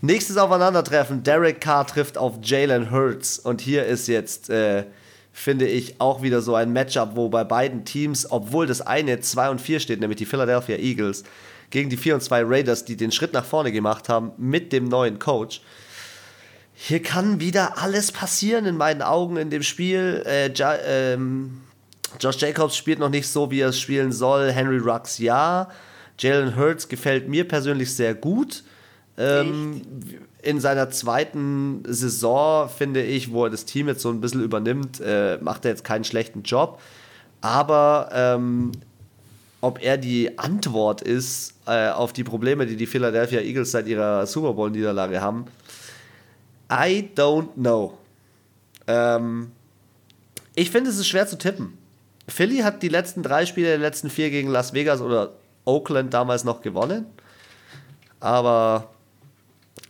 Nächstes 0.00 0.38
Aufeinandertreffen. 0.38 1.24
Derek 1.24 1.60
Carr 1.60 1.86
trifft 1.86 2.16
auf 2.16 2.36
Jalen 2.42 2.90
Hurts. 2.90 3.38
Und 3.38 3.60
hier 3.60 3.84
ist 3.84 4.08
jetzt, 4.08 4.48
äh, 4.48 4.86
finde 5.30 5.66
ich, 5.68 6.00
auch 6.00 6.22
wieder 6.22 6.40
so 6.40 6.54
ein 6.54 6.72
Matchup, 6.72 7.16
wo 7.16 7.28
bei 7.28 7.44
beiden 7.44 7.84
Teams, 7.84 8.30
obwohl 8.30 8.66
das 8.66 8.80
eine 8.80 9.20
2 9.20 9.50
und 9.50 9.60
4 9.60 9.80
steht, 9.80 10.00
nämlich 10.00 10.16
die 10.16 10.24
Philadelphia 10.24 10.78
Eagles, 10.78 11.22
gegen 11.68 11.90
die 11.90 11.98
4 11.98 12.14
und 12.14 12.22
2 12.22 12.44
Raiders, 12.46 12.86
die 12.86 12.96
den 12.96 13.12
Schritt 13.12 13.34
nach 13.34 13.44
vorne 13.44 13.72
gemacht 13.72 14.08
haben 14.08 14.32
mit 14.38 14.72
dem 14.72 14.88
neuen 14.88 15.18
Coach, 15.18 15.60
hier 16.72 17.02
kann 17.02 17.40
wieder 17.40 17.76
alles 17.76 18.10
passieren 18.10 18.64
in 18.64 18.78
meinen 18.78 19.02
Augen 19.02 19.36
in 19.36 19.50
dem 19.50 19.62
Spiel. 19.62 20.22
Äh, 20.24 20.50
ähm, 20.86 21.60
Josh 22.20 22.36
Jacobs 22.38 22.76
spielt 22.76 22.98
noch 22.98 23.08
nicht 23.08 23.28
so, 23.28 23.50
wie 23.50 23.60
er 23.60 23.68
es 23.68 23.80
spielen 23.80 24.12
soll. 24.12 24.50
Henry 24.50 24.78
Rux 24.78 25.18
ja. 25.18 25.68
Jalen 26.18 26.56
Hurts 26.56 26.88
gefällt 26.88 27.28
mir 27.28 27.46
persönlich 27.46 27.94
sehr 27.94 28.14
gut. 28.14 28.62
Ähm, 29.18 29.82
in 30.42 30.60
seiner 30.60 30.90
zweiten 30.90 31.82
Saison, 31.86 32.68
finde 32.68 33.02
ich, 33.02 33.32
wo 33.32 33.44
er 33.44 33.50
das 33.50 33.64
Team 33.64 33.88
jetzt 33.88 34.02
so 34.02 34.10
ein 34.10 34.20
bisschen 34.20 34.42
übernimmt, 34.42 35.00
äh, 35.00 35.38
macht 35.40 35.64
er 35.64 35.72
jetzt 35.72 35.84
keinen 35.84 36.04
schlechten 36.04 36.42
Job. 36.42 36.80
Aber 37.40 38.08
ähm, 38.12 38.72
ob 39.60 39.82
er 39.82 39.96
die 39.96 40.38
Antwort 40.38 41.02
ist 41.02 41.54
äh, 41.66 41.90
auf 41.90 42.12
die 42.12 42.24
Probleme, 42.24 42.66
die 42.66 42.76
die 42.76 42.86
Philadelphia 42.86 43.40
Eagles 43.40 43.70
seit 43.70 43.86
ihrer 43.86 44.26
Super 44.26 44.54
Bowl-Niederlage 44.54 45.20
haben, 45.20 45.46
I 46.70 47.08
don't 47.14 47.54
know. 47.54 47.98
Ähm, 48.86 49.52
ich 50.54 50.70
finde, 50.70 50.90
es 50.90 50.98
ist 50.98 51.06
schwer 51.06 51.26
zu 51.26 51.38
tippen. 51.38 51.78
Philly 52.32 52.58
hat 52.58 52.82
die 52.82 52.88
letzten 52.88 53.22
drei 53.22 53.46
Spiele 53.46 53.68
der 53.68 53.78
letzten 53.78 54.10
vier 54.10 54.30
gegen 54.30 54.48
Las 54.48 54.72
Vegas 54.72 55.00
oder 55.00 55.32
Oakland 55.64 56.12
damals 56.14 56.44
noch 56.44 56.62
gewonnen. 56.62 57.06
Aber 58.20 58.90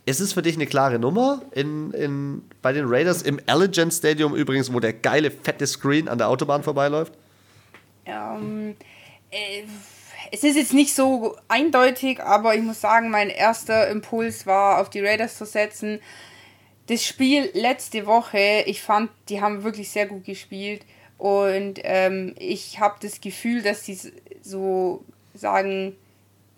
ist 0.05 0.21
es 0.21 0.33
für 0.33 0.43
dich 0.43 0.57
eine 0.57 0.67
klare 0.67 0.99
Nummer 0.99 1.43
in, 1.53 1.93
in, 1.93 2.43
bei 2.61 2.73
den 2.73 2.87
Raiders 2.87 3.23
im 3.23 3.41
Allegiant 3.47 3.93
Stadium 3.93 4.35
übrigens, 4.35 4.73
wo 4.73 4.81
der 4.81 4.93
geile 4.93 5.31
fette 5.31 5.67
Screen 5.67 6.09
an 6.09 6.19
der 6.19 6.29
Autobahn 6.29 6.63
vorbeiläuft? 6.63 7.13
Ähm, 8.05 8.75
äh, 9.31 9.63
es 10.33 10.43
ist 10.43 10.57
jetzt 10.57 10.75
nicht 10.75 10.95
so 10.95 11.37
eindeutig, 11.49 12.21
aber 12.21 12.55
ich 12.55 12.63
muss 12.63 12.81
sagen, 12.81 13.11
mein 13.11 13.31
erster 13.31 13.89
Impuls 13.89 14.47
war, 14.47 14.81
auf 14.81 14.91
die 14.91 15.01
Raiders 15.01 15.39
zu 15.39 15.47
setzen 15.47 16.01
das 16.87 17.05
Spiel 17.07 17.51
letzte 17.55 18.07
Woche, 18.07 18.65
ich 18.67 18.83
fand, 18.83 19.11
die 19.29 19.41
haben 19.41 19.63
wirklich 19.63 19.91
sehr 19.91 20.07
gut 20.07 20.25
gespielt. 20.25 20.83
Und 21.23 21.79
ähm, 21.85 22.35
ich 22.37 22.81
habe 22.81 22.97
das 23.01 23.21
Gefühl, 23.21 23.63
dass 23.63 23.85
die 23.85 23.97
so 24.43 25.05
sagen, 25.35 25.95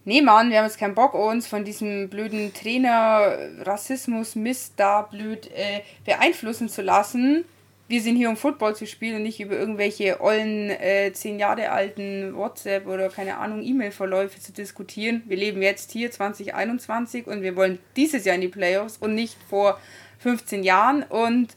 nee 0.07 0.23
Mann, 0.23 0.49
wir 0.49 0.57
haben 0.57 0.65
jetzt 0.65 0.79
keinen 0.79 0.95
Bock, 0.95 1.13
uns 1.13 1.47
von 1.47 1.67
diesem 1.67 2.09
blöden 2.09 2.55
Trainer 2.55 3.37
Rassismus 3.61 4.37
Mist 4.37 4.73
da 4.79 5.03
blöd 5.03 5.51
äh, 5.55 5.81
beeinflussen 6.07 6.71
zu 6.71 6.81
lassen. 6.81 7.45
Wir 7.89 8.01
sind 8.01 8.17
hier, 8.17 8.31
um 8.31 8.39
Football 8.39 8.75
zu 8.75 8.87
spielen 8.87 9.17
und 9.17 9.25
nicht 9.25 9.39
über 9.39 9.55
irgendwelche 9.55 10.23
ollen, 10.23 10.71
äh, 10.71 11.13
zehn 11.13 11.39
Jahre 11.39 11.71
alten 11.71 12.35
WhatsApp 12.35 12.87
oder 12.87 13.11
keine 13.11 13.37
Ahnung, 13.37 13.63
E-Mail-Verläufe 13.63 14.41
zu 14.41 14.55
diskutieren. 14.55 15.25
Wir 15.27 15.37
leben 15.37 15.61
jetzt 15.61 15.93
hier 15.93 16.11
2021 16.11 17.27
und 17.27 17.43
wir 17.43 17.55
wollen 17.55 17.81
dieses 17.97 18.25
Jahr 18.25 18.37
in 18.37 18.41
die 18.41 18.49
Playoffs 18.49 18.97
und 18.97 19.15
nicht 19.15 19.37
vor 19.51 19.79
15 20.21 20.63
Jahren. 20.63 21.03
Und 21.03 21.55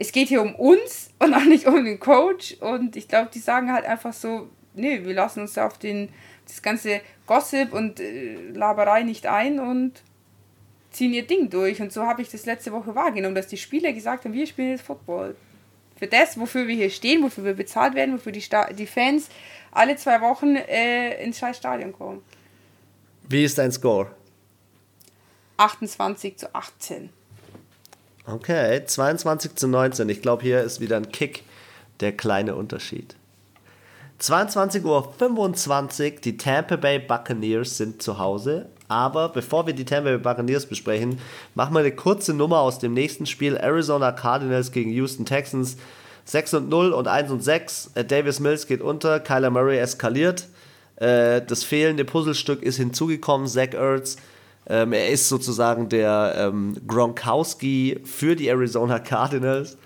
es 0.00 0.12
geht 0.12 0.28
hier 0.28 0.40
um 0.40 0.54
uns 0.54 1.10
und 1.18 1.34
auch 1.34 1.44
nicht 1.44 1.66
um 1.66 1.84
den 1.84 2.00
Coach. 2.00 2.56
Und 2.60 2.96
ich 2.96 3.06
glaube, 3.06 3.28
die 3.32 3.38
sagen 3.38 3.70
halt 3.70 3.84
einfach 3.84 4.14
so, 4.14 4.48
nee, 4.74 5.04
wir 5.04 5.12
lassen 5.12 5.42
uns 5.42 5.58
auf 5.58 5.76
den, 5.76 6.08
das 6.46 6.62
ganze 6.62 7.02
Gossip 7.26 7.74
und 7.74 8.00
äh, 8.00 8.50
Laberei 8.52 9.02
nicht 9.02 9.26
ein 9.26 9.60
und 9.60 10.02
ziehen 10.90 11.12
ihr 11.12 11.26
Ding 11.26 11.50
durch. 11.50 11.82
Und 11.82 11.92
so 11.92 12.06
habe 12.06 12.22
ich 12.22 12.30
das 12.30 12.46
letzte 12.46 12.72
Woche 12.72 12.94
wahrgenommen, 12.94 13.34
dass 13.34 13.46
die 13.46 13.58
Spieler 13.58 13.92
gesagt 13.92 14.24
haben, 14.24 14.32
wir 14.32 14.46
spielen 14.46 14.70
jetzt 14.70 14.86
Football. 14.86 15.36
Für 15.98 16.06
das, 16.06 16.40
wofür 16.40 16.66
wir 16.66 16.76
hier 16.76 16.88
stehen, 16.88 17.22
wofür 17.22 17.44
wir 17.44 17.54
bezahlt 17.54 17.94
werden, 17.94 18.14
wofür 18.14 18.32
die, 18.32 18.40
Sta 18.40 18.72
die 18.72 18.86
Fans 18.86 19.28
alle 19.70 19.96
zwei 19.96 20.22
Wochen 20.22 20.56
äh, 20.56 21.22
ins 21.22 21.38
scheiß 21.38 21.58
Stadion 21.58 21.92
kommen. 21.92 22.22
Wie 23.28 23.44
ist 23.44 23.58
dein 23.58 23.70
Score? 23.70 24.10
28 25.58 26.38
zu 26.38 26.54
18. 26.54 27.10
Okay, 28.26 28.84
22 28.84 29.54
zu 29.54 29.68
19. 29.68 30.08
Ich 30.08 30.22
glaube, 30.22 30.42
hier 30.42 30.60
ist 30.62 30.80
wieder 30.80 30.96
ein 30.96 31.10
Kick 31.10 31.44
der 32.00 32.12
kleine 32.12 32.54
Unterschied. 32.54 33.16
22.25 34.20 34.84
Uhr, 34.84 36.20
die 36.20 36.36
Tampa 36.36 36.76
Bay 36.76 36.98
Buccaneers 36.98 37.78
sind 37.78 38.02
zu 38.02 38.18
Hause. 38.18 38.66
Aber 38.88 39.30
bevor 39.30 39.66
wir 39.66 39.72
die 39.72 39.84
Tampa 39.84 40.10
Bay 40.10 40.18
Buccaneers 40.18 40.66
besprechen, 40.66 41.18
machen 41.54 41.74
wir 41.74 41.80
eine 41.80 41.92
kurze 41.92 42.34
Nummer 42.34 42.60
aus 42.60 42.78
dem 42.78 42.92
nächsten 42.92 43.24
Spiel. 43.24 43.56
Arizona 43.56 44.12
Cardinals 44.12 44.72
gegen 44.72 44.90
Houston 44.90 45.24
Texans. 45.24 45.76
6 46.26 46.54
und 46.54 46.68
0 46.68 46.92
und 46.92 47.08
1 47.08 47.30
und 47.30 47.42
6. 47.42 47.92
Äh, 47.94 48.04
Davis 48.04 48.40
Mills 48.40 48.66
geht 48.66 48.82
unter, 48.82 49.20
Kyler 49.20 49.50
Murray 49.50 49.78
eskaliert. 49.78 50.48
Äh, 50.96 51.40
das 51.42 51.64
fehlende 51.64 52.04
Puzzlestück 52.04 52.62
ist 52.62 52.76
hinzugekommen, 52.76 53.48
Zach 53.48 53.72
Ertz. 53.72 54.16
Ähm, 54.70 54.92
er 54.92 55.08
ist 55.08 55.28
sozusagen 55.28 55.88
der 55.88 56.34
ähm, 56.38 56.76
Gronkowski 56.86 57.98
für 58.04 58.36
die 58.36 58.46
Arizona 58.46 59.00
Cardinals. 59.00 59.76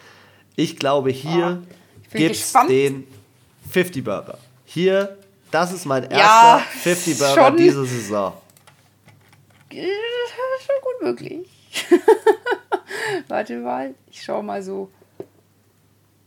Ich 0.56 0.76
glaube, 0.76 1.08
hier 1.08 1.62
oh, 1.62 1.66
gibt 2.12 2.34
es 2.34 2.52
den 2.68 3.06
50 3.70 4.04
Burger. 4.04 4.36
Hier, 4.66 5.16
das 5.50 5.72
ist 5.72 5.86
mein 5.86 6.02
erster 6.02 6.18
ja, 6.18 6.62
50 6.82 7.18
Burger 7.18 7.34
schon, 7.34 7.56
diese 7.56 7.86
Saison. 7.86 8.34
Schon 9.70 9.80
gut 10.82 11.02
möglich. 11.02 11.48
Warte 13.28 13.56
mal, 13.56 13.94
ich 14.10 14.22
schau 14.22 14.42
mal 14.42 14.62
so 14.62 14.90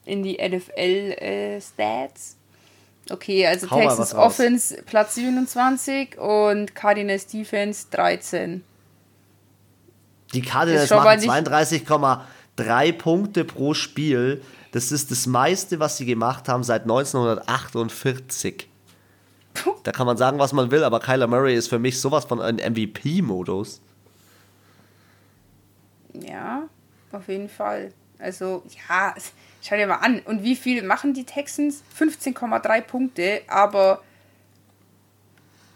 in 0.03 0.23
die 0.23 0.37
NFL-Stats. 0.37 2.31
Äh, 2.33 2.36
okay, 3.11 3.45
also 3.45 3.69
Hau 3.69 3.79
Texas 3.79 4.13
Offense 4.13 4.83
Platz 4.85 5.15
27 5.15 6.17
und 6.17 6.75
Cardinals 6.75 7.27
Defense 7.27 7.87
13. 7.91 8.63
Die 10.33 10.41
Cardinals 10.41 10.89
machen 10.89 11.19
32,3 11.19 12.93
Punkte 12.93 13.45
pro 13.45 13.73
Spiel. 13.73 14.41
Das 14.71 14.91
ist 14.91 15.11
das 15.11 15.25
meiste, 15.27 15.79
was 15.79 15.97
sie 15.97 16.05
gemacht 16.05 16.49
haben 16.49 16.63
seit 16.63 16.83
1948. 16.83 18.67
Da 19.83 19.91
kann 19.91 20.05
man 20.05 20.17
sagen, 20.17 20.37
was 20.37 20.53
man 20.53 20.69
will, 20.69 20.83
aber 20.83 20.99
Kyler 20.99 21.27
Murray 21.27 21.55
ist 21.55 21.67
für 21.69 21.79
mich 21.79 21.99
sowas 21.99 22.25
von 22.25 22.41
einem 22.41 22.57
MVP-Modus. 22.73 23.81
Ja, 26.13 26.63
auf 27.11 27.27
jeden 27.27 27.49
Fall. 27.49 27.93
Also, 28.19 28.63
ja, 28.89 29.15
schau 29.61 29.75
dir 29.75 29.87
mal 29.87 29.95
an. 29.95 30.19
Und 30.19 30.43
wie 30.43 30.55
viel 30.55 30.83
machen 30.83 31.13
die 31.13 31.25
Texans? 31.25 31.83
15,3 31.97 32.81
Punkte, 32.81 33.41
aber 33.47 34.01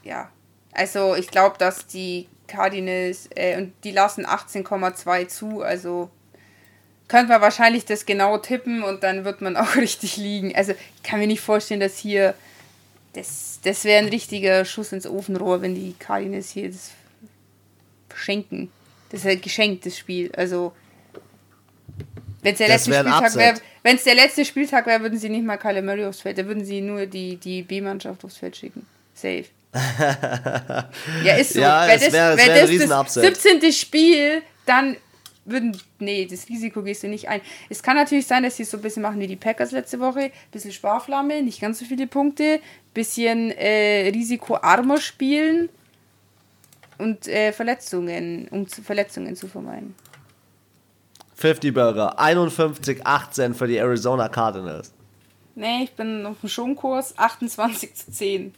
ja, 0.04 0.30
also 0.72 1.16
ich 1.16 1.28
glaube, 1.28 1.58
dass 1.58 1.88
die 1.88 2.28
Cardinals 2.48 3.30
äh, 3.36 3.58
und 3.58 3.74
die 3.84 3.92
lassen 3.92 4.26
18,2 4.26 5.28
zu, 5.28 5.62
also 5.62 6.10
könnte 7.08 7.30
man 7.30 7.42
wahrscheinlich 7.42 7.86
das 7.86 8.06
genau 8.06 8.38
tippen 8.38 8.84
und 8.84 9.04
dann 9.04 9.26
wird 9.26 9.42
man 9.42 9.58
auch 9.58 9.76
richtig 9.76 10.18
liegen. 10.18 10.56
Also 10.56 10.74
ich 10.96 11.04
kann 11.04 11.20
mir 11.20 11.28
nicht 11.28 11.42
vorstellen, 11.42 11.80
dass 11.80 11.98
hier 11.98 12.34
das, 13.14 13.60
das 13.64 13.84
wäre 13.84 14.04
ein 14.04 14.10
richtiger 14.10 14.64
Schuss 14.64 14.94
ins 14.94 15.06
Ofenrohr, 15.06 15.62
wenn 15.62 15.76
die 15.76 15.94
Cardinals 16.00 16.52
hier 16.52 16.70
das 16.70 16.92
verschenken. 18.08 18.72
Das 19.10 19.22
ist 19.22 19.26
halt 19.26 19.42
geschenkt, 19.42 19.86
das 19.86 19.98
Spiel. 19.98 20.32
Also 20.36 20.74
wenn 22.42 22.54
es 22.54 22.58
der, 22.58 22.68
letzte 22.68 22.94
Spieltag 22.94 23.36
wäre, 23.36 23.56
wenn 23.84 23.96
es 23.96 24.04
der 24.04 24.16
letzte 24.16 24.46
Spieltag 24.46 24.86
wäre, 24.88 25.02
würden 25.02 25.20
sie 25.20 25.30
nicht 25.30 25.46
mal 25.46 25.58
Kyle 25.58 25.82
Murray 25.82 26.06
aufs 26.06 26.22
Feld, 26.22 26.38
da 26.38 26.46
würden 26.46 26.66
sie 26.66 26.82
nur 26.82 27.06
die, 27.06 27.38
die 27.38 27.64
B-Mannschaft 27.64 28.24
aufs 28.26 28.38
Feld 28.38 28.56
schicken. 28.56 28.86
Safe. 29.14 29.46
ja, 31.24 31.36
ist 31.36 31.54
so. 31.54 31.62
Ja, 31.62 31.88
wenn 31.88 32.00
das, 32.00 32.12
wär, 32.12 32.38
wenn 32.38 32.89
das, 32.89 33.14
das 33.14 33.14
17. 33.14 33.72
Spiel, 33.72 34.42
dann 34.66 34.98
würden, 35.46 35.78
nee, 36.00 36.28
das 36.30 36.48
Risiko 36.50 36.84
gehst 36.84 37.04
du 37.04 37.08
nicht 37.08 37.30
ein. 37.30 37.42
Es 37.70 37.82
kann 37.82 37.96
natürlich 37.96 38.28
sein, 38.28 38.44
dass 38.44 38.58
sie 38.58 38.64
es 38.64 38.72
so 38.72 38.78
ein 38.78 38.84
bisschen 38.84 39.02
machen 39.02 39.20
wie 39.20 39.28
die 39.28 39.36
Packers 39.36 39.72
letzte 39.72 40.00
Woche. 40.00 40.20
Ein 40.20 40.32
bisschen 40.52 40.72
Sparflamme, 40.72 41.42
nicht 41.42 41.62
ganz 41.62 41.80
so 41.80 41.86
viele 41.86 42.08
Punkte, 42.08 42.60
bisschen 42.94 43.52
äh, 43.52 44.10
risikoarmer 44.10 45.00
spielen 45.00 45.70
und 46.98 47.28
äh, 47.28 47.52
Verletzungen, 47.52 48.48
um 48.50 48.68
zu, 48.68 48.82
Verletzungen 48.82 49.36
zu 49.36 49.48
vermeiden. 49.48 49.96
50 51.42 51.74
Burger, 51.74 52.20
51, 52.20 53.06
18 53.06 53.56
für 53.56 53.68
die 53.68 53.78
Arizona 53.78 54.30
Cardinals. 54.30 54.94
Nee, 55.56 55.86
ich 55.86 55.92
bin 55.94 56.26
auf 56.26 56.39
dem 56.39 56.50
Schonkurs, 56.50 57.18
28 57.18 57.96
zu 57.96 58.12
10. 58.12 58.54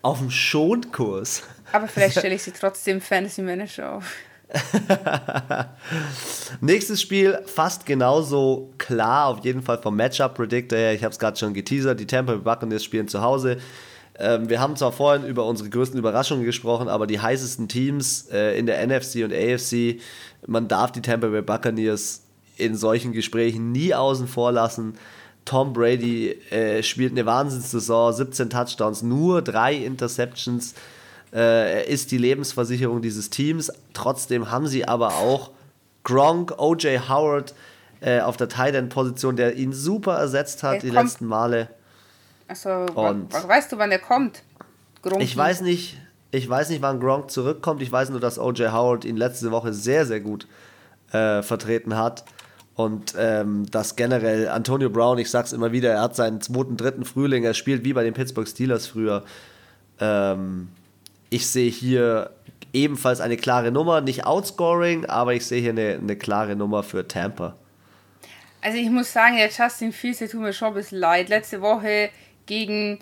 Auf 0.00 0.18
dem 0.18 0.30
Schonkurs? 0.30 1.42
Aber 1.72 1.86
vielleicht 1.86 2.18
stelle 2.18 2.34
ich 2.34 2.42
sie 2.44 2.52
trotzdem 2.52 3.02
Fantasy 3.02 3.42
Manager 3.42 3.92
auf. 3.92 4.12
Nächstes 6.60 7.02
Spiel 7.02 7.38
fast 7.44 7.84
genauso 7.86 8.70
klar, 8.78 9.26
auf 9.26 9.44
jeden 9.44 9.62
Fall 9.62 9.78
vom 9.78 9.94
Matchup 9.94 10.34
Predictor 10.34 10.78
her. 10.78 10.94
Ich 10.94 11.04
habe 11.04 11.12
es 11.12 11.18
gerade 11.18 11.38
schon 11.38 11.54
geteasert. 11.54 12.00
Die 12.00 12.06
Tampa 12.06 12.32
Bay 12.32 12.40
Buccaneers 12.40 12.82
spielen 12.82 13.06
zu 13.08 13.20
Hause. 13.20 13.58
Ähm, 14.20 14.50
wir 14.50 14.60
haben 14.60 14.76
zwar 14.76 14.92
vorhin 14.92 15.26
über 15.26 15.46
unsere 15.46 15.70
größten 15.70 15.98
Überraschungen 15.98 16.44
gesprochen, 16.44 16.88
aber 16.88 17.06
die 17.06 17.20
heißesten 17.20 17.68
Teams 17.68 18.28
äh, 18.30 18.58
in 18.58 18.66
der 18.66 18.86
NFC 18.86 19.24
und 19.24 19.32
AFC, 19.32 20.00
man 20.46 20.68
darf 20.68 20.92
die 20.92 21.00
Tampa 21.00 21.28
Bay 21.28 21.42
Buccaneers 21.42 22.22
in 22.56 22.76
solchen 22.76 23.12
Gesprächen 23.12 23.72
nie 23.72 23.94
außen 23.94 24.28
vor 24.28 24.52
lassen. 24.52 24.94
Tom 25.46 25.72
Brady 25.72 26.32
äh, 26.50 26.82
spielt 26.82 27.12
eine 27.12 27.24
Wahnsinnssaison, 27.24 28.12
17 28.12 28.50
Touchdowns, 28.50 29.02
nur 29.02 29.40
drei 29.40 29.74
Interceptions. 29.74 30.74
Äh, 31.32 31.38
er 31.38 31.88
ist 31.88 32.10
die 32.10 32.18
Lebensversicherung 32.18 33.00
dieses 33.00 33.30
Teams. 33.30 33.72
Trotzdem 33.94 34.50
haben 34.50 34.66
sie 34.66 34.86
aber 34.86 35.14
auch 35.14 35.50
Gronk, 36.04 36.54
OJ 36.58 36.98
Howard 37.08 37.54
äh, 38.00 38.20
auf 38.20 38.36
der 38.36 38.48
Tight 38.48 38.74
End 38.74 38.90
Position, 38.90 39.36
der 39.36 39.56
ihn 39.56 39.72
super 39.72 40.18
ersetzt 40.18 40.62
hat 40.62 40.82
die 40.82 40.90
letzten 40.90 41.26
Male. 41.26 41.68
Achso, 42.50 42.68
weißt 42.68 43.70
du, 43.70 43.78
wann 43.78 43.92
er 43.92 44.00
kommt? 44.00 44.42
Gronk 45.02 45.22
ich 45.22 45.36
weiß 45.36 45.60
nicht, 45.60 45.96
ich 46.32 46.48
weiß 46.48 46.70
nicht, 46.70 46.82
wann 46.82 46.98
Gronk 46.98 47.30
zurückkommt. 47.30 47.80
Ich 47.80 47.92
weiß 47.92 48.10
nur, 48.10 48.18
dass 48.18 48.40
OJ 48.40 48.68
Howard 48.72 49.04
ihn 49.04 49.16
letzte 49.16 49.52
Woche 49.52 49.72
sehr, 49.72 50.04
sehr 50.04 50.18
gut 50.18 50.48
äh, 51.12 51.42
vertreten 51.42 51.96
hat. 51.96 52.24
Und 52.74 53.14
ähm, 53.16 53.70
dass 53.70 53.94
generell 53.94 54.48
Antonio 54.48 54.90
Brown, 54.90 55.18
ich 55.18 55.30
sag's 55.30 55.52
immer 55.52 55.70
wieder, 55.70 55.90
er 55.90 56.02
hat 56.02 56.16
seinen 56.16 56.40
zweiten, 56.40 56.76
dritten 56.76 57.04
Frühling, 57.04 57.44
er 57.44 57.54
spielt 57.54 57.84
wie 57.84 57.92
bei 57.92 58.02
den 58.02 58.14
Pittsburgh 58.14 58.48
Steelers 58.48 58.88
früher. 58.88 59.22
Ähm, 60.00 60.68
ich 61.28 61.46
sehe 61.46 61.70
hier 61.70 62.30
ebenfalls 62.72 63.20
eine 63.20 63.36
klare 63.36 63.70
Nummer, 63.70 64.00
nicht 64.00 64.26
Outscoring, 64.26 65.04
aber 65.06 65.34
ich 65.34 65.46
sehe 65.46 65.60
hier 65.60 65.70
eine, 65.70 65.98
eine 66.00 66.16
klare 66.16 66.56
Nummer 66.56 66.82
für 66.82 67.06
Tampa. 67.06 67.54
Also 68.62 68.76
ich 68.76 68.90
muss 68.90 69.12
sagen, 69.12 69.36
der 69.36 69.50
Justin 69.50 69.92
Fields, 69.92 70.18
der 70.18 70.28
tut 70.28 70.40
mir 70.40 70.52
schon 70.52 70.68
ein 70.68 70.74
bisschen 70.74 70.98
leid. 70.98 71.28
Letzte 71.28 71.60
Woche 71.60 72.10
gegen 72.50 72.98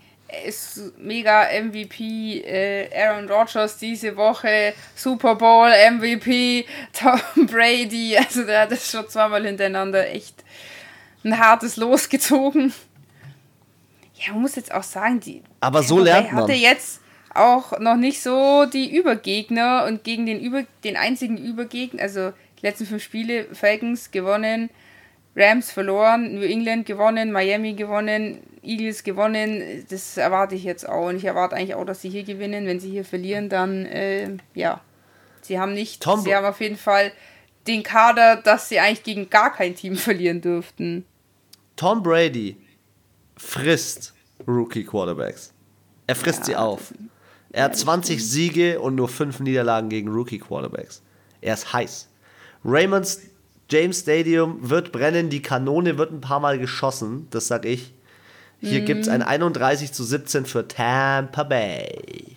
ist 0.47 0.93
mega 0.99 1.47
MVP 1.59 2.43
äh, 2.43 2.91
Aaron 2.95 3.31
Rodgers 3.31 3.79
diese 3.79 4.15
Woche, 4.15 4.75
Super 4.95 5.37
Bowl 5.37 5.71
MVP 5.91 6.67
Tom 6.93 7.47
Brady. 7.47 8.15
Also 8.17 8.45
der 8.45 8.63
hat 8.63 8.71
das 8.71 8.91
schon 8.91 9.09
zweimal 9.09 9.47
hintereinander 9.47 10.07
echt 10.11 10.45
ein 11.25 11.39
hartes 11.39 11.77
losgezogen. 11.77 12.75
Ja, 14.17 14.33
man 14.33 14.43
muss 14.43 14.57
jetzt 14.57 14.73
auch 14.73 14.83
sagen, 14.83 15.19
die 15.21 15.43
aber 15.61 15.83
so 15.83 15.99
lernt 15.99 16.31
man. 16.33 16.43
hatte 16.43 16.53
jetzt 16.53 17.01
auch 17.35 17.79
noch 17.79 17.97
nicht 17.97 18.21
so 18.23 18.67
die 18.67 18.95
Übergegner 18.95 19.87
und 19.87 20.05
gegen 20.05 20.27
den, 20.27 20.41
Über 20.41 20.65
den 20.85 20.97
einzigen 20.99 21.39
Übergegner, 21.39 22.03
also 22.03 22.33
die 22.61 22.67
letzten 22.67 22.85
fünf 22.85 23.03
Spiele, 23.03 23.47
Falcons 23.55 24.11
gewonnen, 24.11 24.69
Rams 25.39 25.71
verloren, 25.71 26.35
New 26.35 26.43
England 26.43 26.85
gewonnen, 26.85 27.31
Miami 27.31 27.75
gewonnen, 27.75 28.41
Eagles 28.63 29.05
gewonnen. 29.05 29.87
Das 29.89 30.17
erwarte 30.17 30.57
ich 30.57 30.65
jetzt 30.65 30.89
auch. 30.89 31.09
Und 31.09 31.17
ich 31.17 31.25
erwarte 31.25 31.55
eigentlich 31.55 31.77
auch, 31.77 31.85
dass 31.85 32.03
sie 32.03 32.11
hier 32.11 32.25
gewinnen. 32.25 32.67
Wenn 32.67 32.81
sie 32.81 32.91
hier 32.91 33.05
verlieren, 33.05 33.49
dann 33.49 33.87
äh, 33.87 34.37
ja. 34.55 34.81
Sie 35.43 35.59
haben 35.59 35.73
nicht, 35.73 36.03
Tom 36.03 36.21
sie 36.21 36.35
haben 36.35 36.45
auf 36.45 36.61
jeden 36.61 36.77
Fall 36.77 37.13
den 37.69 37.83
Kader, 37.83 38.37
dass 38.37 38.69
sie 38.69 38.81
eigentlich 38.81 39.05
gegen 39.05 39.31
gar 39.31 39.53
kein 39.53 39.77
Team 39.77 39.97
verlieren 39.97 40.41
dürften. 40.41 41.05
Tom 41.77 42.03
Brady 42.03 42.57
frisst 43.37 44.15
Rookie 44.47 44.85
Quarterbacks. 44.85 45.55
Er 46.09 46.17
frisst 46.17 46.41
ja, 46.41 46.45
sie 46.45 46.57
auf. 46.57 46.93
Er 47.51 47.65
hat 47.65 47.77
20 47.77 48.23
Siege 48.25 48.81
und 48.81 48.97
nur 48.97 49.09
5 49.09 49.41
Niederlagen 49.41 49.89
gegen 49.89 50.09
Rookie 50.09 50.39
Quarterbacks. 50.39 51.03
Er 51.41 51.55
ist 51.55 51.73
heiß. 51.73 52.09
Raymond's 52.65 53.23
James 53.71 54.01
Stadium 54.01 54.71
wird 54.71 54.93
brennen, 54.93 55.29
die 55.29 55.43
Kanone 55.43 55.99
wird 55.99 56.13
ein 56.13 56.21
paar 56.21 56.41
Mal 56.41 56.59
geschossen, 56.59 57.27
das 57.31 57.49
sag 57.49 57.65
ich. 57.67 57.93
Hier 58.61 58.83
mm. 58.83 58.85
gibt 58.87 59.01
es 59.03 59.09
ein 59.09 59.23
31 59.23 59.93
zu 59.93 60.05
17 60.05 60.47
für 60.47 60.67
Tampa 60.67 61.45
Bay. 61.45 62.37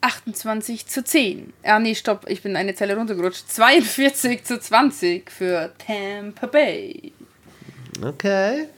28 0.00 0.86
zu 0.86 1.02
10. 1.02 1.52
Ah, 1.62 1.78
nee, 1.78 1.94
stopp, 1.94 2.28
ich 2.28 2.42
bin 2.42 2.56
eine 2.56 2.74
Zelle 2.74 2.96
runtergerutscht. 2.96 3.50
42 3.50 4.44
zu 4.44 4.60
20 4.60 5.30
für 5.30 5.72
Tampa 5.78 6.46
Bay. 6.46 7.12
Okay. 8.02 8.68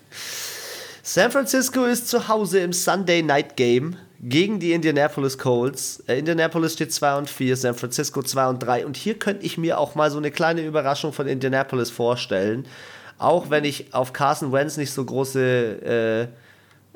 San 1.02 1.30
Francisco 1.30 1.84
ist 1.84 2.08
zu 2.08 2.28
Hause 2.28 2.60
im 2.60 2.72
Sunday 2.72 3.22
Night 3.22 3.56
Game 3.56 3.96
gegen 4.20 4.60
die 4.60 4.72
Indianapolis 4.72 5.38
Colts. 5.38 6.02
Äh, 6.06 6.18
Indianapolis 6.18 6.74
steht 6.74 6.92
2 6.92 7.18
und 7.18 7.30
4, 7.30 7.56
San 7.56 7.74
Francisco 7.74 8.22
2 8.22 8.48
und 8.48 8.58
3. 8.60 8.86
Und 8.86 8.96
hier 8.96 9.18
könnte 9.18 9.44
ich 9.44 9.58
mir 9.58 9.78
auch 9.78 9.94
mal 9.94 10.10
so 10.10 10.18
eine 10.18 10.30
kleine 10.30 10.62
Überraschung 10.62 11.12
von 11.12 11.26
Indianapolis 11.26 11.90
vorstellen. 11.90 12.66
Auch 13.18 13.50
wenn 13.50 13.64
ich 13.64 13.94
auf 13.94 14.12
Carson 14.12 14.52
Wentz 14.52 14.76
nicht 14.76 14.92
so 14.92 15.04
große 15.04 16.28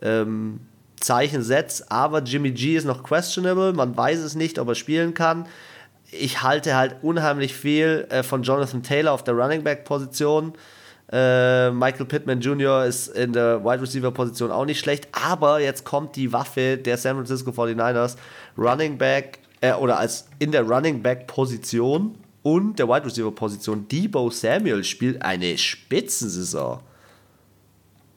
äh, 0.03 0.07
ähm, 0.07 0.61
Zeichen 1.01 1.43
setze. 1.43 1.91
Aber 1.91 2.23
Jimmy 2.23 2.51
G 2.53 2.77
ist 2.77 2.85
noch 2.85 3.03
questionable. 3.03 3.73
Man 3.73 3.97
weiß 3.97 4.21
es 4.21 4.35
nicht, 4.35 4.59
ob 4.59 4.69
er 4.69 4.75
spielen 4.75 5.15
kann. 5.15 5.47
Ich 6.13 6.43
halte 6.43 6.77
halt 6.77 6.97
unheimlich 7.03 7.55
viel 7.55 8.07
äh, 8.11 8.23
von 8.23 8.43
Jonathan 8.43 8.83
Taylor 8.83 9.13
auf 9.13 9.25
der 9.25 9.35
Running 9.35 9.63
Back 9.63 9.85
Position. 9.85 10.53
Äh, 11.13 11.71
Michael 11.73 12.07
Pittman 12.07 12.41
Jr. 12.41 12.85
ist 12.85 13.09
in 13.09 13.33
der 13.33 13.65
Wide 13.65 13.83
Receiver 13.83 14.13
Position 14.13 14.53
auch 14.53 14.65
nicht 14.65 14.79
schlecht, 14.79 15.09
aber 15.11 15.61
jetzt 15.61 15.85
kommt 15.85 16.15
die 16.15 16.33
Waffe 16.33 16.77
der 16.77 16.97
San 16.97 17.17
Francisco 17.17 17.51
49ers, 17.51 18.17
Running 18.57 18.97
Back, 18.97 19.41
äh, 19.61 19.73
oder 19.73 19.99
als 19.99 20.29
in 20.39 20.53
der 20.53 20.63
Running 20.63 21.03
Back 21.03 21.27
Position 21.27 22.15
und 22.43 22.79
der 22.79 22.89
Wide 22.89 23.05
Receiver 23.07 23.33
Position. 23.33 23.87
Debo 23.89 24.31
Samuel 24.31 24.85
spielt 24.85 25.21
eine 25.23 25.59
Spitzensaison. 25.59 26.81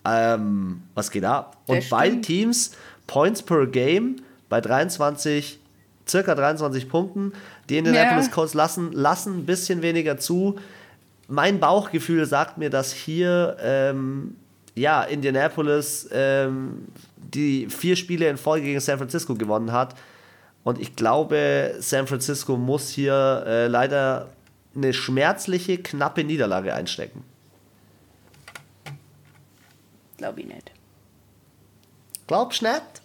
Ähm, 0.05 0.83
was 0.93 1.09
geht 1.09 1.25
ab? 1.25 1.57
Und 1.67 1.89
beide 1.89 2.21
Teams 2.21 2.75
Points 3.07 3.41
per 3.41 3.67
Game 3.67 4.17
bei 4.49 4.61
23, 4.61 5.59
circa 6.07 6.35
23 6.35 6.89
Punkten. 6.89 7.33
Die 7.69 7.77
Indianapolis 7.77 8.27
ja. 8.27 8.31
Colts 8.31 8.53
lassen, 8.53 8.91
lassen 8.91 9.39
ein 9.39 9.45
bisschen 9.45 9.81
weniger 9.81 10.17
zu 10.17 10.57
mein 11.27 11.59
Bauchgefühl 11.59 12.25
sagt 12.25 12.57
mir, 12.57 12.69
dass 12.69 12.93
hier 12.93 13.57
ähm, 13.61 14.35
ja, 14.75 15.03
Indianapolis 15.03 16.09
ähm, 16.11 16.87
die 17.17 17.67
vier 17.69 17.95
Spiele 17.95 18.27
in 18.29 18.37
Folge 18.37 18.65
gegen 18.65 18.79
San 18.79 18.97
Francisco 18.97 19.35
gewonnen 19.35 19.71
hat. 19.71 19.95
Und 20.63 20.79
ich 20.79 20.95
glaube, 20.95 21.75
San 21.79 22.07
Francisco 22.07 22.57
muss 22.57 22.89
hier 22.89 23.43
äh, 23.45 23.67
leider 23.67 24.29
eine 24.75 24.93
schmerzliche, 24.93 25.77
knappe 25.77 26.23
Niederlage 26.23 26.73
einstecken. 26.73 27.23
Glaube 30.17 30.41
ich 30.41 30.47
nicht. 30.47 30.71
Glaubst 32.27 32.61
du 32.61 32.65
nicht? 32.65 33.01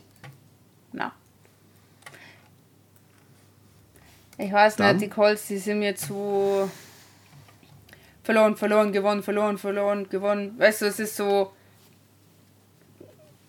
Na. 0.93 1.13
Ich 4.39 4.53
weiß 4.53 4.77
Dann. 4.77 4.97
nicht, 4.97 5.07
die 5.07 5.11
Colts, 5.11 5.49
die 5.49 5.59
sind 5.59 5.81
mir 5.81 5.97
zu 5.97 6.71
verloren, 8.29 8.57
verloren, 8.59 8.93
gewonnen, 8.93 9.23
verloren, 9.23 9.57
verloren, 9.57 10.07
gewonnen. 10.11 10.55
Weißt 10.59 10.83
du, 10.83 10.85
es 10.85 11.01
ist 11.01 11.17
so. 11.17 11.51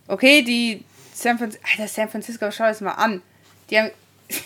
Okay, 0.07 0.41
die 0.41 0.85
San 1.13 1.37
Francisco. 1.37 1.65
Alter, 1.69 1.87
San 1.89 2.07
Francisco, 2.07 2.49
schau 2.49 2.63
es 2.67 2.79
mal 2.79 2.93
an. 2.93 3.21
Die 3.69 3.77
haben. 3.77 3.91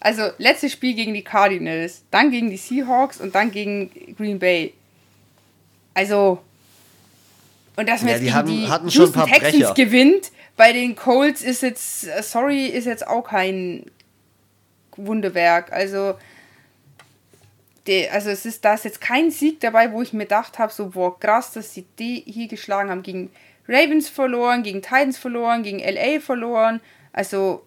Also, 0.00 0.30
letztes 0.38 0.70
Spiel 0.70 0.94
gegen 0.94 1.12
die 1.12 1.24
Cardinals, 1.24 2.04
dann 2.12 2.30
gegen 2.30 2.50
die 2.50 2.56
Seahawks 2.56 3.20
und 3.20 3.34
dann 3.34 3.50
gegen 3.50 3.90
Green 4.16 4.38
Bay. 4.38 4.74
Also. 5.92 6.38
Und 7.74 7.88
dass 7.88 8.02
man 8.02 8.10
ja, 8.10 8.18
jetzt 8.18 8.32
gegen 8.32 8.46
die 8.46 8.68
hatten 8.68 8.92
schon 8.92 9.06
Houston 9.06 9.26
Texans 9.26 9.52
Brecher. 9.54 9.74
gewinnt, 9.74 10.30
bei 10.56 10.72
den 10.72 10.94
Colts 10.94 11.42
ist 11.42 11.62
jetzt, 11.62 12.02
sorry, 12.22 12.66
ist 12.66 12.84
jetzt 12.84 13.08
auch 13.08 13.22
kein 13.22 13.86
Wunderwerk. 14.94 15.72
Also, 15.72 16.14
die, 17.88 18.08
also 18.08 18.30
es 18.30 18.46
ist 18.46 18.64
da 18.64 18.74
ist 18.74 18.84
jetzt 18.84 19.00
kein 19.00 19.30
Sieg 19.30 19.60
dabei, 19.60 19.92
wo 19.92 20.02
ich 20.02 20.12
mir 20.12 20.24
gedacht 20.24 20.58
habe, 20.58 20.72
so 20.72 20.90
boah, 20.90 21.18
krass, 21.18 21.52
dass 21.52 21.74
sie 21.74 21.86
die 21.98 22.22
hier 22.26 22.46
geschlagen 22.46 22.90
haben. 22.90 23.02
Gegen 23.02 23.30
Ravens 23.66 24.08
verloren, 24.08 24.62
gegen 24.62 24.82
Titans 24.82 25.18
verloren, 25.18 25.62
gegen 25.62 25.80
LA 25.80 26.20
verloren. 26.20 26.80
Also 27.12 27.66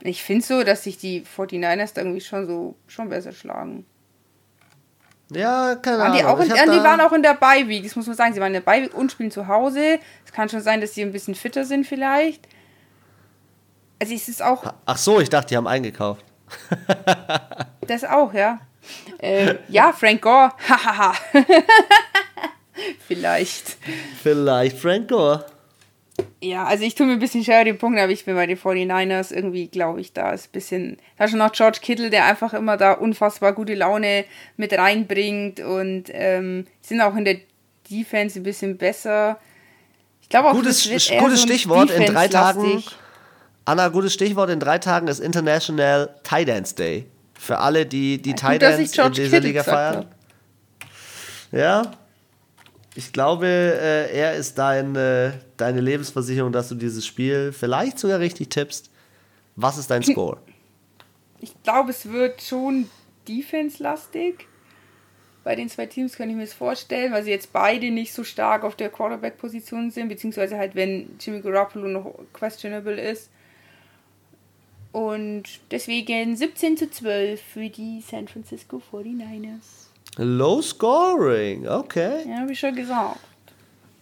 ich 0.00 0.22
finde 0.22 0.44
so, 0.44 0.62
dass 0.62 0.84
sich 0.84 0.98
die 0.98 1.24
49ers 1.24 1.94
da 1.94 2.02
irgendwie 2.02 2.20
schon 2.20 2.46
so 2.46 2.76
schon 2.86 3.08
besser 3.08 3.32
schlagen. 3.32 3.84
Ja, 5.30 5.74
keine 5.74 6.04
Ahnung. 6.04 6.18
Die, 6.18 6.24
auch 6.24 6.38
in, 6.38 6.48
die 6.48 6.82
waren 6.84 7.00
auch 7.00 7.12
in 7.12 7.22
der 7.22 7.34
Beiweek, 7.34 7.82
das 7.82 7.96
muss 7.96 8.06
man 8.06 8.14
sagen. 8.14 8.32
Sie 8.32 8.40
waren 8.40 8.48
in 8.48 8.54
der 8.54 8.60
Beiweek 8.60 8.94
und 8.94 9.10
spielen 9.10 9.30
zu 9.32 9.48
Hause. 9.48 9.98
Es 10.24 10.32
kann 10.32 10.48
schon 10.48 10.60
sein, 10.60 10.80
dass 10.80 10.94
sie 10.94 11.02
ein 11.02 11.10
bisschen 11.10 11.34
fitter 11.34 11.64
sind 11.64 11.84
vielleicht. 11.84 12.46
Also 13.98 14.14
es 14.14 14.28
ist 14.28 14.42
auch... 14.42 14.72
Ach 14.84 14.98
so, 14.98 15.20
ich 15.20 15.28
dachte, 15.28 15.48
die 15.48 15.56
haben 15.56 15.66
eingekauft. 15.66 16.24
das 17.80 18.04
auch, 18.04 18.32
ja. 18.34 18.60
Äh, 19.18 19.56
ja, 19.68 19.92
Frank 19.92 20.22
Gore. 20.22 20.52
Hahaha. 20.68 21.14
Vielleicht. 23.06 23.76
Vielleicht 24.22 24.78
Frank 24.78 25.08
Gore. 25.08 25.46
Ja, 26.40 26.64
also 26.64 26.84
ich 26.84 26.94
tue 26.94 27.06
mir 27.06 27.14
ein 27.14 27.18
bisschen 27.18 27.44
schwer 27.44 27.64
den 27.64 27.78
Punkt, 27.78 27.98
aber 27.98 28.12
ich 28.12 28.24
bin 28.24 28.34
bei 28.34 28.46
den 28.46 28.56
49ers 28.56 29.34
irgendwie, 29.34 29.68
glaube 29.68 30.00
ich, 30.00 30.12
da 30.12 30.32
ist 30.32 30.46
ein 30.46 30.52
bisschen. 30.52 30.96
Da 31.18 31.24
ist 31.24 31.30
schon 31.30 31.38
noch 31.38 31.52
George 31.52 31.78
Kittle, 31.82 32.10
der 32.10 32.24
einfach 32.24 32.54
immer 32.54 32.76
da 32.76 32.92
unfassbar 32.92 33.52
gute 33.52 33.74
Laune 33.74 34.24
mit 34.56 34.72
reinbringt 34.72 35.60
und 35.60 36.04
ähm, 36.08 36.66
sind 36.80 37.00
auch 37.00 37.16
in 37.16 37.24
der 37.24 37.38
Defense 37.90 38.40
ein 38.40 38.42
bisschen 38.42 38.76
besser. 38.78 39.38
Ich 40.22 40.28
glaube 40.28 40.48
auch, 40.48 40.54
gutes, 40.54 40.88
gutes 40.88 41.40
so 41.40 41.46
Stichwort 41.46 41.90
in 41.90 42.06
drei 42.06 42.28
Tagen. 42.28 42.82
Anna, 43.64 43.88
gutes 43.88 44.14
Stichwort 44.14 44.50
in 44.50 44.60
drei 44.60 44.78
Tagen 44.78 45.08
ist 45.08 45.20
International 45.20 46.14
Tie 46.22 46.44
Dance 46.44 46.74
Day. 46.74 47.06
Für 47.38 47.58
alle, 47.58 47.86
die 47.86 48.20
die 48.20 48.34
Titans 48.34 48.96
in 48.96 49.12
dieser 49.12 49.40
Liga 49.40 49.62
feiern. 49.62 50.06
Ja. 51.52 51.92
Ich 52.94 53.12
glaube, 53.12 53.46
äh, 53.46 54.10
er 54.16 54.34
ist 54.36 54.56
dein, 54.56 54.96
äh, 54.96 55.32
deine 55.58 55.82
Lebensversicherung, 55.82 56.50
dass 56.50 56.70
du 56.70 56.74
dieses 56.74 57.06
Spiel 57.06 57.52
vielleicht 57.52 57.98
sogar 57.98 58.20
richtig 58.20 58.48
tippst. 58.48 58.90
Was 59.54 59.76
ist 59.76 59.90
dein 59.90 60.02
Score? 60.02 60.38
Ich 61.40 61.52
glaube, 61.62 61.90
es 61.90 62.10
wird 62.10 62.40
schon 62.40 62.88
defense-lastig. 63.28 64.46
Bei 65.44 65.54
den 65.54 65.68
zwei 65.68 65.86
Teams 65.86 66.16
kann 66.16 66.30
ich 66.30 66.36
mir 66.36 66.44
das 66.44 66.54
vorstellen, 66.54 67.12
weil 67.12 67.22
sie 67.22 67.30
jetzt 67.30 67.52
beide 67.52 67.90
nicht 67.90 68.12
so 68.12 68.24
stark 68.24 68.64
auf 68.64 68.74
der 68.74 68.88
Quarterback-Position 68.88 69.90
sind, 69.90 70.08
beziehungsweise 70.08 70.56
halt, 70.56 70.74
wenn 70.74 71.16
Jimmy 71.20 71.40
Garoppolo 71.40 71.88
noch 71.88 72.14
questionable 72.32 73.00
ist. 73.00 73.30
Und 74.96 75.42
deswegen 75.72 76.34
17 76.36 76.78
zu 76.78 76.90
12 76.90 77.38
für 77.38 77.68
die 77.68 78.00
San 78.00 78.26
Francisco 78.28 78.80
49ers. 78.90 79.90
Low 80.16 80.62
scoring, 80.62 81.68
okay. 81.68 82.24
Ja, 82.26 82.46
ich 82.48 82.58
schon 82.58 82.74
gesagt. 82.74 83.20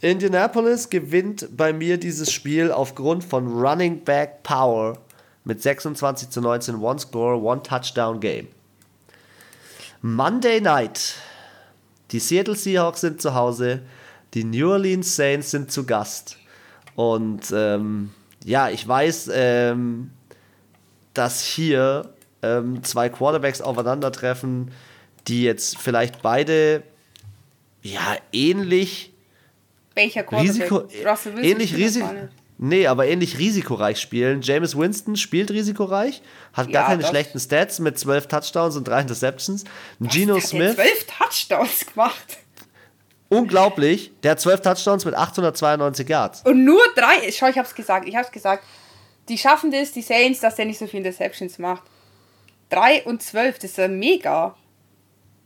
Indianapolis 0.03 0.89
gewinnt 0.89 1.49
bei 1.57 1.73
mir 1.73 1.99
dieses 1.99 2.31
Spiel 2.31 2.71
aufgrund 2.71 3.25
von 3.25 3.49
Running 3.49 4.05
Back 4.05 4.45
Power 4.45 4.97
mit 5.43 5.61
26 5.61 6.31
zu 6.31 6.41
19, 6.41 6.77
One 6.77 7.01
Score, 7.01 7.43
One 7.43 7.65
Touchdown 7.65 8.21
Game. 8.21 8.47
Monday 10.01 10.61
Night. 10.61 11.17
Die 12.13 12.21
Seattle 12.21 12.55
Seahawks 12.55 13.01
sind 13.01 13.21
zu 13.21 13.35
Hause, 13.35 13.83
die 14.33 14.45
New 14.45 14.71
Orleans 14.71 15.17
Saints 15.17 15.51
sind 15.51 15.73
zu 15.73 15.87
Gast. 15.87 16.37
Und 16.95 17.53
ähm, 17.53 18.11
ja, 18.45 18.69
ich 18.69 18.87
weiß, 18.87 19.31
ähm, 19.35 20.11
dass 21.15 21.45
hier 21.45 22.11
ähm, 22.43 22.83
zwei 22.85 23.09
Quarterbacks 23.09 23.61
aufeinandertreffen, 23.61 24.71
die 25.29 25.43
jetzt 25.45 25.79
vielleicht 25.79 26.21
beide 26.23 26.83
ja 27.83 28.17
ähnlich 28.33 29.13
welcher 29.95 30.23
Quarterback? 30.25 30.71
Risiko, 30.71 30.89
ähnlich 31.41 31.75
Risiko. 31.77 32.09
Nee, 32.57 32.87
aber 32.87 33.07
ähnlich 33.07 33.39
risikoreich 33.39 34.01
spielen. 34.01 34.41
James 34.41 34.77
Winston 34.79 35.17
spielt 35.17 35.51
risikoreich, 35.51 36.23
hat 36.53 36.71
gar 36.73 36.83
Ja, 36.83 36.89
keine 36.89 37.01
das- 37.03 37.11
schlechten 37.11 37.41
Stats 37.41 37.79
mit 37.81 37.99
12 37.99 38.29
Touchdowns 38.29 38.77
und 38.77 38.87
3 38.87 39.01
Interceptions. 39.03 39.65
Geno 40.01 40.35
Der 40.35 40.43
hat 40.43 40.49
Smith, 40.49 40.75
zwölf 40.75 41.07
Touchdowns 41.07 41.87
gemacht. 41.87 42.39
unglaublich, 43.29 44.13
der 44.23 44.33
hat 44.33 44.41
12 44.41 44.61
Touchdowns 44.63 45.05
mit 45.05 45.15
892 45.15 46.09
Yards. 46.09 46.43
Und 46.45 46.65
nur 46.65 46.83
drei. 46.95 47.31
Schau, 47.33 47.49
ich 47.49 47.59
hab's 47.59 47.75
gesagt. 47.75 48.07
Ich 48.09 48.15
hab's 48.17 48.31
gesagt. 48.31 48.65
Die 49.29 49.39
schaffen 49.39 49.71
das, 49.71 49.93
die 49.93 50.03
Saints, 50.03 50.41
dass 50.41 50.57
der 50.57 50.67
nicht 50.67 50.79
so 50.79 50.87
viele 50.87 51.05
Interceptions 51.05 51.59
macht. 51.59 51.83
Drei 52.69 53.03
und 53.05 53.23
zwölf, 53.23 53.57
das 53.59 53.71
ist 53.71 53.79
ja 53.79 53.89
mega. 53.89 54.55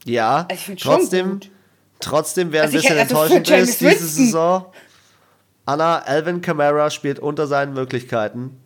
Ja, 0.05 0.47
Also 0.51 0.75
trotzdem, 0.77 1.41
trotzdem, 2.01 2.53
wer 2.53 2.63
ein 2.63 2.67
Also 2.67 2.79
bisschen 2.79 2.99
also 2.99 3.15
enttäuschend 3.23 3.51
ist 3.51 3.81
diese. 3.81 4.07
Saison, 4.07 4.67
Anna, 5.67 5.99
Alvin 5.99 6.41
Kamara 6.41 6.91
spielt 6.91 7.19
unter 7.19 7.47
seinen 7.47 7.75
Möglichkeiten. 7.75 8.59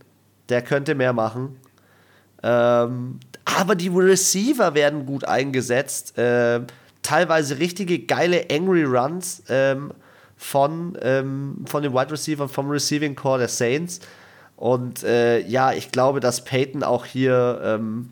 Der 0.48 0.62
könnte 0.62 0.94
mehr 0.94 1.12
machen. 1.12 1.58
Ähm, 2.42 3.18
aber 3.44 3.74
die 3.74 3.88
Receiver 3.88 4.74
werden 4.74 5.06
gut 5.06 5.24
eingesetzt. 5.24 6.14
Ähm, 6.16 6.66
teilweise 7.02 7.58
richtige 7.58 7.98
geile 7.98 8.46
Angry 8.50 8.84
Runs 8.84 9.42
ähm, 9.48 9.92
von, 10.36 10.96
ähm, 11.02 11.64
von 11.66 11.82
den 11.82 11.92
Wide 11.92 12.12
Receivers, 12.12 12.50
vom 12.52 12.70
Receiving 12.70 13.14
Core 13.14 13.40
der 13.40 13.48
Saints. 13.48 14.00
Und 14.62 15.02
äh, 15.02 15.40
ja, 15.40 15.72
ich 15.72 15.90
glaube, 15.90 16.20
dass 16.20 16.44
Peyton 16.44 16.84
auch 16.84 17.04
hier 17.04 17.60
ähm, 17.64 18.10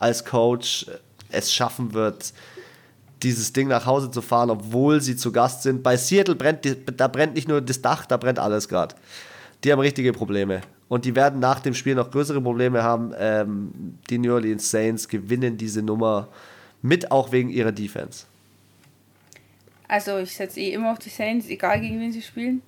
als 0.00 0.24
Coach 0.24 0.86
es 1.30 1.52
schaffen 1.54 1.92
wird, 1.92 2.32
dieses 3.22 3.52
Ding 3.52 3.68
nach 3.68 3.86
Hause 3.86 4.10
zu 4.10 4.20
fahren, 4.20 4.50
obwohl 4.50 5.00
sie 5.00 5.14
zu 5.14 5.30
Gast 5.30 5.62
sind. 5.62 5.84
Bei 5.84 5.96
Seattle 5.96 6.34
brennt, 6.34 6.64
die- 6.64 6.74
da 6.96 7.06
brennt 7.06 7.36
nicht 7.36 7.46
nur 7.46 7.60
das 7.60 7.82
Dach, 7.82 8.04
da 8.04 8.16
brennt 8.16 8.40
alles 8.40 8.66
gerade. 8.68 8.96
Die 9.62 9.70
haben 9.70 9.78
richtige 9.78 10.12
Probleme. 10.12 10.62
Und 10.88 11.04
die 11.04 11.14
werden 11.14 11.38
nach 11.38 11.60
dem 11.60 11.72
Spiel 11.72 11.94
noch 11.94 12.10
größere 12.10 12.40
Probleme 12.40 12.82
haben. 12.82 13.12
Ähm, 13.16 13.70
die 14.10 14.18
New 14.18 14.34
Orleans 14.34 14.68
Saints 14.68 15.06
gewinnen 15.06 15.56
diese 15.56 15.82
Nummer 15.82 16.26
mit, 16.82 17.12
auch 17.12 17.30
wegen 17.30 17.48
ihrer 17.48 17.70
Defense. 17.70 18.24
Also 19.86 20.18
ich 20.18 20.34
setze 20.34 20.58
eh 20.58 20.72
immer 20.72 20.90
auf 20.90 20.98
die 20.98 21.10
Saints, 21.10 21.46
egal 21.46 21.80
gegen 21.80 22.00
wen 22.00 22.10
sie 22.10 22.22
spielen. 22.22 22.60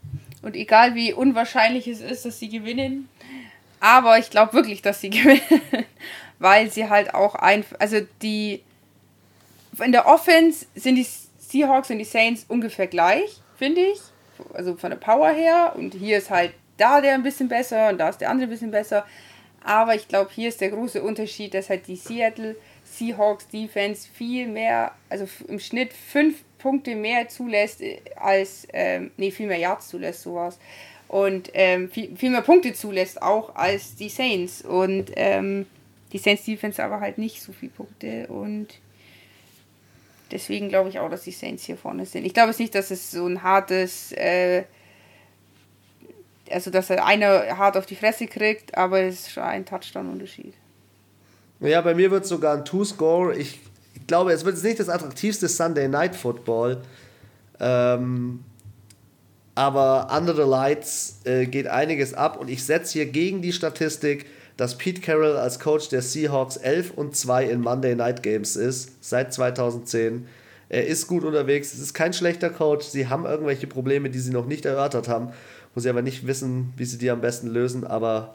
Und 0.42 0.56
egal 0.56 0.94
wie 0.94 1.12
unwahrscheinlich 1.12 1.88
es 1.88 2.00
ist, 2.00 2.24
dass 2.24 2.38
sie 2.38 2.48
gewinnen. 2.48 3.08
Aber 3.80 4.18
ich 4.18 4.30
glaube 4.30 4.52
wirklich, 4.52 4.82
dass 4.82 5.00
sie 5.00 5.10
gewinnen. 5.10 5.84
Weil 6.38 6.70
sie 6.70 6.88
halt 6.88 7.14
auch 7.14 7.34
einfach. 7.34 7.78
Also 7.80 7.98
die. 8.22 8.62
In 9.82 9.92
der 9.92 10.06
Offense 10.06 10.66
sind 10.74 10.96
die 10.96 11.06
Seahawks 11.38 11.90
und 11.90 11.98
die 11.98 12.04
Saints 12.04 12.44
ungefähr 12.48 12.88
gleich, 12.88 13.40
finde 13.56 13.80
ich. 13.80 14.00
Also 14.52 14.76
von 14.76 14.90
der 14.90 14.96
Power 14.96 15.30
her. 15.30 15.74
Und 15.76 15.94
hier 15.94 16.18
ist 16.18 16.30
halt 16.30 16.52
da 16.76 17.00
der 17.00 17.14
ein 17.14 17.22
bisschen 17.22 17.48
besser 17.48 17.88
und 17.90 17.98
da 17.98 18.08
ist 18.08 18.20
der 18.20 18.30
andere 18.30 18.48
ein 18.48 18.50
bisschen 18.50 18.70
besser. 18.70 19.04
Aber 19.62 19.94
ich 19.94 20.08
glaube, 20.08 20.30
hier 20.32 20.48
ist 20.48 20.60
der 20.60 20.70
große 20.70 21.02
Unterschied, 21.02 21.54
dass 21.54 21.68
halt 21.68 21.86
die 21.88 21.96
Seattle 21.96 22.56
Seahawks 22.84 23.48
Defense 23.48 24.08
viel 24.12 24.46
mehr, 24.46 24.92
also 25.08 25.28
im 25.46 25.60
Schnitt 25.60 25.92
fünf 25.92 26.42
Punkte 26.58 26.94
mehr 26.94 27.28
zulässt 27.28 27.80
äh, 27.80 28.00
als, 28.16 28.66
ähm, 28.72 29.10
nee, 29.16 29.30
viel 29.30 29.46
mehr 29.46 29.58
Yards 29.58 29.88
zulässt, 29.88 30.22
sowas. 30.22 30.58
Und 31.08 31.50
ähm, 31.54 31.90
viel, 31.90 32.14
viel 32.16 32.30
mehr 32.30 32.42
Punkte 32.42 32.74
zulässt 32.74 33.22
auch 33.22 33.54
als 33.54 33.96
die 33.96 34.10
Saints. 34.10 34.62
Und 34.62 35.10
ähm, 35.16 35.66
die 36.12 36.18
Saints 36.18 36.44
Defense 36.44 36.82
aber 36.82 37.00
halt 37.00 37.18
nicht 37.18 37.42
so 37.42 37.52
viele 37.52 37.72
Punkte. 37.72 38.26
Und 38.28 38.68
deswegen 40.30 40.68
glaube 40.68 40.90
ich 40.90 40.98
auch, 40.98 41.10
dass 41.10 41.22
die 41.22 41.32
Saints 41.32 41.64
hier 41.64 41.76
vorne 41.76 42.06
sind. 42.06 42.24
Ich 42.24 42.34
glaube 42.34 42.50
es 42.50 42.58
nicht, 42.58 42.74
dass 42.74 42.90
es 42.90 43.10
so 43.10 43.26
ein 43.26 43.42
hartes, 43.42 44.12
äh, 44.12 44.64
also 46.50 46.70
dass 46.70 46.90
er 46.90 47.04
einer 47.04 47.56
hart 47.56 47.76
auf 47.76 47.86
die 47.86 47.96
Fresse 47.96 48.26
kriegt, 48.26 48.76
aber 48.76 49.00
es 49.00 49.20
ist 49.20 49.32
schon 49.32 49.42
ein 49.42 49.64
Touchdown-Unterschied. 49.64 50.54
Ja, 51.60 51.80
bei 51.80 51.94
mir 51.94 52.10
wird 52.10 52.22
es 52.22 52.28
sogar 52.28 52.56
ein 52.56 52.64
Two-Score. 52.64 53.36
Ich, 53.36 53.58
ich 54.00 54.06
glaube, 54.06 54.32
es 54.32 54.44
wird 54.44 54.54
jetzt 54.54 54.64
nicht 54.64 54.80
das 54.80 54.88
attraktivste 54.88 55.48
Sunday 55.48 55.88
Night 55.88 56.16
Football. 56.16 56.78
Ähm, 57.60 58.40
aber 59.54 60.08
under 60.16 60.34
the 60.34 60.48
lights 60.48 61.18
äh, 61.24 61.46
geht 61.46 61.66
einiges 61.66 62.14
ab 62.14 62.38
und 62.38 62.48
ich 62.48 62.64
setze 62.64 62.92
hier 62.92 63.06
gegen 63.06 63.42
die 63.42 63.52
Statistik, 63.52 64.26
dass 64.56 64.78
Pete 64.78 65.00
Carroll 65.00 65.36
als 65.36 65.58
Coach 65.58 65.88
der 65.88 66.02
Seahawks 66.02 66.56
11 66.56 66.92
und 66.92 67.16
2 67.16 67.46
in 67.46 67.60
Monday 67.60 67.94
Night 67.96 68.22
Games 68.22 68.54
ist, 68.54 68.92
seit 69.00 69.32
2010. 69.32 70.26
Er 70.68 70.86
ist 70.86 71.06
gut 71.06 71.24
unterwegs, 71.24 71.72
es 71.72 71.80
ist 71.80 71.94
kein 71.94 72.12
schlechter 72.12 72.50
Coach, 72.50 72.86
sie 72.86 73.08
haben 73.08 73.24
irgendwelche 73.24 73.66
Probleme, 73.66 74.10
die 74.10 74.18
sie 74.20 74.30
noch 74.30 74.46
nicht 74.46 74.64
erörtert 74.64 75.08
haben, 75.08 75.30
wo 75.74 75.80
sie 75.80 75.88
aber 75.88 76.02
nicht 76.02 76.26
wissen, 76.26 76.72
wie 76.76 76.84
sie 76.84 76.98
die 76.98 77.10
am 77.10 77.20
besten 77.20 77.48
lösen, 77.48 77.84
aber 77.84 78.34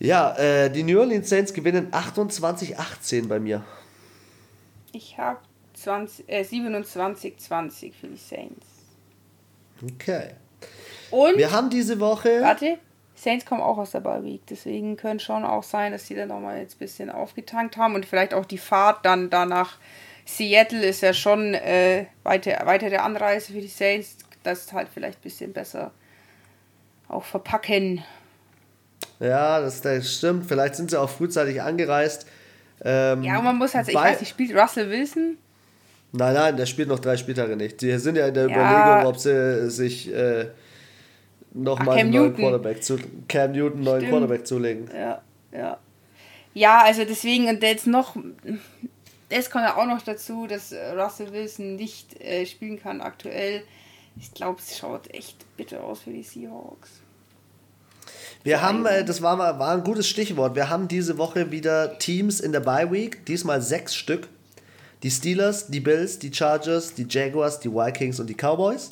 ja, 0.00 0.34
äh, 0.38 0.70
die 0.70 0.82
New 0.82 0.98
Orleans 0.98 1.28
Saints 1.28 1.52
gewinnen 1.52 1.88
28-18 1.92 3.28
bei 3.28 3.38
mir. 3.38 3.62
Ich 4.92 5.18
habe 5.18 5.40
äh, 5.76 6.42
27-20 6.42 7.92
für 7.92 8.08
die 8.08 8.16
Saints. 8.16 8.66
Okay. 9.82 10.30
Und, 11.10 11.38
Wir 11.38 11.50
haben 11.50 11.70
diese 11.70 11.98
Woche. 12.00 12.42
warte, 12.42 12.78
Saints 13.14 13.44
kommen 13.44 13.60
auch 13.60 13.78
aus 13.78 13.90
der 13.90 14.00
Bye 14.00 14.22
Week, 14.24 14.42
deswegen 14.48 14.96
könnte 14.96 15.24
schon 15.24 15.44
auch 15.44 15.62
sein, 15.62 15.92
dass 15.92 16.06
sie 16.06 16.14
dann 16.14 16.28
nochmal 16.28 16.58
jetzt 16.58 16.76
ein 16.76 16.78
bisschen 16.78 17.10
aufgetankt 17.10 17.76
haben 17.76 17.94
und 17.94 18.06
vielleicht 18.06 18.34
auch 18.34 18.46
die 18.46 18.58
Fahrt 18.58 19.04
dann 19.04 19.30
danach. 19.30 19.78
Seattle 20.24 20.84
ist 20.84 21.02
ja 21.02 21.12
schon 21.12 21.54
äh, 21.54 22.06
weiter, 22.22 22.62
weitere 22.64 22.96
Anreise 22.96 23.52
für 23.52 23.60
die 23.60 23.68
Saints, 23.68 24.16
das 24.42 24.72
halt 24.72 24.88
vielleicht 24.92 25.18
ein 25.18 25.22
bisschen 25.22 25.52
besser 25.52 25.90
auch 27.08 27.24
verpacken. 27.24 28.04
Ja, 29.18 29.60
das, 29.60 29.80
das 29.80 30.14
stimmt. 30.14 30.46
Vielleicht 30.46 30.76
sind 30.76 30.90
sie 30.90 31.00
auch 31.00 31.10
frühzeitig 31.10 31.60
angereist. 31.60 32.26
Ähm, 32.84 33.22
Ja, 33.22 33.38
und 33.38 33.44
man 33.44 33.56
muss 33.58 33.74
halt, 33.74 33.88
ich 33.88 33.94
weiß 33.94 34.20
nicht, 34.20 34.30
spielt 34.30 34.54
Russell 34.56 34.88
Wilson? 34.90 35.36
Nein, 36.12 36.34
nein, 36.34 36.56
der 36.56 36.66
spielt 36.66 36.88
noch 36.88 36.98
drei 36.98 37.16
Spieltage 37.16 37.56
nicht. 37.56 37.80
Die 37.80 37.96
sind 37.98 38.16
ja 38.16 38.26
in 38.28 38.34
der 38.34 38.48
Ja. 38.48 38.56
Überlegung, 38.90 39.06
ob 39.12 39.16
sie 39.18 39.70
sich 39.70 40.12
äh, 40.12 40.46
nochmal 41.52 41.96
Cam 41.96 41.98
einen 41.98 42.10
neuen 42.10 42.22
Newton. 42.30 42.36
Quarterback 42.36 42.82
zu 42.82 42.98
Cam 43.28 43.52
Newton 43.52 43.74
einen 43.76 43.84
neuen 43.84 44.00
Stimmt. 44.00 44.10
Quarterback 44.10 44.46
zulegen. 44.46 44.90
Ja, 44.94 45.22
ja. 45.52 45.78
Ja, 46.52 46.82
also 46.82 47.04
deswegen, 47.04 47.48
und 47.48 47.62
jetzt 47.62 47.86
noch, 47.86 48.16
es 49.28 49.50
kommt 49.50 49.64
ja 49.64 49.76
auch 49.76 49.86
noch 49.86 50.02
dazu, 50.02 50.48
dass 50.48 50.72
Russell 50.96 51.32
Wilson 51.32 51.76
nicht 51.76 52.20
äh, 52.20 52.44
spielen 52.44 52.80
kann 52.82 53.00
aktuell. 53.00 53.62
Ich 54.18 54.34
glaube, 54.34 54.58
es 54.58 54.76
schaut 54.76 55.08
echt 55.14 55.36
bitter 55.56 55.84
aus 55.84 56.00
für 56.00 56.10
die 56.10 56.24
Seahawks. 56.24 56.99
Wir 58.42 58.62
haben, 58.62 58.86
äh, 58.86 59.04
das 59.04 59.20
war, 59.20 59.36
mal, 59.36 59.58
war 59.58 59.72
ein 59.72 59.84
gutes 59.84 60.08
Stichwort, 60.08 60.54
wir 60.54 60.70
haben 60.70 60.88
diese 60.88 61.18
Woche 61.18 61.50
wieder 61.50 61.98
Teams 61.98 62.40
in 62.40 62.52
der 62.52 62.60
Bye 62.60 62.90
Week, 62.90 63.26
diesmal 63.26 63.60
sechs 63.60 63.94
Stück. 63.94 64.28
Die 65.02 65.10
Steelers, 65.10 65.68
die 65.68 65.80
Bills, 65.80 66.18
die 66.18 66.32
Chargers, 66.32 66.94
die 66.94 67.06
Jaguars, 67.08 67.60
die 67.60 67.70
Vikings 67.70 68.20
und 68.20 68.28
die 68.28 68.34
Cowboys. 68.34 68.90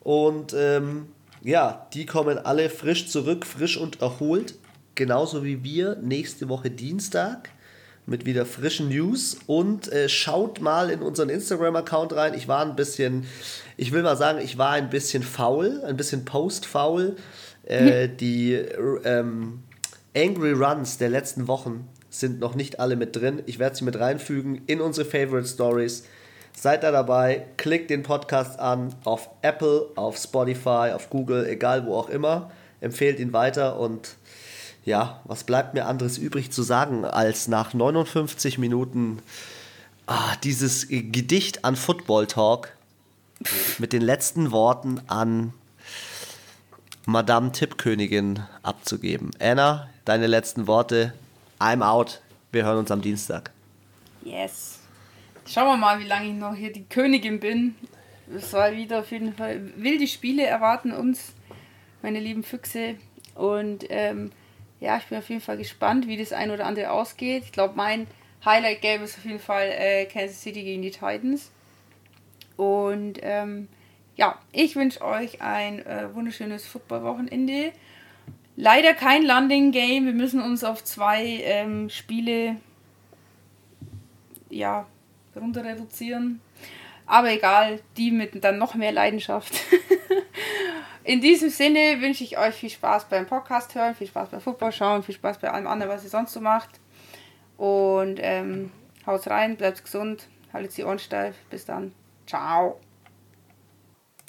Und 0.00 0.54
ähm, 0.56 1.06
ja, 1.42 1.86
die 1.94 2.06
kommen 2.06 2.38
alle 2.38 2.68
frisch 2.68 3.08
zurück, 3.08 3.46
frisch 3.46 3.76
und 3.76 4.00
erholt. 4.00 4.54
Genauso 4.94 5.44
wie 5.44 5.62
wir 5.62 5.96
nächste 5.96 6.48
Woche 6.48 6.70
Dienstag 6.70 7.50
mit 8.06 8.26
wieder 8.26 8.44
frischen 8.44 8.88
News. 8.88 9.36
Und 9.46 9.90
äh, 9.92 10.08
schaut 10.08 10.60
mal 10.60 10.90
in 10.90 11.00
unseren 11.00 11.28
Instagram-Account 11.28 12.12
rein. 12.12 12.34
Ich 12.34 12.48
war 12.48 12.64
ein 12.64 12.74
bisschen, 12.74 13.24
ich 13.76 13.92
will 13.92 14.02
mal 14.02 14.16
sagen, 14.16 14.40
ich 14.40 14.58
war 14.58 14.72
ein 14.72 14.90
bisschen 14.90 15.22
faul, 15.22 15.82
ein 15.84 15.96
bisschen 15.96 16.24
post-faul. 16.24 17.16
Äh, 17.64 18.08
die 18.08 18.54
ähm, 18.54 19.62
Angry 20.16 20.52
Runs 20.52 20.98
der 20.98 21.08
letzten 21.08 21.48
Wochen 21.48 21.88
sind 22.08 22.40
noch 22.40 22.54
nicht 22.54 22.80
alle 22.80 22.96
mit 22.96 23.14
drin. 23.14 23.42
Ich 23.46 23.58
werde 23.58 23.76
sie 23.76 23.84
mit 23.84 23.98
reinfügen 23.98 24.62
in 24.66 24.80
unsere 24.80 25.08
Favorite 25.08 25.46
Stories. 25.46 26.04
Seid 26.56 26.82
da 26.82 26.90
dabei, 26.90 27.46
klickt 27.56 27.90
den 27.90 28.02
Podcast 28.02 28.58
an 28.58 28.94
auf 29.04 29.30
Apple, 29.42 29.86
auf 29.94 30.18
Spotify, 30.18 30.90
auf 30.92 31.08
Google, 31.08 31.46
egal 31.46 31.86
wo 31.86 31.94
auch 31.94 32.08
immer. 32.08 32.50
Empfehlt 32.80 33.20
ihn 33.20 33.32
weiter 33.32 33.78
und 33.78 34.16
ja, 34.84 35.20
was 35.24 35.44
bleibt 35.44 35.74
mir 35.74 35.86
anderes 35.86 36.18
übrig 36.18 36.50
zu 36.50 36.62
sagen, 36.62 37.04
als 37.04 37.48
nach 37.48 37.74
59 37.74 38.58
Minuten 38.58 39.20
ah, 40.06 40.34
dieses 40.42 40.88
Gedicht 40.88 41.64
an 41.64 41.76
Football 41.76 42.26
Talk 42.26 42.72
mit 43.78 43.92
den 43.92 44.02
letzten 44.02 44.50
Worten 44.50 45.00
an 45.06 45.52
Madame 47.06 47.50
Tippkönigin 47.52 48.40
abzugeben. 48.62 49.30
Anna, 49.40 49.88
deine 50.04 50.26
letzten 50.26 50.66
Worte. 50.66 51.14
I'm 51.58 51.82
out. 51.82 52.20
Wir 52.52 52.64
hören 52.64 52.78
uns 52.78 52.90
am 52.90 53.00
Dienstag. 53.00 53.50
Yes. 54.22 54.80
Schauen 55.46 55.66
wir 55.66 55.76
mal, 55.76 55.98
wie 55.98 56.06
lange 56.06 56.28
ich 56.28 56.34
noch 56.34 56.54
hier 56.54 56.72
die 56.72 56.84
Königin 56.84 57.40
bin. 57.40 57.74
Es 58.34 58.52
war 58.52 58.72
wieder 58.72 59.00
auf 59.00 59.10
jeden 59.10 59.34
Fall 59.34 59.72
wilde 59.76 60.06
Spiele 60.06 60.46
erwarten 60.46 60.92
uns, 60.92 61.32
meine 62.02 62.20
lieben 62.20 62.44
Füchse. 62.44 62.96
Und 63.34 63.86
ähm, 63.88 64.30
ja, 64.78 64.98
ich 64.98 65.06
bin 65.06 65.18
auf 65.18 65.28
jeden 65.28 65.40
Fall 65.40 65.56
gespannt, 65.56 66.06
wie 66.06 66.16
das 66.16 66.32
ein 66.32 66.50
oder 66.50 66.66
andere 66.66 66.90
ausgeht. 66.90 67.44
Ich 67.44 67.52
glaube, 67.52 67.74
mein 67.76 68.06
Highlight-Game 68.44 69.02
ist 69.02 69.18
auf 69.18 69.24
jeden 69.24 69.40
Fall 69.40 69.68
äh, 69.68 70.04
Kansas 70.04 70.42
City 70.42 70.62
gegen 70.62 70.82
die 70.82 70.90
Titans. 70.90 71.50
Und 72.56 73.18
ähm, 73.22 73.68
ja, 74.16 74.38
ich 74.52 74.76
wünsche 74.76 75.02
euch 75.02 75.40
ein 75.40 75.84
äh, 75.86 76.14
wunderschönes 76.14 76.66
Footballwochenende. 76.66 77.72
Leider 78.56 78.94
kein 78.94 79.22
Landing 79.22 79.72
Game. 79.72 80.06
Wir 80.06 80.12
müssen 80.12 80.42
uns 80.42 80.64
auf 80.64 80.84
zwei 80.84 81.40
ähm, 81.42 81.88
Spiele 81.88 82.56
ja, 84.50 84.86
runter 85.34 85.64
reduzieren. 85.64 86.40
Aber 87.06 87.32
egal, 87.32 87.80
die 87.96 88.10
mit 88.10 88.44
dann 88.44 88.58
noch 88.58 88.74
mehr 88.74 88.92
Leidenschaft. 88.92 89.54
In 91.04 91.20
diesem 91.20 91.48
Sinne 91.48 92.00
wünsche 92.00 92.22
ich 92.22 92.38
euch 92.38 92.54
viel 92.54 92.70
Spaß 92.70 93.08
beim 93.08 93.26
Podcast 93.26 93.74
hören, 93.74 93.94
viel 93.94 94.06
Spaß 94.06 94.28
beim 94.28 94.40
Football 94.40 94.72
schauen, 94.72 95.02
viel 95.02 95.14
Spaß 95.14 95.38
bei 95.38 95.50
allem 95.50 95.66
anderen, 95.66 95.90
was 95.90 96.04
ihr 96.04 96.10
sonst 96.10 96.32
so 96.32 96.40
macht. 96.40 96.78
Und 97.56 98.18
ähm, 98.20 98.70
haut 99.06 99.26
rein, 99.26 99.56
bleibt 99.56 99.82
gesund, 99.82 100.28
haltet 100.52 100.76
die 100.76 100.84
Ohren 100.84 100.98
steif. 100.98 101.34
Bis 101.50 101.64
dann. 101.64 101.92
Ciao. 102.26 102.78